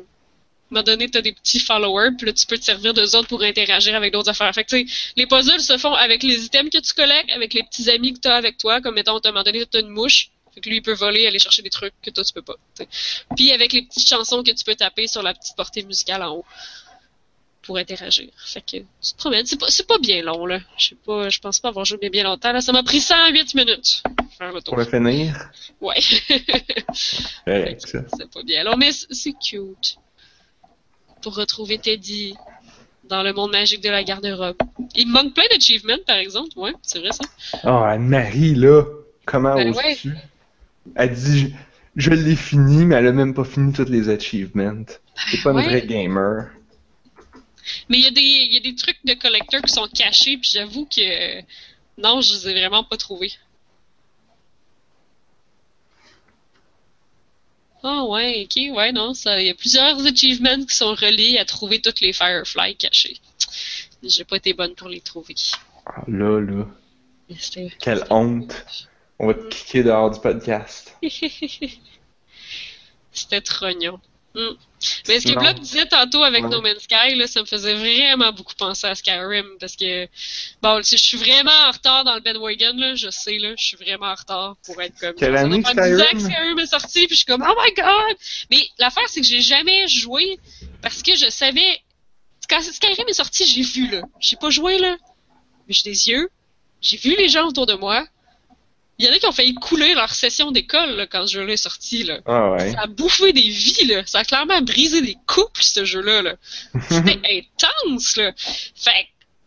[0.73, 3.43] Moment donné, t'as des petits followers, puis là, tu peux te servir d'eux autres pour
[3.43, 4.53] interagir avec d'autres affaires.
[4.55, 7.55] Fait que, tu sais, les puzzles se font avec les items que tu collectes, avec
[7.55, 9.89] les petits amis que t'as avec toi, comme, mettons, à un moment donné, t'as une
[9.89, 12.43] mouche, fait que lui, il peut voler, aller chercher des trucs que toi, tu peux
[12.43, 12.85] pas, tu.
[13.37, 16.37] Puis avec les petites chansons que tu peux taper sur la petite portée musicale en
[16.37, 16.45] haut
[17.63, 18.29] pour interagir.
[18.45, 19.47] Fait que tu te promènes.
[19.47, 20.61] C'est pas, pas bien long, là.
[20.77, 22.61] Je sais pas, je pense pas avoir joué bien, longtemps, là.
[22.61, 24.03] Ça m'a pris 108 minutes.
[24.37, 24.75] Faire le tour.
[24.75, 25.51] Pour le finir?
[25.81, 26.01] Ouais.
[27.47, 29.97] C'est pas bien long, mais c'est cute.
[31.23, 32.35] Pour retrouver Teddy
[33.05, 34.57] dans le monde magique de la garde-robe.
[34.95, 36.51] Il me manque plein d'achievements, par exemple.
[36.57, 37.25] Ouais, c'est vrai ça.
[37.65, 38.85] Oh, Anne-Marie, là,
[39.25, 40.15] comment Ben oses-tu?
[40.97, 41.55] Elle dit,
[41.97, 44.85] je, l'ai fini, mais elle a même pas fini tous les achievements.
[45.31, 45.65] C'est pas une Ouais.
[45.65, 46.51] vraie gamer.
[47.89, 50.37] Mais il y, a des- il y a des trucs de collecteur qui sont cachés,
[50.39, 51.41] puis j'avoue que
[51.99, 53.33] non, je les ai vraiment pas trouvés.
[57.83, 61.45] Ah ouais, ok, ouais, non, ça, il y a plusieurs achievements qui sont reliés à
[61.45, 63.19] trouver toutes les Firefly cachés.
[64.03, 65.35] J'ai pas été bonne pour les trouver.
[65.87, 66.67] Ah, là, là,
[67.81, 68.65] quelle honte.
[69.19, 70.97] On va te kicker dehors du podcast.
[73.13, 74.01] C'était trognon.
[74.35, 74.55] Hmm.
[75.09, 75.39] Mais ce que.
[75.39, 76.51] Blob disait tantôt avec Ouais.
[76.51, 80.09] No Man's Sky, là, ça me faisait vraiment beaucoup penser à Skyrim parce que
[80.63, 83.65] bon, si je suis vraiment en retard dans le bandwagon, là, je sais là, je
[83.65, 85.15] suis vraiment en retard pour être comme.
[85.15, 86.21] Quelle année, faire 10 ans que Skyrim?
[86.21, 88.17] Skyrim est sorti, puis je suis comme oh my god.
[88.51, 90.39] Mais l'affaire c'est que j'ai jamais joué
[90.81, 91.83] parce que je savais
[92.49, 94.97] quand Skyrim est sorti, j'ai vu là, j'ai pas joué là,
[95.69, 96.31] mais j'ai des yeux,
[96.81, 98.07] j'ai vu les gens autour de moi.
[98.99, 101.55] Il y en a qui ont failli couler leur session d'école là, quand ce jeu-là
[101.55, 102.21] est sorti là.
[102.27, 102.73] Ah ouais.
[102.73, 104.05] Ça a bouffé des vies, là.
[104.07, 106.37] Ça a clairement brisé des couples, ce jeu-là, là.
[106.91, 107.19] C'était
[107.87, 108.33] intense, là.
[108.77, 108.91] Fait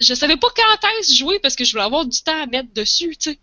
[0.02, 2.74] je savais pas quand est-ce jouer parce que je voulais avoir du temps à mettre
[2.74, 3.40] dessus, sais.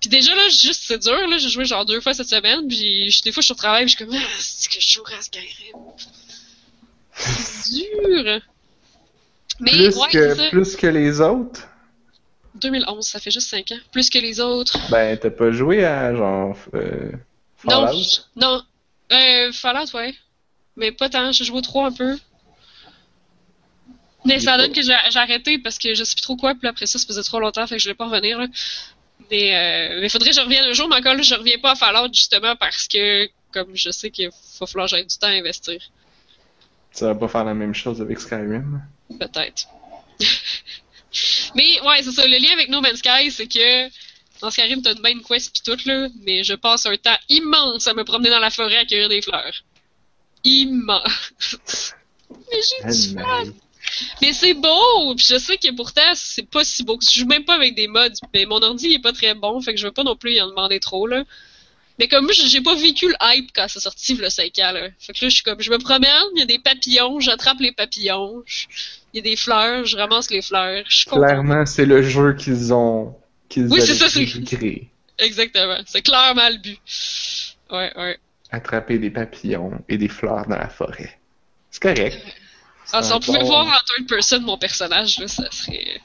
[0.00, 1.36] Puis déjà, là, juste, c'est dur, là.
[1.38, 3.84] J'ai joué genre deux fois cette semaine, puis je- des fois, je suis au travail,
[3.84, 5.76] puis je suis comme, ah, c'est que je jouerai à Skyrim.
[7.14, 8.40] C'est dur.
[9.60, 10.44] Mais, Plus, ouais, c'est ça.
[10.44, 11.62] que, plus que les autres?
[12.60, 13.78] 2011, ça fait juste 5 ans.
[13.92, 14.78] Plus que les autres.
[14.90, 16.56] Ben, t'as pas joué à genre.
[16.74, 17.12] Euh,
[17.56, 17.94] Fallout?
[18.36, 18.62] non.
[19.12, 20.14] Euh, Fallout, ouais.
[20.76, 22.18] Mais pas tant, j'ai joué 3 un peu.
[24.24, 26.86] Mais ça donne que j'ai arrêté parce que je sais plus trop quoi, puis après
[26.86, 28.46] ça, ça faisait trop longtemps, fait que je voulais pas revenir, là.
[29.30, 31.72] Mais, euh, mais faudrait que je revienne un jour, mais encore là, je reviens pas
[31.72, 34.28] à Fallout justement parce que comme je sais qu'il
[34.60, 35.80] va falloir que du temps à investir.
[36.94, 38.82] Tu vas pas faire la même chose avec Skyrim?
[39.18, 39.68] Peut-être.
[41.54, 42.26] mais ouais, c'est ça.
[42.26, 43.88] Le lien avec No Man's Sky, c'est que
[44.40, 47.86] dans Skyrim, t'as une main quest pis tout, là, mais je passe un temps immense
[47.86, 49.62] à me promener dans la forêt à cueillir des fleurs.
[50.44, 51.94] Immense.
[52.30, 53.44] mais j'ai du fun.
[54.20, 55.14] Mais c'est beau!
[55.14, 56.98] Puis je sais que pourtant, c'est pas si beau.
[57.00, 58.08] Je joue même pas avec des mods.
[58.34, 60.34] Mais mon ordi il est pas très bon, fait que je veux pas non plus
[60.34, 61.24] y en demander trop, là.
[61.98, 64.88] Mais comme moi, j'ai pas vécu le hype quand c'est sorti, le 5 ans, là.
[64.98, 67.58] Fait que là, je suis comme, je me promène, il y a des papillons, j'attrape
[67.58, 68.44] les papillons,
[69.16, 72.34] il y a des fleurs, je ramasse les fleurs, je suis Clairement, c'est le jeu
[72.34, 73.16] qu'ils ont,
[73.48, 74.08] qu'ils oui, c'est ça,
[74.44, 74.90] créé.
[75.18, 75.78] Exactement.
[75.86, 76.78] C'est clairement le but.
[77.70, 78.18] Ouais, ouais.
[78.50, 81.18] Attraper des papillons et des fleurs dans la forêt.
[81.70, 82.18] C'est correct.
[82.92, 86.00] Ah, si on pouvait voir en third person mon personnage, là, ça serait.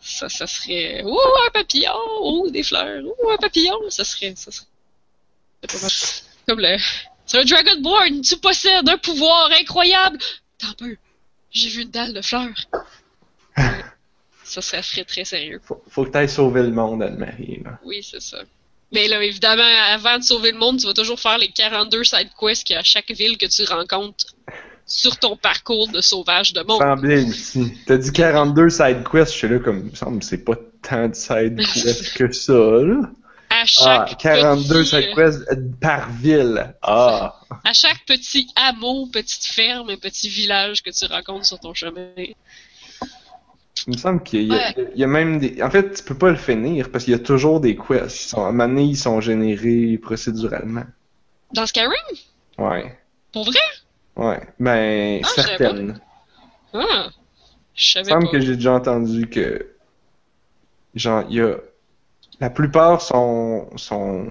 [0.00, 1.02] Ça, ça serait.
[1.02, 1.90] Ouh, un papillon!
[2.22, 3.02] Ouh, des fleurs!
[3.04, 3.74] Ouh, un papillon!
[3.88, 4.34] Ça serait.
[4.36, 4.66] Ça serait...
[6.48, 6.76] Comme le.
[7.26, 8.22] C'est un Dragonborn!
[8.22, 10.18] Tu possèdes un pouvoir incroyable!
[10.58, 10.96] T'en peu.
[11.52, 12.48] J'ai vu une dalle de fleurs.
[14.44, 15.60] ça serait très sérieux.
[15.62, 17.78] Faut, faut que t'ailles sauver le monde, Anne-Marie, là.
[17.84, 18.38] Oui, c'est ça.
[18.92, 22.28] Mais là, évidemment, avant de sauver le monde, tu vas toujours faire les 42 side
[22.38, 24.26] quests qu'il y a à chaque ville que tu rencontres
[24.86, 26.80] sur ton parcours de sauvage de monde.
[26.80, 27.72] Semblait aussi.
[27.86, 31.14] T'as dit 42 side quests, je suis là comme, il semble c'est pas tant de
[31.14, 33.10] side quests que ça, là.
[33.54, 35.44] À chaque ah, 42 side quests
[35.80, 36.74] par ville.
[36.80, 37.38] Ah.
[37.64, 42.08] À chaque petit hameau, petite ferme, petit village que tu rencontres sur ton chemin.
[43.86, 45.62] Il me semble qu'il y, y, a même des.
[45.62, 48.34] En fait, tu peux pas le finir parce qu'il y a toujours des quests.
[48.34, 50.84] À un moment donné, ils sont générés procéduralement.
[51.52, 51.92] Dans Skyrim?
[52.58, 52.96] Ouais.
[53.32, 53.60] Pour vrai?
[54.16, 56.00] Ouais, ben, ah, certaines.
[56.72, 57.08] Ah,
[57.74, 59.74] je savais Il me semble que j'ai déjà entendu que,
[60.94, 61.56] genre, il y a,
[62.42, 64.26] la plupart sont, sont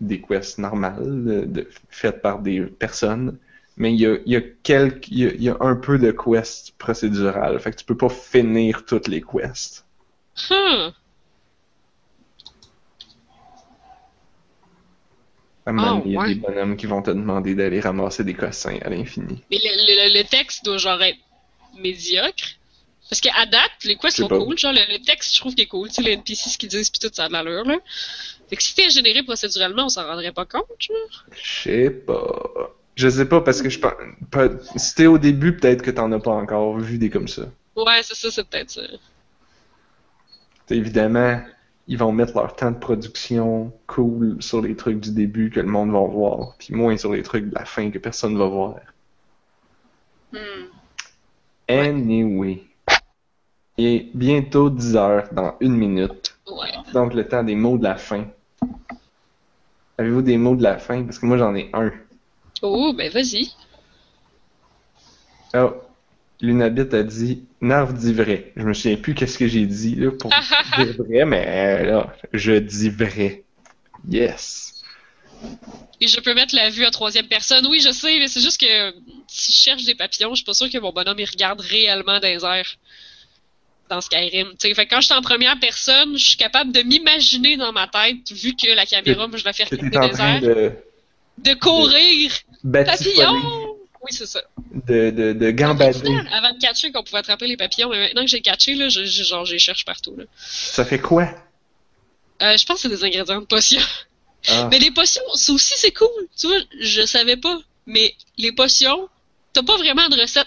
[0.00, 3.38] des quests normales, de, faites par des personnes,
[3.76, 6.72] mais il y a, il y a quelques, il y a, un peu de quests
[6.76, 9.84] procédurales, fait que tu peux pas finir toutes les quests.
[10.50, 10.90] Hmm.
[15.66, 18.90] À il y a des bonhommes qui vont te demander d'aller ramasser des cossins à
[18.90, 19.44] l'infini.
[19.52, 21.18] Mais le, texte doit genre être
[21.78, 22.55] médiocre.
[23.08, 24.58] Parce qu'à date, les quests sont cool.
[24.58, 25.88] Genre, le, texte, je trouve qu'il est cool.
[25.88, 27.78] Tu sais, les NPC, ce qu'ils disent, pis tout, ça a de l'allure, là.
[28.48, 30.64] Fait que si c'était généré procéduralement, on s'en rendrait pas compte.
[30.78, 32.72] Je sais pas.
[32.96, 33.92] Je sais pas, parce que je pense.
[34.76, 37.42] Si t'es au début, peut-être que t'en as pas encore vu des comme ça.
[37.76, 38.82] Ouais, c'est ça, c'est peut-être ça.
[40.70, 41.40] évidemment,
[41.88, 45.66] ils vont mettre leur temps de production cool sur les trucs du début que le
[45.66, 48.76] monde va voir, puis moins sur les trucs de la fin que personne va voir.
[50.32, 50.38] Hmm.
[51.68, 52.64] Anyway.
[53.78, 56.34] Il est bientôt 10 heures dans une minute.
[56.46, 56.72] Ouais.
[56.94, 58.26] Donc le temps des mots de la fin.
[59.98, 61.04] Avez-vous des mots de la fin?
[61.04, 61.92] Parce que moi j'en ai un.
[62.62, 63.50] Oh, ben vas-y.
[65.54, 65.74] Oh,
[66.40, 68.52] Lunabit a dit Narv dit vrai.
[68.56, 70.30] Je me souviens plus qu'est-ce que j'ai dit là, pour
[70.78, 73.44] dire vrai, mais là, je dis vrai.
[74.08, 74.82] Yes.
[76.00, 77.66] Et je peux mettre la vue à troisième personne.
[77.66, 78.94] Oui, je sais, mais c'est juste que
[79.26, 82.20] si je cherche des papillons, je suis pas sûr que mon bonhomme il regarde réellement
[82.20, 82.76] dans les airs
[83.88, 84.54] dans Skyrim.
[84.56, 87.86] T'sais, fait quand je suis en première personne, je suis capable de m'imaginer dans ma
[87.86, 90.72] tête, vu que la caméra, moi, je la fais dans les airs, de,
[91.38, 92.32] de courir.
[92.72, 93.76] Papillon!
[94.02, 94.40] Oui, c'est ça.
[94.86, 96.16] De, de, de gambader.
[96.32, 99.04] Avant de catcher, qu'on pouvait attraper les papillons, mais maintenant que j'ai catché, là, je,
[99.04, 100.14] genre, je les cherche partout.
[100.16, 100.24] Là.
[100.38, 101.28] Ça fait quoi?
[102.42, 103.80] Euh, je pense que c'est des ingrédients de potions.
[104.48, 104.68] Ah.
[104.70, 106.08] Mais les potions, ça aussi, c'est cool.
[106.38, 107.58] Tu vois, je savais pas.
[107.86, 109.08] Mais les potions,
[109.52, 110.46] t'as pas vraiment de recette.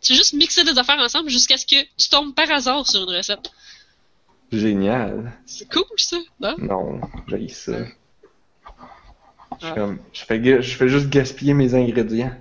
[0.00, 3.16] Tu juste mixer des affaires ensemble jusqu'à ce que tu tombes par hasard sur une
[3.16, 3.50] recette.
[4.50, 5.32] Génial.
[5.46, 6.56] C'est cool, ça, non?
[6.58, 7.84] Non, j'ai ça.
[9.60, 9.72] Je, ah.
[9.72, 12.34] comme, je, fais, je fais juste gaspiller mes ingrédients.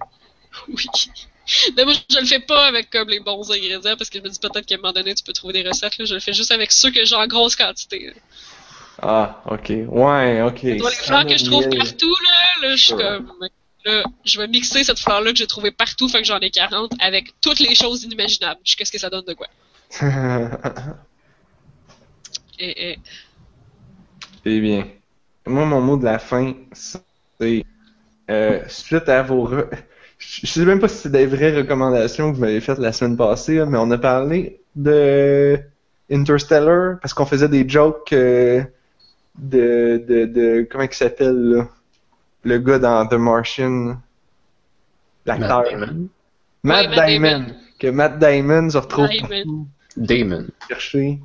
[0.68, 0.86] Oui.
[1.76, 4.30] Mais moi, je le fais pas avec comme les bons ingrédients parce que je me
[4.30, 5.98] dis peut-être qu'à un moment donné, tu peux trouver des recettes.
[5.98, 6.06] Là.
[6.06, 8.14] Je le fais juste avec ceux que j'ai en grosse quantité.
[9.02, 9.72] Ah, ok.
[9.88, 10.62] Ouais, ok.
[10.64, 13.32] les fleurs que je trouve partout, là, là je suis comme.
[13.86, 16.94] Là, je vais mixer cette fleur-là que j'ai trouvée partout, fait que j'en ai 40,
[17.00, 18.60] avec toutes les choses inimaginables.
[18.64, 19.48] Qu'est-ce que ça donne de quoi?
[22.60, 23.00] et, et...
[24.46, 24.88] Eh bien.
[25.46, 27.02] Moi, mon mot de la fin, c'est.
[28.30, 29.46] Euh, suite à vos.
[29.46, 29.64] Re
[30.20, 33.16] je sais même pas si c'est des vraies recommandations que vous m'avez faites la semaine
[33.16, 35.58] passée, mais on a parlé de
[36.12, 38.62] Interstellar parce qu'on faisait des jokes euh,
[39.38, 41.66] de, de, de, comment il s'appelle
[42.44, 43.98] le gars dans The Martian,
[45.26, 45.66] l'acteur.
[46.64, 47.46] Matt, Damon.
[47.80, 49.68] Que Matt Damon se retrouve Damon.
[49.96, 50.48] Damon.
[50.68, 51.20] Chercher.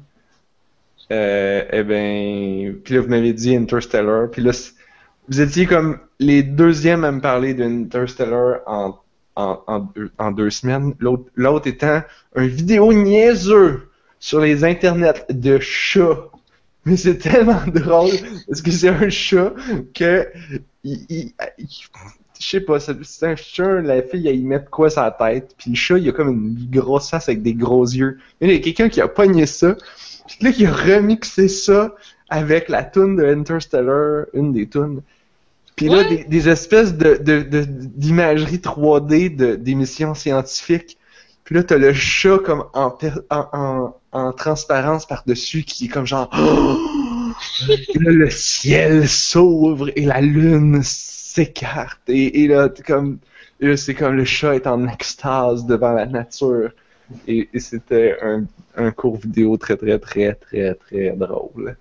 [1.13, 4.53] Euh, eh ben, puis là vous m'avez dit Interstellar, puis là
[5.29, 8.99] Vous étiez comme les deuxièmes à me parler d'Interstellar en,
[9.37, 10.95] en, en, deux, en deux semaines.
[10.99, 12.03] L'autre l'autre étant
[12.35, 16.31] un vidéo niaiseux sur les internets de chats.
[16.85, 18.11] Mais c'est tellement drôle
[18.47, 19.53] parce que c'est un chat
[19.95, 20.29] que
[20.83, 21.69] il, il- il-
[22.41, 25.55] je sais pas, c'est un chat, la fille elle y met de quoi sa tête,
[25.57, 28.19] puis le chat il a comme une grosse face avec des gros yeux.
[28.41, 29.77] Mais il y a quelqu'un qui a pogné ça,
[30.27, 31.95] puis là qui a remixé ça
[32.29, 35.01] avec la tune de Interstellar, une des tunes.
[35.77, 40.99] Puis là, des, des espèces de, de, de- d'imagerie 3D de, d'émissions scientifiques.
[41.45, 42.97] Puis là, t'as le chat comme en,
[43.31, 46.31] en, en, en transparence par-dessus qui est comme genre...
[47.67, 52.01] Là, le ciel s'ouvre et la lune s'écarte.
[52.07, 52.69] Et, là,
[53.77, 56.71] c'est comme le chat est en extase devant la nature.
[57.27, 58.45] Et, c'était un,
[58.77, 61.77] un court vidéo très, très, très, très, très drôle.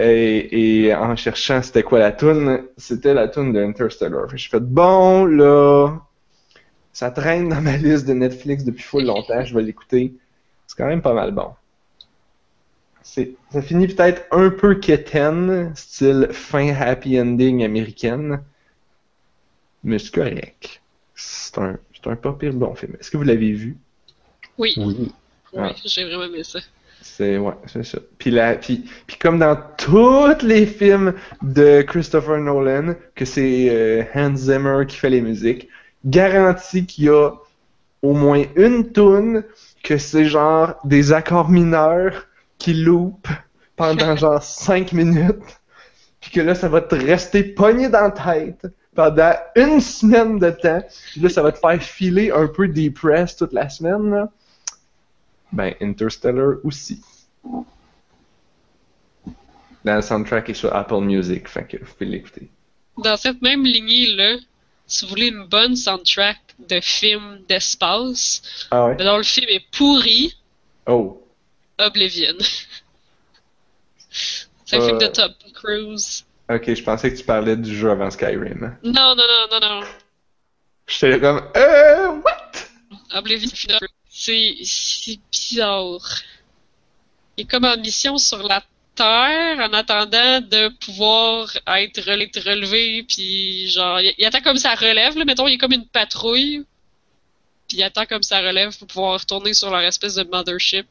[0.00, 4.28] Et, en cherchant c'était quoi la tune, c'était la tune de Interstellar.
[4.36, 5.98] J'ai fait bon là,
[6.92, 10.14] ça traîne dans ma liste de Netflix depuis full longtemps, je vais l'écouter.
[10.78, 11.50] C'est quand même pas mal bon.
[13.02, 18.44] C'est, ça finit peut-être un peu quétaine, style fin happy ending américaine,
[19.82, 20.80] mais c'est correct.
[21.16, 22.94] C'est un, c'est un pas pire bon film.
[23.00, 23.76] Est-ce que vous l'avez vu?
[24.56, 24.94] Oui, Oui.
[24.98, 25.12] oui,
[25.56, 25.72] Ah.
[25.84, 26.60] j'ai vraiment aimé ça.
[27.02, 27.98] C'est ouais, c'est ça.
[28.18, 34.04] Puis là, puis, puis comme dans tous les films de Christopher Nolan, que c'est euh,
[34.14, 35.68] Hans Zimmer qui fait les musiques,
[36.04, 37.32] garantie qu'il y a
[38.02, 39.42] au moins une tune
[39.82, 42.26] que c'est genre des accords mineurs
[42.58, 43.28] qui loupent
[43.76, 45.60] pendant genre 5 minutes,
[46.20, 50.50] puis que là ça va te rester pogné dans la tête pendant une semaine de
[50.50, 50.82] temps,
[51.12, 54.28] puis là ça va te faire filer un peu depressed toute la semaine là.
[55.52, 57.00] Ben, Interstellar aussi.
[59.84, 62.50] Dans le soundtrack est sur Apple Music, fait que vous pouvez l'écouter.
[62.98, 64.36] Dans cette même lignée-là,
[64.86, 68.96] si vous voulez une bonne soundtrack de film d'espace, Ah ouais?
[68.98, 70.34] mais dont le film est pourri,
[70.86, 71.22] Oh.
[71.78, 72.34] Oblivion.
[74.64, 74.86] C'est un Euh.
[74.86, 76.24] film de Tom Cruise.
[76.50, 78.76] Ok, je pensais que tu parlais du jeu avant Skyrim.
[78.82, 79.86] Non, non, non, non, non.
[80.86, 82.52] J'étais comme, euh, what?
[83.14, 83.50] Oblivion,
[84.08, 86.00] c'est c'est bizarre.
[87.36, 88.62] Il est comme en mission sur la
[88.98, 94.56] Terre en attendant de pouvoir être rele- être relevé, puis genre, il, il attend comme
[94.58, 96.64] ça relève, là, mettons, il est comme une patrouille,
[97.68, 100.86] puis il attend comme ça relève pour pouvoir retourner sur leur espèce de mothership.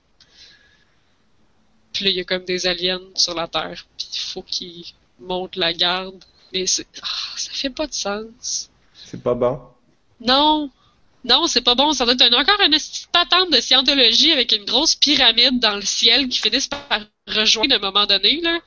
[1.94, 4.86] Puis là, il y a comme des aliens sur la Terre, puis il faut qu'ils
[5.20, 6.24] montent la garde.
[6.54, 8.70] Mais c'est- ah, ça fait pas de sens.
[8.94, 9.60] C'est pas bon.
[10.22, 10.70] Non,
[11.28, 11.94] non, c'est pas bon.
[11.94, 12.78] Ça doit être un- encore une
[13.12, 17.78] patente de scientologie avec une grosse pyramide dans le ciel qui finissent par rejoindre à
[17.78, 18.60] un moment donné, là.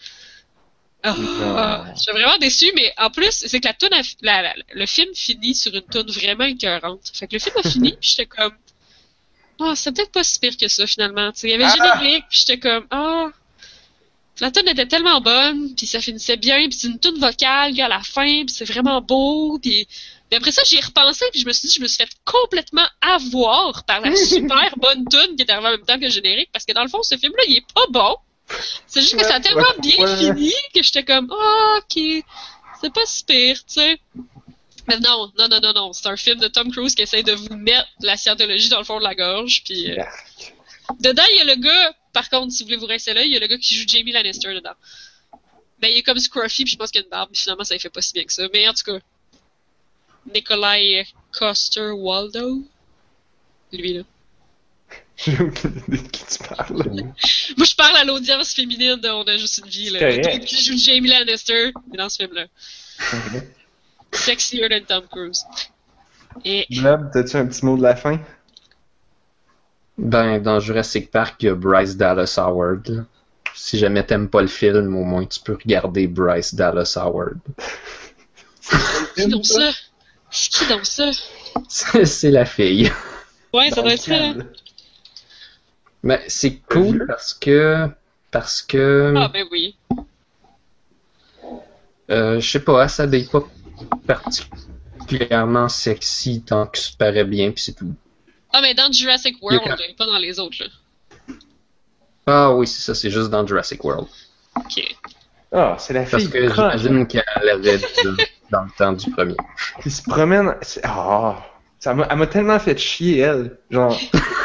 [1.02, 1.14] Ah,
[1.56, 1.84] Ah.
[1.96, 4.86] je suis vraiment déçue, mais en plus, c'est que la toune, a- la- la- le
[4.86, 7.10] film finit sur une toune vraiment écœurante.
[7.14, 8.52] Fait que le film a fini, puis j'étais comme,
[9.60, 11.30] ah, c'est peut-être pas si pire que ça finalement.
[11.42, 11.98] Il y avait le Ah!
[11.98, 13.28] générique, puis j'étais comme, ah,
[14.40, 17.88] la tune était tellement bonne, puis ça finissait bien, puis c'est une tune vocale à
[17.88, 19.86] la fin, puis c'est vraiment beau, puis
[20.30, 22.10] mais après ça, j'y ai repensé, puis je me suis dit, je me suis fait
[22.24, 26.10] complètement avoir par la super bonne tune qui est arrivée en même temps que le
[26.10, 28.16] générique, parce que dans le fond, ce film-là, il est pas bon.
[28.86, 30.16] C'est juste que ça a tellement ouais, bien ouais.
[30.16, 32.24] fini que j'étais comme, ah, ok,
[32.80, 34.00] c'est pas si pire, tu sais.
[34.88, 37.32] Mais non, non, non, non, non, c'est un film de Tom Cruise qui essaie de
[37.32, 39.90] vous mettre la scientologie dans le fond de la gorge, puis...
[39.90, 40.02] euh.
[40.98, 43.32] Dedans, il y a le gars, par contre, si vous voulez vous rester là, il
[43.32, 44.74] y a le gars qui joue Jamie Lannister dedans.
[45.78, 47.74] Ben, il est comme scruffy, puis je pense qu'il a une barbe, puis finalement, ça
[47.74, 48.42] ne fait pas si bien que ça.
[48.52, 48.98] Mais en tout cas,
[50.34, 52.62] Nikolai Coster-Waldo,
[53.72, 54.02] lui, là.
[55.16, 56.94] J'ai aucune idée de qui tu parles.
[57.56, 59.98] Moi, je parle à l'audience féminine de On a juste une vie, là.
[60.00, 62.46] C'est qui joue Jamie Lannister, mais dans ce film-là.
[64.12, 65.44] Sexier than Tom Cruise.
[66.44, 68.18] Et Blob, t'as-tu un petit mot de la fin?
[69.98, 72.88] Ben, dans Jurassic Park, il y a Bryce Dallas Howard.
[72.88, 73.02] là.
[73.54, 77.38] Si jamais t'aimes pas le film, au moins tu peux regarder Bryce Dallas Howard.
[79.28, 79.70] donc ça?
[80.30, 81.10] C'est qui donc ça?
[81.68, 82.90] C'est la fille.
[83.52, 84.14] Ouais, ça doit être ça.
[84.14, 84.36] hein.
[86.02, 87.86] Mais c'est cool parce que.
[88.30, 89.12] Parce que.
[89.16, 89.76] Ah, ben oui.
[92.10, 93.42] euh, je sais pas, ça n'est pas
[94.06, 97.94] particulièrement sexy tant que ça paraît bien, puis c'est tout.
[98.52, 101.34] Ah, mais dans Jurassic World, là, pas dans les autres, là.
[102.26, 104.06] Ah oui, c'est ça, c'est juste dans Jurassic World.
[104.56, 104.96] Ok.
[105.52, 107.78] Ah, c'est la Parce fille que croche, j'imagine qu'elle avait
[108.50, 109.36] dans le temps du premier.
[109.82, 110.54] qui se promène.
[110.62, 111.38] c'est- Ah,
[111.78, 113.58] ça m'a, elle m'a tellement fait chier, elle.
[113.70, 113.98] Genre,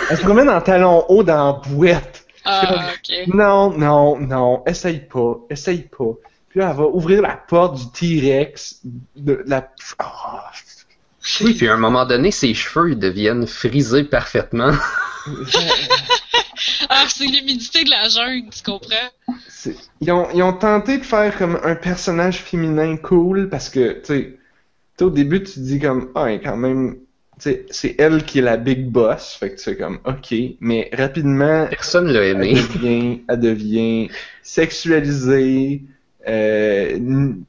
[0.10, 2.26] elle se promène en talons hauts dans la boîte.
[2.44, 3.28] Ah, ok.
[3.34, 6.14] Non, non, non, essaye pas, essaye pas.
[6.50, 8.82] Puis là, elle va ouvrir la porte du T-Rex.
[9.16, 9.68] De la...
[10.00, 10.52] Ah.
[11.42, 14.72] Oui, puis à un moment donné, ses cheveux ils deviennent frisés parfaitement.
[16.90, 19.10] Ah, c'est l'humidité de la jungle, tu comprends?
[19.48, 23.94] C'est- Ils ont, ils ont tenté de faire comme un personnage féminin cool parce que,
[24.00, 24.38] tu sais,
[25.02, 27.00] au début, tu te dis comme, ah, elle est quand même, tu
[27.52, 30.90] sais, c'est elle qui est la big boss, fait que tu fais comme, ok, mais
[30.94, 32.54] rapidement, Personne l'a elle aimé.
[32.54, 34.10] devient, elle devient
[34.44, 35.84] sexualisée,
[36.28, 37.44] euh, n-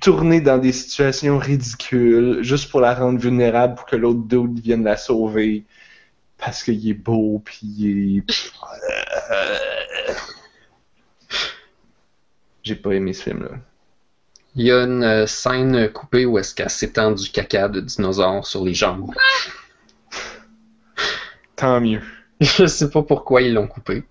[0.00, 4.84] tournée dans des situations ridicules, juste pour la rendre vulnérable pour que l'autre dude vienne
[4.84, 5.64] la sauver.
[6.38, 8.24] Parce qu'il est beau, puis il est...
[12.62, 13.50] J'ai pas aimé ce film-là.
[14.56, 18.46] Il y a une euh, scène coupée où est-ce qu'elle s'étend du caca de dinosaure
[18.46, 19.12] sur les jambes.
[21.56, 22.02] Tant mieux.
[22.40, 24.02] Je sais pas pourquoi ils l'ont coupé,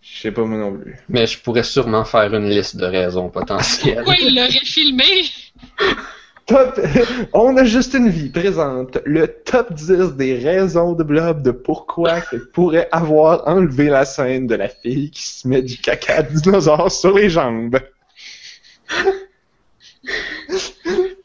[0.00, 0.96] Je sais pas moi non plus.
[1.08, 3.96] mais je pourrais sûrement faire une liste de raisons potentielles.
[3.96, 5.24] Pourquoi il l'aurait filmé?
[6.50, 6.80] Top...
[7.32, 8.98] On a juste une vie présente.
[9.04, 14.48] Le top 10 des raisons de Blob de pourquoi qu'elle pourrait avoir enlevé la scène
[14.48, 17.78] de la fille qui se met du caca de dinosaure sur les jambes.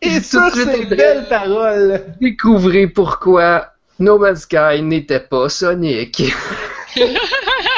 [0.01, 6.21] Et sur ces belles paroles, Découvrez pourquoi No Man's Sky n'était pas Sonic.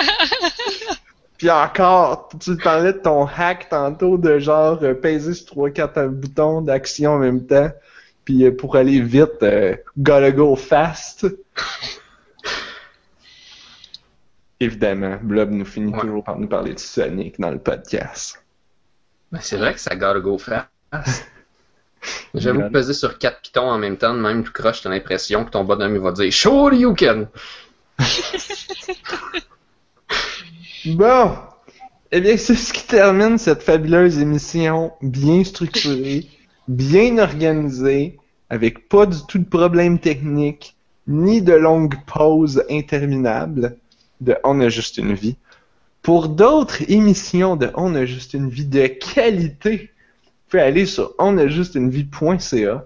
[1.38, 6.62] puis encore, tu parlais de ton hack tantôt de genre euh, peser sur 3-4 boutons
[6.62, 7.70] d'action en même temps,
[8.26, 11.28] puis euh, pour aller vite, euh, gotta go fast.
[14.60, 16.02] Évidemment, Blob nous finit Ouais.
[16.02, 18.44] toujours par nous parler de Sonic dans le podcast.
[19.32, 20.68] Ben, c'est vrai que ça gotta go fast.
[22.34, 25.46] J'avoue que peser sur quatre pitons en même temps, de même tout croche, t'as l'impression
[25.46, 27.26] que ton bonhomme il va dire Sure you can!
[30.96, 31.32] Bon,
[32.12, 36.28] eh bien, c'est ce qui termine cette fabuleuse émission bien structurée,
[36.70, 38.18] bien organisée,
[38.50, 40.78] avec pas du tout de problèmes techniques,
[41.08, 43.76] ni de longues pauses interminables
[44.22, 45.36] de On a juste une vie.
[46.02, 49.90] Pour d'autres émissions de On a juste une vie de qualité,
[50.24, 52.86] vous pouvez aller sur onajustunevie.ca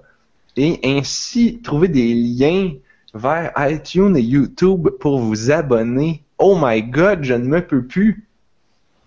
[0.57, 2.71] et ainsi trouver des liens
[3.13, 6.23] vers iTunes et YouTube pour vous abonner.
[6.41, 8.27] Oh my god, je ne me peux plus.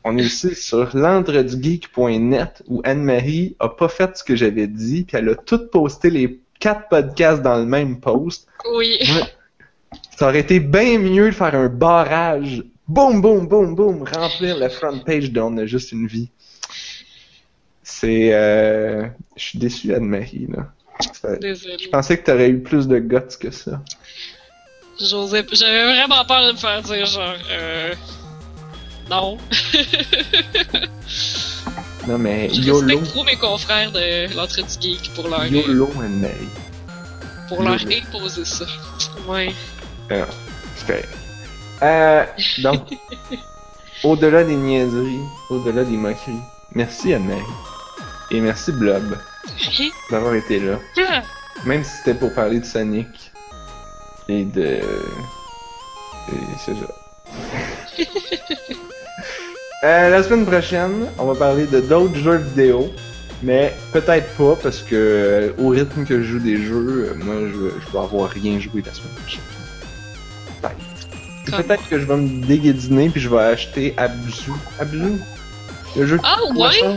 [0.04, 5.16] On est aussi sur l'entredugeek.net où Anne-Marie a pas fait ce que j'avais dit, puis
[5.16, 8.46] elle a tout posté les quatre podcasts dans le même post.
[8.74, 8.98] Oui.
[10.16, 12.62] Ça aurait été bien mieux de faire un barrage.
[12.86, 16.30] Boum, boum, boum, boum, remplir la front page de On a juste une vie.
[17.82, 18.30] C'est.
[18.32, 19.06] Euh...
[19.36, 20.72] Je suis déçu, Anne-Marie, là.
[21.12, 21.76] Ça- Désolé.
[21.82, 23.82] Je pensais que t'aurais eu plus de guts que ça.
[25.00, 27.94] J'osais, j'avais vraiment peur de me faire dire genre, euh,
[29.10, 29.38] non.
[32.06, 32.86] Non, mais Je YOLO.
[32.86, 36.48] respecte trop mes confrères de l'entrée du geek pour leur, YOLO, Anne-Marie.
[37.48, 37.94] pour leur YOLO.
[37.96, 38.66] imposer ça.
[39.26, 39.54] Ouais.
[40.86, 41.08] Correct.
[41.82, 42.24] Euh,
[42.58, 42.82] donc,
[44.04, 45.18] au-delà des niaiseries,
[45.48, 46.40] au-delà des moqueries,
[46.74, 47.40] merci Anne-Marie.
[48.30, 49.18] Et merci Blob
[50.10, 50.78] d'avoir été là.
[50.98, 51.22] Ah,
[51.64, 53.06] Même si c'était pour parler de Sonic
[54.28, 54.80] et de.
[56.32, 56.86] Et c'est ça.
[59.82, 62.90] Euh, la semaine prochaine, on va parler de d'autres jeux vidéo,
[63.42, 67.34] mais peut-être pas parce que euh, au rythme que je joue des jeux, euh, moi
[67.40, 69.42] je, je vais avoir rien joué la semaine prochaine.
[70.62, 71.50] Peut-être.
[71.50, 74.52] Comme- Peut-être que je vais me déguédiner puis je vais acheter Abzu.
[74.80, 75.18] Abzu?
[75.96, 76.96] Le jeu de Ah, ouais?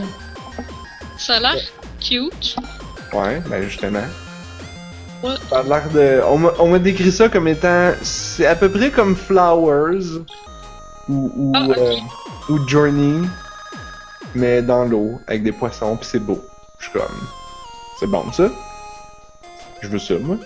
[1.18, 1.56] ça a l'air
[2.00, 2.56] cute.
[3.12, 4.04] Ouais, ben justement.
[5.22, 5.34] Ouais.
[5.50, 6.20] Ça a l'air de.
[6.58, 7.92] On m'a- décrit ça comme étant.
[8.02, 10.20] C'est à peu près comme Flowers
[11.08, 11.96] ou, ou, Ah, euh,
[12.48, 13.26] ou Journey,
[14.34, 16.44] mais dans l'eau, avec des poissons, pis c'est beau.
[16.78, 17.26] Je suis comme.
[17.98, 18.48] C'est bon ça?
[19.80, 20.36] Je veux ça, moi.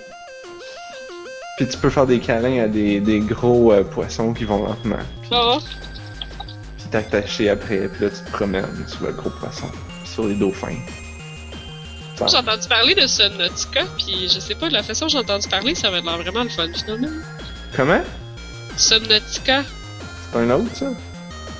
[1.58, 4.96] Puis tu peux faire des câlins à des, des gros euh, poissons qui vont lentement.
[6.78, 9.66] Puis t'attacher après, puis là tu te promènes sur le gros poisson,
[10.06, 10.76] sur les dauphins.
[12.18, 15.48] J'ai entendu parler de Subnautica, puis je sais pas, de la façon que j'ai entendu
[15.48, 17.08] parler, ça va l'air vraiment le fun finalement.
[17.74, 18.02] Comment?
[18.76, 19.64] Subnautica.
[20.32, 20.86] C'est un autre ça?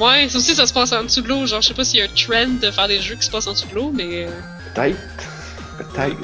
[0.01, 1.47] Ouais, ça aussi, ça se passe en dessous de l'eau.
[1.47, 3.31] Genre, je sais pas s'il y a un trend de faire des jeux qui se
[3.31, 4.27] passent en dessous de l'eau, mais.
[4.27, 4.31] euh,
[4.75, 4.99] Peut-être.
[5.79, 6.17] Peut-être.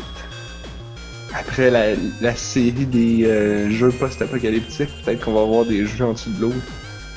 [1.34, 6.12] Après la, la série des euh, jeux post-apocalyptiques, peut-être qu'on va avoir des jeux en
[6.14, 6.54] dessous de l'eau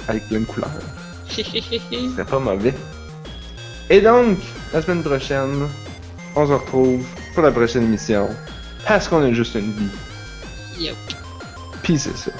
[0.07, 0.69] avec plein de couleurs.
[1.29, 2.73] C'est pas mauvais.
[3.89, 4.37] Et donc,
[4.73, 5.67] la semaine prochaine,
[6.35, 8.29] on se retrouve pour la prochaine émission.
[8.87, 9.89] Parce qu'on a juste une vie.
[10.79, 10.95] Yep.
[11.83, 12.31] Pis c'est ça.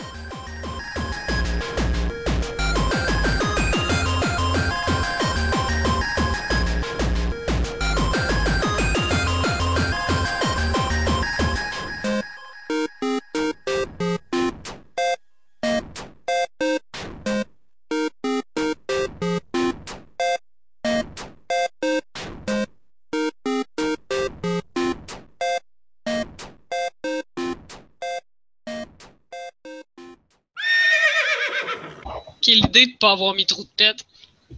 [32.74, 34.06] L'idée de pas avoir mis trop de pets.